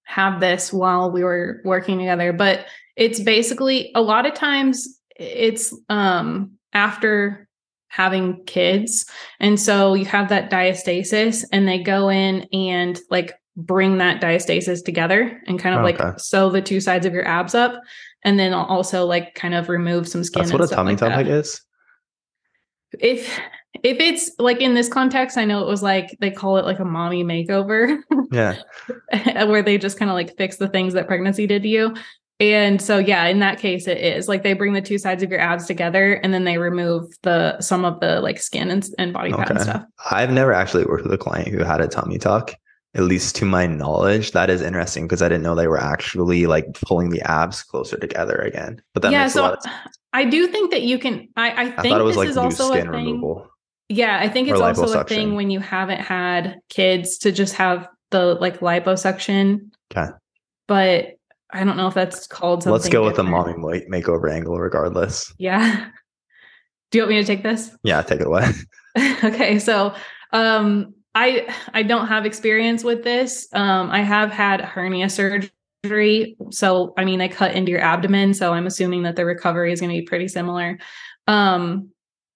have 0.03 0.39
this 0.39 0.71
while 0.71 1.11
we 1.11 1.23
were 1.23 1.61
working 1.65 1.97
together, 1.97 2.33
but 2.33 2.65
it's 2.95 3.19
basically 3.19 3.91
a 3.95 4.01
lot 4.01 4.25
of 4.25 4.33
times 4.33 4.99
it's 5.15 5.75
um, 5.89 6.51
after 6.73 7.47
having 7.87 8.43
kids. 8.45 9.05
And 9.39 9.59
so 9.59 9.93
you 9.93 10.05
have 10.05 10.29
that 10.29 10.49
diastasis 10.49 11.43
and 11.51 11.67
they 11.67 11.79
go 11.79 12.09
in 12.09 12.47
and 12.51 12.99
like 13.09 13.33
bring 13.55 13.99
that 13.99 14.19
diastasis 14.19 14.83
together 14.83 15.41
and 15.45 15.59
kind 15.59 15.75
of 15.75 15.85
okay. 15.85 16.03
like 16.03 16.19
sew 16.19 16.49
the 16.49 16.61
two 16.61 16.81
sides 16.81 17.05
of 17.05 17.13
your 17.13 17.27
abs 17.27 17.53
up 17.53 17.79
and 18.23 18.39
then 18.39 18.53
also 18.53 19.05
like 19.05 19.35
kind 19.35 19.53
of 19.53 19.69
remove 19.69 20.07
some 20.07 20.23
skin. 20.23 20.41
That's 20.41 20.53
what 20.53 20.63
a 20.63 20.67
tummy 20.67 20.95
like 20.95 20.99
tuck 20.99 21.25
is. 21.27 21.61
If 22.99 23.39
if 23.81 23.99
it's 23.99 24.31
like 24.37 24.61
in 24.61 24.75
this 24.75 24.87
context, 24.87 25.37
I 25.37 25.45
know 25.45 25.61
it 25.61 25.67
was 25.67 25.81
like 25.81 26.15
they 26.19 26.29
call 26.29 26.57
it 26.57 26.65
like 26.65 26.79
a 26.79 26.85
mommy 26.85 27.23
makeover. 27.23 27.97
Yeah. 28.31 28.57
where 29.45 29.61
they 29.61 29.77
just 29.77 29.97
kind 29.97 30.09
of 30.09 30.15
like 30.15 30.35
fix 30.37 30.57
the 30.57 30.67
things 30.67 30.93
that 30.93 31.07
pregnancy 31.07 31.47
did 31.47 31.63
to 31.63 31.69
you. 31.69 31.95
And 32.39 32.81
so 32.81 32.97
yeah, 32.97 33.25
in 33.25 33.39
that 33.39 33.59
case 33.59 33.87
it 33.87 33.97
is. 33.97 34.27
Like 34.27 34.43
they 34.43 34.53
bring 34.53 34.73
the 34.73 34.81
two 34.81 34.97
sides 34.97 35.23
of 35.23 35.29
your 35.29 35.39
abs 35.39 35.65
together 35.65 36.13
and 36.13 36.33
then 36.33 36.43
they 36.43 36.57
remove 36.57 37.11
the 37.21 37.59
some 37.61 37.85
of 37.85 37.99
the 37.99 38.21
like 38.21 38.39
skin 38.39 38.69
and, 38.69 38.87
and 38.97 39.13
body 39.13 39.31
fat 39.31 39.51
and 39.51 39.61
stuff. 39.61 39.83
I've 40.11 40.31
never 40.31 40.53
actually 40.53 40.85
worked 40.85 41.03
with 41.03 41.13
a 41.13 41.17
client 41.17 41.49
who 41.49 41.63
had 41.63 41.81
a 41.81 41.87
tummy 41.87 42.17
tuck. 42.17 42.55
At 42.95 43.03
least 43.03 43.35
to 43.37 43.45
my 43.45 43.65
knowledge, 43.65 44.33
that 44.33 44.51
is 44.51 44.61
interesting 44.61 45.05
because 45.05 45.23
I 45.23 45.29
didn't 45.29 45.41
know 45.41 45.55
they 45.55 45.67
were 45.67 45.81
actually 45.81 46.45
like 46.45 46.79
pulling 46.85 47.09
the 47.09 47.21
abs 47.21 47.63
closer 47.63 47.97
together 47.97 48.35
again. 48.35 48.83
But 48.93 49.01
that 49.01 49.11
yeah, 49.11 49.23
makes 49.23 49.33
so 49.33 49.41
a 49.41 49.43
lot 49.43 49.53
of 49.53 49.71
I 50.13 50.25
do 50.25 50.47
think 50.47 50.69
that 50.71 50.83
you 50.83 50.99
can. 50.99 51.27
I, 51.35 51.51
I 51.51 51.65
think 51.65 51.79
I 51.79 51.89
thought 51.89 52.01
it 52.01 52.03
was 52.03 52.15
this 52.15 52.17
like 52.17 52.29
is 52.29 52.37
also 52.37 52.69
skin 52.69 52.87
a 52.87 52.91
thing. 52.91 53.05
Removal. 53.05 53.49
Yeah, 53.93 54.19
I 54.19 54.27
think 54.27 54.49
it's 54.49 54.59
also 54.59 54.99
a 54.99 55.03
thing 55.03 55.35
when 55.35 55.51
you 55.51 55.59
haven't 55.59 55.99
had 55.99 56.59
kids 56.69 57.19
to 57.19 57.31
just 57.31 57.53
have 57.55 57.87
the 58.09 58.35
like 58.35 58.59
liposuction. 58.59 59.69
Okay. 59.91 60.11
But 60.67 61.17
I 61.51 61.63
don't 61.63 61.77
know 61.77 61.87
if 61.87 61.93
that's 61.93 62.25
called 62.25 62.63
something. 62.63 62.73
Let's 62.73 62.89
go 62.89 63.03
different. 63.03 63.05
with 63.05 63.15
the 63.17 63.23
mommy 63.23 63.53
makeover 63.87 64.31
angle 64.31 64.57
regardless. 64.59 65.31
Yeah. 65.37 65.89
Do 66.91 66.97
you 66.97 67.03
want 67.03 67.11
me 67.11 67.21
to 67.21 67.23
take 67.23 67.43
this? 67.43 67.71
Yeah, 67.83 68.01
take 68.01 68.21
it 68.21 68.27
away. 68.27 68.47
okay, 69.23 69.59
so 69.59 69.93
um 70.31 70.93
I 71.13 71.53
I 71.73 71.83
don't 71.83 72.07
have 72.07 72.25
experience 72.25 72.83
with 72.83 73.03
this. 73.03 73.47
Um 73.53 73.91
I 73.91 74.01
have 74.01 74.31
had 74.31 74.61
hernia 74.61 75.09
surgery. 75.09 76.35
So 76.49 76.93
I 76.97 77.05
mean 77.05 77.21
I 77.21 77.27
cut 77.27 77.53
into 77.53 77.71
your 77.71 77.81
abdomen, 77.81 78.33
so 78.33 78.53
I'm 78.53 78.65
assuming 78.65 79.03
that 79.03 79.15
the 79.15 79.25
recovery 79.25 79.71
is 79.71 79.79
going 79.81 79.93
to 79.93 79.99
be 79.99 80.05
pretty 80.05 80.27
similar. 80.27 80.79
Um 81.27 81.89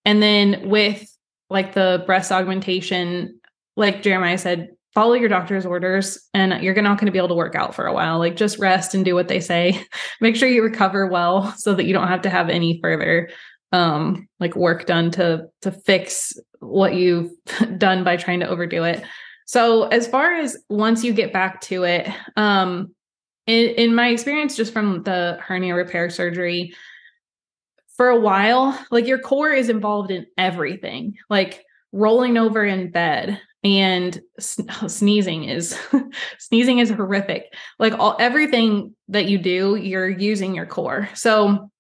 and 0.06 0.22
then 0.22 0.70
with 0.70 1.17
like 1.50 1.74
the 1.74 2.04
breast 2.06 2.32
augmentation, 2.32 3.40
like 3.76 4.02
Jeremiah 4.02 4.38
said, 4.38 4.70
follow 4.94 5.14
your 5.14 5.30
doctor's 5.30 5.64
orders 5.64 6.18
and 6.34 6.64
you're 6.64 6.74
not 6.82 6.98
going 6.98 7.06
to 7.06 7.12
be 7.12 7.20
able 7.20 7.28
to 7.28 7.36
work 7.36 7.54
out 7.54 7.76
for 7.76 7.86
a 7.86 7.94
while. 7.94 8.18
Like 8.18 8.36
just 8.36 8.58
rest 8.58 8.96
and 8.96 9.06
do 9.06 9.14
what 9.14 9.28
they 9.28 9.40
say. 9.40 9.80
Make 10.22 10.36
sure 10.36 10.50
you 10.50 10.64
recover 10.64 11.06
well 11.06 11.54
so 11.58 11.76
that 11.76 11.86
you 11.86 11.94
don't 11.94 12.08
have 12.08 12.24
to 12.24 12.30
have 12.30 12.50
any 12.50 12.80
further 12.82 13.30
um 13.74 14.28
like 14.40 14.56
work 14.56 14.86
done 14.86 15.12
to 15.12 15.46
to 15.62 15.72
fix 15.72 16.34
what 16.62 16.96
you've 16.96 17.30
done 17.78 18.04
by 18.04 18.18
trying 18.18 18.40
to 18.40 18.48
overdo 18.48 18.84
it. 18.84 19.04
So 19.46 19.84
as 19.90 20.08
far 20.08 20.34
as 20.34 20.58
once 20.70 21.04
you 21.04 21.14
get 21.14 21.32
back 21.32 21.62
to 21.62 21.84
it, 21.84 22.08
um 22.36 22.96
in, 23.46 23.70
in 23.76 23.96
my 23.96 24.08
experience 24.08 24.56
just 24.56 24.74
from 24.74 25.04
the 25.04 25.38
hernia 25.42 25.76
repair 25.76 26.10
surgery, 26.10 26.74
for 27.98 28.10
a 28.10 28.20
while, 28.20 28.80
like 28.92 29.08
your 29.08 29.20
core 29.20 29.52
is 29.52 29.70
involved 29.70 30.12
in 30.12 30.28
everything, 30.38 31.16
like 31.30 31.64
rolling 31.92 32.38
over 32.38 32.64
in 32.64 32.92
bed 32.92 33.42
and 33.64 34.22
sneezing 34.40 35.46
is 35.46 35.78
sneezing 36.40 36.80
is 36.80 36.90
horrific. 36.90 37.54
Like 37.80 37.94
all 37.94 38.16
everything 38.20 38.96
that 39.10 39.26
you 39.26 39.38
do, 39.38 39.76
you're 39.76 40.10
using 40.10 40.56
your 40.56 40.68
core. 40.68 41.10
So 41.16 41.72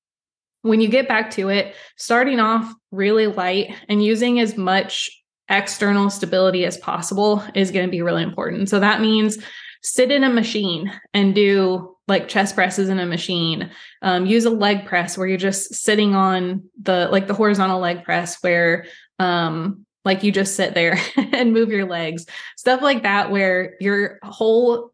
when 0.63 0.81
you 0.81 0.87
get 0.87 1.07
back 1.07 1.31
to 1.31 1.49
it, 1.49 1.75
starting 1.97 2.39
off 2.39 2.73
really 2.91 3.27
light 3.27 3.75
and 3.87 4.03
using 4.03 4.39
as 4.39 4.57
much 4.57 5.09
external 5.49 6.09
stability 6.09 6.65
as 6.65 6.77
possible 6.77 7.43
is 7.53 7.71
going 7.71 7.85
to 7.85 7.91
be 7.91 8.01
really 8.01 8.23
important. 8.23 8.69
So 8.69 8.79
that 8.79 8.99
means 8.99 9.37
sit 9.81 10.11
in 10.11 10.23
a 10.23 10.29
machine 10.29 10.91
and 11.13 11.33
do 11.33 11.96
like 12.07 12.27
chest 12.27 12.55
presses 12.55 12.89
in 12.89 12.99
a 12.99 13.05
machine 13.05 13.69
um, 14.01 14.25
use 14.25 14.45
a 14.45 14.49
leg 14.49 14.85
press 14.85 15.17
where 15.17 15.27
you're 15.27 15.37
just 15.37 15.73
sitting 15.73 16.15
on 16.15 16.63
the 16.81 17.07
like 17.11 17.27
the 17.27 17.33
horizontal 17.33 17.79
leg 17.79 18.03
press 18.03 18.41
where 18.41 18.85
um 19.19 19.85
like 20.05 20.23
you 20.23 20.31
just 20.31 20.55
sit 20.55 20.73
there 20.73 20.97
and 21.17 21.53
move 21.53 21.69
your 21.69 21.85
legs 21.85 22.25
stuff 22.55 22.81
like 22.81 23.03
that 23.03 23.29
where 23.31 23.75
your 23.79 24.19
whole 24.23 24.91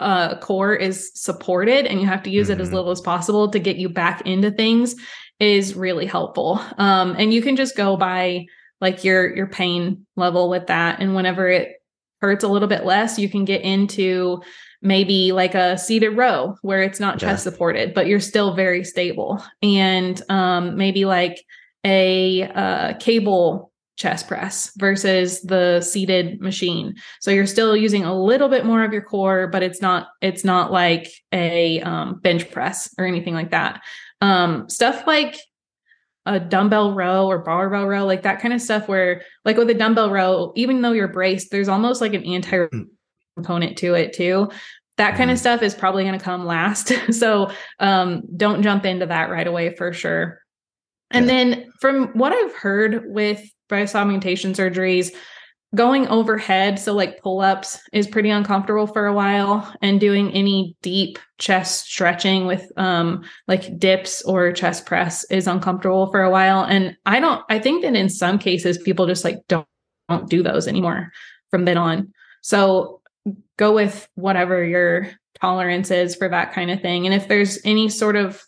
uh 0.00 0.38
core 0.38 0.74
is 0.74 1.10
supported 1.14 1.86
and 1.86 2.00
you 2.00 2.06
have 2.06 2.22
to 2.22 2.30
use 2.30 2.48
mm-hmm. 2.48 2.60
it 2.60 2.62
as 2.62 2.68
mm-hmm. 2.68 2.76
little 2.76 2.90
as 2.90 3.00
possible 3.00 3.50
to 3.50 3.58
get 3.58 3.76
you 3.76 3.88
back 3.88 4.22
into 4.22 4.50
things 4.50 4.94
is 5.40 5.74
really 5.74 6.06
helpful 6.06 6.60
um 6.78 7.14
and 7.18 7.34
you 7.34 7.42
can 7.42 7.56
just 7.56 7.76
go 7.76 7.96
by 7.96 8.46
like 8.80 9.04
your 9.04 9.34
your 9.34 9.46
pain 9.46 10.06
level 10.16 10.48
with 10.48 10.66
that 10.68 11.00
and 11.00 11.14
whenever 11.14 11.48
it 11.48 11.80
hurts 12.20 12.44
a 12.44 12.48
little 12.48 12.68
bit 12.68 12.84
less 12.84 13.18
you 13.18 13.28
can 13.28 13.44
get 13.44 13.62
into 13.62 14.40
maybe 14.84 15.32
like 15.32 15.54
a 15.54 15.78
seated 15.78 16.10
row 16.10 16.56
where 16.62 16.82
it's 16.82 17.00
not 17.00 17.18
chest 17.18 17.42
supported, 17.42 17.94
but 17.94 18.06
you're 18.06 18.20
still 18.20 18.54
very 18.54 18.84
stable. 18.84 19.42
And 19.62 20.20
um, 20.28 20.76
maybe 20.76 21.06
like 21.06 21.44
a 21.84 22.42
uh, 22.42 22.94
cable 23.00 23.72
chest 23.96 24.28
press 24.28 24.72
versus 24.76 25.40
the 25.42 25.80
seated 25.80 26.40
machine. 26.40 26.94
So 27.20 27.30
you're 27.30 27.46
still 27.46 27.76
using 27.76 28.04
a 28.04 28.14
little 28.14 28.48
bit 28.48 28.66
more 28.66 28.84
of 28.84 28.92
your 28.92 29.02
core, 29.02 29.46
but 29.46 29.62
it's 29.62 29.80
not 29.80 30.08
it's 30.20 30.44
not 30.44 30.70
like 30.70 31.10
a 31.32 31.80
um, 31.80 32.20
bench 32.20 32.50
press 32.50 32.92
or 32.98 33.06
anything 33.06 33.34
like 33.34 33.50
that. 33.52 33.82
Um, 34.20 34.68
stuff 34.68 35.06
like 35.06 35.36
a 36.26 36.40
dumbbell 36.40 36.94
row 36.94 37.26
or 37.26 37.38
barbell 37.38 37.86
row, 37.86 38.04
like 38.04 38.22
that 38.22 38.40
kind 38.40 38.52
of 38.52 38.60
stuff 38.60 38.88
where 38.88 39.22
like 39.44 39.56
with 39.56 39.70
a 39.70 39.74
dumbbell 39.74 40.10
row, 40.10 40.52
even 40.56 40.82
though 40.82 40.92
you're 40.92 41.08
braced, 41.08 41.50
there's 41.50 41.68
almost 41.68 42.00
like 42.00 42.14
an 42.14 42.24
anti 42.24 42.66
hmm 42.66 42.82
component 43.36 43.76
to 43.78 43.94
it 43.94 44.12
too 44.12 44.48
that 44.96 45.16
kind 45.16 45.30
of 45.30 45.36
mm-hmm. 45.36 45.40
stuff 45.40 45.62
is 45.62 45.74
probably 45.74 46.04
going 46.04 46.18
to 46.18 46.24
come 46.24 46.46
last 46.46 46.92
so 47.10 47.50
um, 47.80 48.22
don't 48.36 48.62
jump 48.62 48.84
into 48.84 49.06
that 49.06 49.30
right 49.30 49.46
away 49.46 49.74
for 49.74 49.92
sure 49.92 50.40
and 51.10 51.26
yeah. 51.26 51.32
then 51.32 51.72
from 51.80 52.08
what 52.08 52.32
i've 52.32 52.54
heard 52.54 53.04
with 53.06 53.42
breast 53.68 53.94
augmentation 53.94 54.52
surgeries 54.52 55.12
going 55.74 56.06
overhead, 56.08 56.78
so 56.78 56.94
like 56.94 57.20
pull 57.20 57.40
ups, 57.40 57.80
is 57.92 58.06
pretty 58.06 58.30
uncomfortable 58.30 58.86
for 58.86 59.06
a 59.06 59.12
while, 59.12 59.72
and 59.82 60.00
doing 60.00 60.30
any 60.32 60.76
deep 60.82 61.18
chest 61.38 61.86
stretching 61.86 62.46
with 62.46 62.70
um 62.76 63.24
like 63.48 63.78
dips 63.78 64.22
or 64.22 64.52
chest 64.52 64.86
press 64.86 65.24
is 65.30 65.46
uncomfortable 65.46 66.10
for 66.10 66.22
a 66.22 66.30
while. 66.30 66.62
And 66.62 66.96
I 67.06 67.20
don't, 67.20 67.42
I 67.48 67.58
think 67.58 67.82
that 67.82 67.96
in 67.96 68.08
some 68.08 68.38
cases 68.38 68.78
people 68.78 69.06
just 69.06 69.24
like 69.24 69.38
don't 69.48 69.66
don't 70.08 70.28
do 70.28 70.42
those 70.42 70.68
anymore 70.68 71.10
from 71.50 71.64
then 71.64 71.78
on. 71.78 72.12
So 72.42 73.00
go 73.56 73.74
with 73.74 74.08
whatever 74.14 74.64
your 74.64 75.10
tolerance 75.40 75.90
is 75.90 76.14
for 76.14 76.28
that 76.28 76.52
kind 76.52 76.70
of 76.70 76.80
thing. 76.80 77.06
And 77.06 77.14
if 77.14 77.28
there's 77.28 77.58
any 77.64 77.88
sort 77.88 78.16
of 78.16 78.42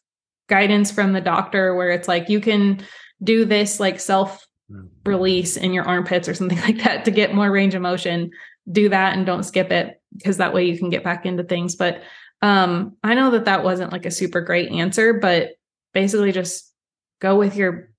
guidance 0.48 0.90
from 0.90 1.12
the 1.12 1.20
doctor 1.20 1.74
where 1.74 1.90
it's 1.90 2.09
like 2.09 2.28
you 2.28 2.40
can 2.40 2.80
do 3.22 3.44
this 3.44 3.80
like 3.80 4.00
self 4.00 4.46
mm-hmm. 4.70 4.86
release 5.04 5.57
in 5.57 5.72
your 5.72 5.84
armpits 5.84 6.28
or 6.28 6.34
something 6.34 6.61
like 6.62 6.82
that 6.82 7.04
to 7.04 7.11
get 7.11 7.34
more 7.34 7.50
range 7.50 7.74
of 7.74 7.82
motion, 7.82 8.30
do 8.70 8.88
that 8.88 9.16
and 9.16 9.26
don't 9.26 9.44
skip 9.44 9.70
it 9.70 10.00
because 10.16 10.38
that 10.38 10.54
way 10.54 10.64
you 10.64 10.78
can 10.78 10.90
get 10.90 11.04
back 11.04 11.26
into 11.26 11.44
things. 11.44 11.76
But 11.76 12.02
um 12.42 12.96
I 13.02 13.14
know 13.14 13.30
that 13.30 13.46
that 13.46 13.64
wasn't 13.64 13.92
like 13.92 14.07
a 14.07 14.11
super 14.11 14.40
great 14.40 14.70
answer, 14.70 15.14
but 15.14 15.52
basically 15.94 16.32
just 16.32 16.72
go 17.20 17.36
with 17.36 17.57
your 17.57 17.90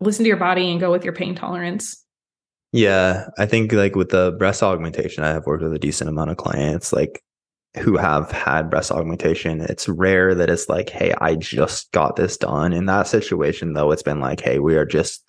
listen 0.00 0.24
to 0.24 0.28
your 0.28 0.36
body 0.36 0.70
and 0.70 0.80
go 0.80 0.90
with 0.90 1.04
your 1.04 1.12
pain 1.12 1.34
tolerance. 1.34 2.04
Yeah, 2.72 3.28
I 3.38 3.46
think 3.46 3.72
like 3.72 3.96
with 3.96 4.10
the 4.10 4.32
breast 4.38 4.62
augmentation, 4.62 5.24
I 5.24 5.28
have 5.28 5.46
worked 5.46 5.62
with 5.62 5.72
a 5.72 5.78
decent 5.78 6.10
amount 6.10 6.30
of 6.30 6.36
clients 6.36 6.92
like 6.92 7.22
who 7.78 7.96
have 7.96 8.30
had 8.30 8.70
breast 8.70 8.90
augmentation. 8.90 9.60
It's 9.60 9.88
rare 9.88 10.34
that 10.34 10.50
it's 10.50 10.68
like, 10.68 10.90
hey, 10.90 11.14
I 11.20 11.36
just 11.36 11.90
got 11.92 12.16
this 12.16 12.36
done. 12.36 12.72
In 12.72 12.86
that 12.86 13.06
situation, 13.06 13.72
though, 13.72 13.90
it's 13.90 14.02
been 14.02 14.20
like, 14.20 14.40
hey, 14.40 14.58
we 14.58 14.76
are 14.76 14.86
just 14.86 15.24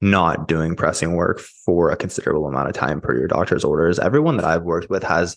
not 0.00 0.48
doing 0.48 0.76
pressing 0.76 1.14
work 1.14 1.40
for 1.40 1.90
a 1.90 1.96
considerable 1.96 2.46
amount 2.46 2.68
of 2.68 2.74
time 2.74 3.00
per 3.00 3.16
your 3.16 3.28
doctor's 3.28 3.64
orders. 3.64 3.98
Everyone 3.98 4.36
that 4.36 4.46
I've 4.46 4.62
worked 4.62 4.90
with 4.90 5.02
has 5.02 5.36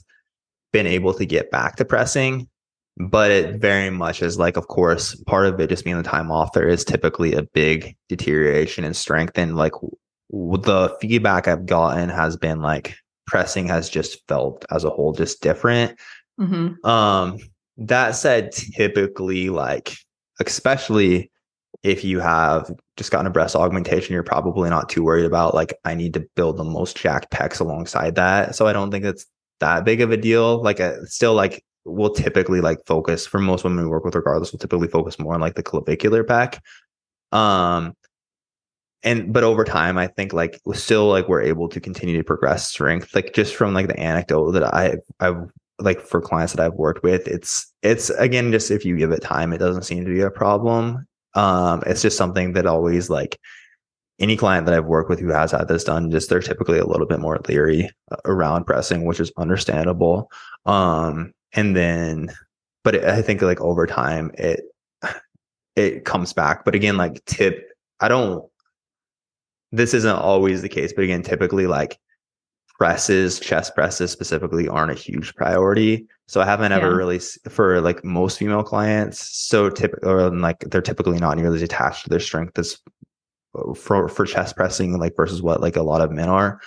been 0.74 0.88
able 0.88 1.14
to 1.14 1.26
get 1.26 1.52
back 1.52 1.78
to 1.78 1.86
pressing, 1.86 2.50
but 2.98 3.32
it 3.32 3.56
very 3.62 3.90
much 3.90 4.22
is 4.22 4.38
like, 4.38 4.58
of 4.58 4.68
course, 4.68 5.16
part 5.26 5.46
of 5.46 5.60
it 5.60 5.70
just 5.70 5.86
being 5.86 5.98
the 5.98 6.04
time 6.04 6.32
off, 6.32 6.52
there 6.52 6.68
is 6.68 6.84
typically 6.84 7.34
a 7.34 7.44
big 7.44 7.96
deterioration 8.10 8.84
in 8.84 8.94
strength 8.94 9.38
and 9.38 9.56
like 9.56 9.74
the 10.32 10.96
feedback 11.02 11.48
I've 11.48 11.66
gotten 11.66 12.10
has 12.10 12.38
been 12.38 12.62
like 12.62 12.96
pressing 13.26 13.68
has 13.68 13.90
just 13.90 14.28
felt 14.28 14.66
as 14.72 14.84
a 14.84 14.90
whole 14.90 15.14
just 15.14 15.42
different. 15.42 15.98
Mm-hmm. 16.40 16.86
Um, 16.86 17.38
that 17.78 18.12
said, 18.12 18.52
typically, 18.52 19.50
like, 19.50 19.96
especially 20.40 21.32
if 21.84 22.04
you 22.04 22.20
have 22.20 22.72
just 22.96 23.12
gotten 23.12 23.28
a 23.28 23.32
breast 23.32 23.56
augmentation, 23.56 24.14
you're 24.14 24.24
probably 24.24 24.70
not 24.70 24.90
too 24.90 25.04
worried 25.04 25.26
about 25.26 25.54
like, 25.54 25.74
I 25.86 25.94
need 25.94 26.14
to 26.16 26.28
build 26.36 26.58
the 26.58 26.64
most 26.64 26.98
jacked 26.98 27.32
pecs 27.32 27.60
alongside 27.60 28.16
that. 28.16 28.56
So 28.56 28.68
I 28.68 28.74
don't 28.74 28.92
think 28.92 29.06
it's 29.06 29.26
that 29.60 29.86
big 29.86 30.02
of 30.02 30.12
a 30.12 30.18
deal. 30.18 30.62
Like, 30.62 30.80
uh, 30.80 31.06
still, 31.06 31.34
like, 31.34 31.64
we'll 31.86 32.14
typically 32.14 32.60
like 32.60 32.80
focus 32.86 33.26
for 33.26 33.40
most 33.40 33.64
women 33.64 33.86
we 33.86 33.90
work 33.90 34.04
with, 34.04 34.16
regardless, 34.16 34.52
we'll 34.52 34.60
typically 34.60 34.90
focus 34.90 35.18
more 35.20 35.34
on 35.34 35.42
like 35.42 35.56
the 35.56 35.64
clavicular 35.64 36.24
pec. 36.24 36.60
Um, 37.32 37.94
and 39.04 39.32
but 39.32 39.44
over 39.44 39.64
time 39.64 39.98
i 39.98 40.08
think 40.08 40.34
like 40.34 40.60
still 40.74 41.08
like 41.08 41.28
we're 41.28 41.42
able 41.42 41.70
to 41.70 41.80
continue 41.80 42.18
to 42.18 42.24
progress 42.24 42.68
strength 42.68 43.14
like 43.14 43.34
just 43.34 43.56
from 43.56 43.74
like 43.74 43.88
the 43.88 44.00
anecdote 44.00 44.52
that 44.52 44.64
i 44.74 44.96
i've 45.20 45.50
like 45.80 46.02
for 46.02 46.22
clients 46.22 46.54
that 46.54 46.66
i've 46.66 46.74
worked 46.74 47.04
with 47.04 47.28
it's 47.28 47.72
it's 47.84 48.10
again 48.12 48.52
just 48.52 48.72
if 48.72 48.84
you 48.84 48.98
give 48.98 49.12
it 49.12 49.22
time 49.22 49.54
it 49.54 49.60
doesn't 49.60 49.84
seem 49.84 50.04
to 50.04 50.14
be 50.14 50.22
a 50.22 50.32
problem. 50.32 51.06
Um 51.36 51.84
it's 51.86 52.02
just 52.02 52.18
something 52.18 52.54
that 52.54 52.66
always 52.66 53.10
like 53.10 53.40
any 54.20 54.36
client 54.36 54.66
that 54.66 54.74
i've 54.74 54.86
worked 54.86 55.10
with 55.10 55.20
who 55.20 55.30
has 55.30 55.52
had 55.52 55.68
this 55.68 55.84
done 55.84 56.10
just 56.10 56.30
they're 56.30 56.40
typically 56.40 56.80
a 56.80 56.86
little 56.86 57.06
bit 57.06 57.20
more 57.20 57.40
leery 57.48 57.90
uh, 58.12 58.18
around 58.26 58.66
pressing 58.66 59.06
which 59.06 59.20
is 59.20 59.32
understandable. 59.38 60.32
Um 60.66 61.34
and 61.54 61.76
then 61.76 62.30
but 62.84 62.96
it, 62.96 63.04
i 63.04 63.22
think 63.22 63.44
like 63.44 63.62
over 63.62 63.86
time 63.86 64.32
it 64.36 64.62
it 65.76 66.06
comes 66.06 66.34
back. 66.34 66.66
But 66.66 66.74
again 66.74 66.98
like 66.98 67.24
tip 67.26 67.70
i 68.00 68.08
don't 68.08 68.50
this 69.72 69.94
isn't 69.94 70.16
always 70.16 70.62
the 70.62 70.70
case, 70.70 70.94
but 70.94 71.04
again, 71.04 71.24
typically 71.24 71.68
like 71.68 72.00
presses, 72.78 73.40
chest 73.40 73.76
presses 73.76 74.12
specifically 74.12 74.68
aren't 74.68 74.92
a 74.92 74.96
huge 74.96 75.36
priority. 75.36 76.08
So 76.28 76.42
I 76.42 76.46
haven't 76.46 76.72
yeah. 76.72 76.78
ever 76.78 76.96
really 76.96 77.20
for 77.50 77.82
like 77.82 78.04
most 78.04 78.38
female 78.38 78.64
clients. 78.64 79.20
So 79.38 79.70
typically, 79.70 80.10
or 80.10 80.30
like 80.30 80.60
they're 80.70 80.82
typically 80.82 81.18
not 81.18 81.38
nearly 81.38 81.58
as 81.58 81.62
attached 81.62 82.04
to 82.04 82.10
their 82.10 82.20
strength 82.20 82.58
as 82.60 82.78
uh, 83.56 83.74
for 83.74 84.08
for 84.08 84.26
chest 84.26 84.56
pressing, 84.56 84.98
like 85.00 85.16
versus 85.16 85.42
what 85.42 85.62
like 85.62 85.76
a 85.76 85.84
lot 85.84 86.02
of 86.02 86.12
men 86.12 86.30
are. 86.30 86.60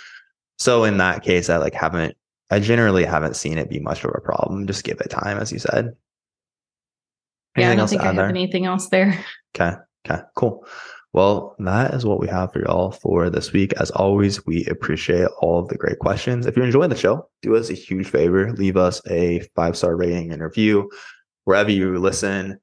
So 0.59 0.85
in 0.85 0.99
that 0.99 1.23
case, 1.23 1.49
I 1.49 1.57
like 1.59 1.75
haven't. 1.75 2.17
I 2.51 2.59
generally 2.59 3.05
haven't 3.05 3.37
seen 3.37 3.59
it 3.59 3.71
be 3.71 3.79
much 3.79 4.05
of 4.05 4.11
a 4.15 4.21
problem. 4.21 4.67
Just 4.67 4.83
give 4.83 5.01
it 5.01 5.09
time, 5.09 5.39
as 5.39 5.53
you 5.53 5.61
said. 5.61 5.95
Anything 7.57 7.69
yeah, 7.69 7.71
I 7.71 7.77
don't 7.77 7.89
think 7.89 8.03
I 8.03 8.07
have 8.07 8.17
there? 8.17 8.29
anything 8.29 8.67
else 8.67 8.89
there. 8.89 9.25
Okay. 9.55 9.77
Okay. 10.09 10.23
Cool. 10.35 10.67
Well, 11.13 11.57
that 11.59 11.93
is 11.93 12.07
what 12.07 12.21
we 12.21 12.29
have 12.29 12.53
for 12.53 12.61
y'all 12.61 12.93
for 12.93 13.31
this 13.31 13.53
week. 13.53 13.73
As 13.75 13.91
always, 13.91 14.47
we 14.47 14.65
appreciate 14.67 15.27
all 15.41 15.59
of 15.59 15.69
the 15.69 15.77
great 15.77 15.99
questions. 15.99 16.47
If 16.47 16.57
you're 16.57 16.65
enjoying 16.65 16.91
the 16.91 16.97
show, 16.97 17.29
do 17.43 17.57
us 17.57 17.69
a 17.69 17.75
huge 17.75 18.07
favor, 18.07 18.53
leave 18.53 18.77
us 18.77 19.03
a 19.11 19.41
five 19.57 19.77
star 19.77 19.97
rating 19.97 20.33
and 20.33 20.41
review 20.41 20.89
wherever 21.45 21.71
you 21.71 21.99
listen. 21.99 22.61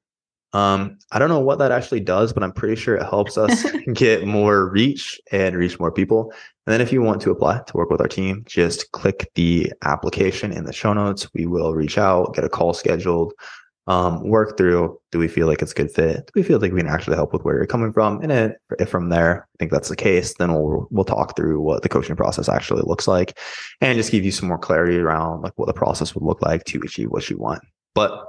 Um, 0.54 0.98
I 1.12 1.18
don't 1.18 1.28
know 1.28 1.40
what 1.40 1.58
that 1.58 1.72
actually 1.72 2.00
does, 2.00 2.32
but 2.32 2.42
I'm 2.42 2.52
pretty 2.52 2.76
sure 2.76 2.96
it 2.96 3.02
helps 3.02 3.36
us 3.36 3.66
get 3.92 4.26
more 4.26 4.70
reach 4.70 5.20
and 5.30 5.54
reach 5.54 5.78
more 5.78 5.92
people. 5.92 6.32
And 6.66 6.72
then 6.72 6.80
if 6.80 6.90
you 6.90 7.02
want 7.02 7.20
to 7.22 7.30
apply 7.30 7.60
to 7.66 7.76
work 7.76 7.90
with 7.90 8.00
our 8.00 8.08
team, 8.08 8.44
just 8.46 8.90
click 8.92 9.30
the 9.34 9.70
application 9.82 10.52
in 10.52 10.64
the 10.64 10.72
show 10.72 10.94
notes. 10.94 11.28
We 11.34 11.44
will 11.44 11.74
reach 11.74 11.98
out, 11.98 12.34
get 12.34 12.44
a 12.44 12.48
call 12.48 12.72
scheduled 12.72 13.34
um, 13.88 14.28
work 14.28 14.56
through 14.56 14.98
do 15.10 15.18
we 15.18 15.28
feel 15.28 15.46
like 15.46 15.62
it's 15.62 15.72
a 15.72 15.74
good 15.74 15.90
fit? 15.90 16.26
Do 16.26 16.32
we 16.34 16.42
feel 16.42 16.58
like 16.58 16.72
we 16.72 16.80
can 16.80 16.88
actually 16.88 17.16
help 17.16 17.32
with 17.32 17.42
where 17.42 17.56
you're 17.56 17.66
coming 17.66 17.92
from? 17.92 18.22
And 18.22 18.30
it, 18.30 18.60
if 18.78 18.88
from 18.88 19.08
there 19.08 19.46
i 19.54 19.56
think 19.58 19.70
that's 19.70 19.88
the 19.88 19.96
case 19.96 20.34
then 20.34 20.52
we'll 20.52 20.86
we'll 20.90 21.04
talk 21.04 21.36
through 21.36 21.60
what 21.60 21.82
the 21.82 21.88
coaching 21.88 22.16
process 22.16 22.48
actually 22.48 22.82
looks 22.84 23.08
like 23.08 23.38
and 23.80 23.96
just 23.96 24.10
give 24.10 24.24
you 24.24 24.32
some 24.32 24.48
more 24.48 24.58
clarity 24.58 24.98
around 24.98 25.42
like 25.42 25.52
what 25.56 25.66
the 25.66 25.72
process 25.72 26.14
would 26.14 26.24
look 26.24 26.42
like 26.42 26.64
to 26.64 26.80
achieve 26.80 27.10
what 27.10 27.28
you 27.28 27.38
want. 27.38 27.62
But 27.94 28.24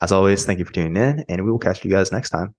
as 0.00 0.12
always 0.12 0.44
thank 0.44 0.58
you 0.58 0.64
for 0.64 0.72
tuning 0.72 0.96
in 0.96 1.24
and 1.28 1.44
we 1.44 1.50
will 1.50 1.58
catch 1.58 1.84
you 1.84 1.90
guys 1.90 2.12
next 2.12 2.30
time 2.30 2.54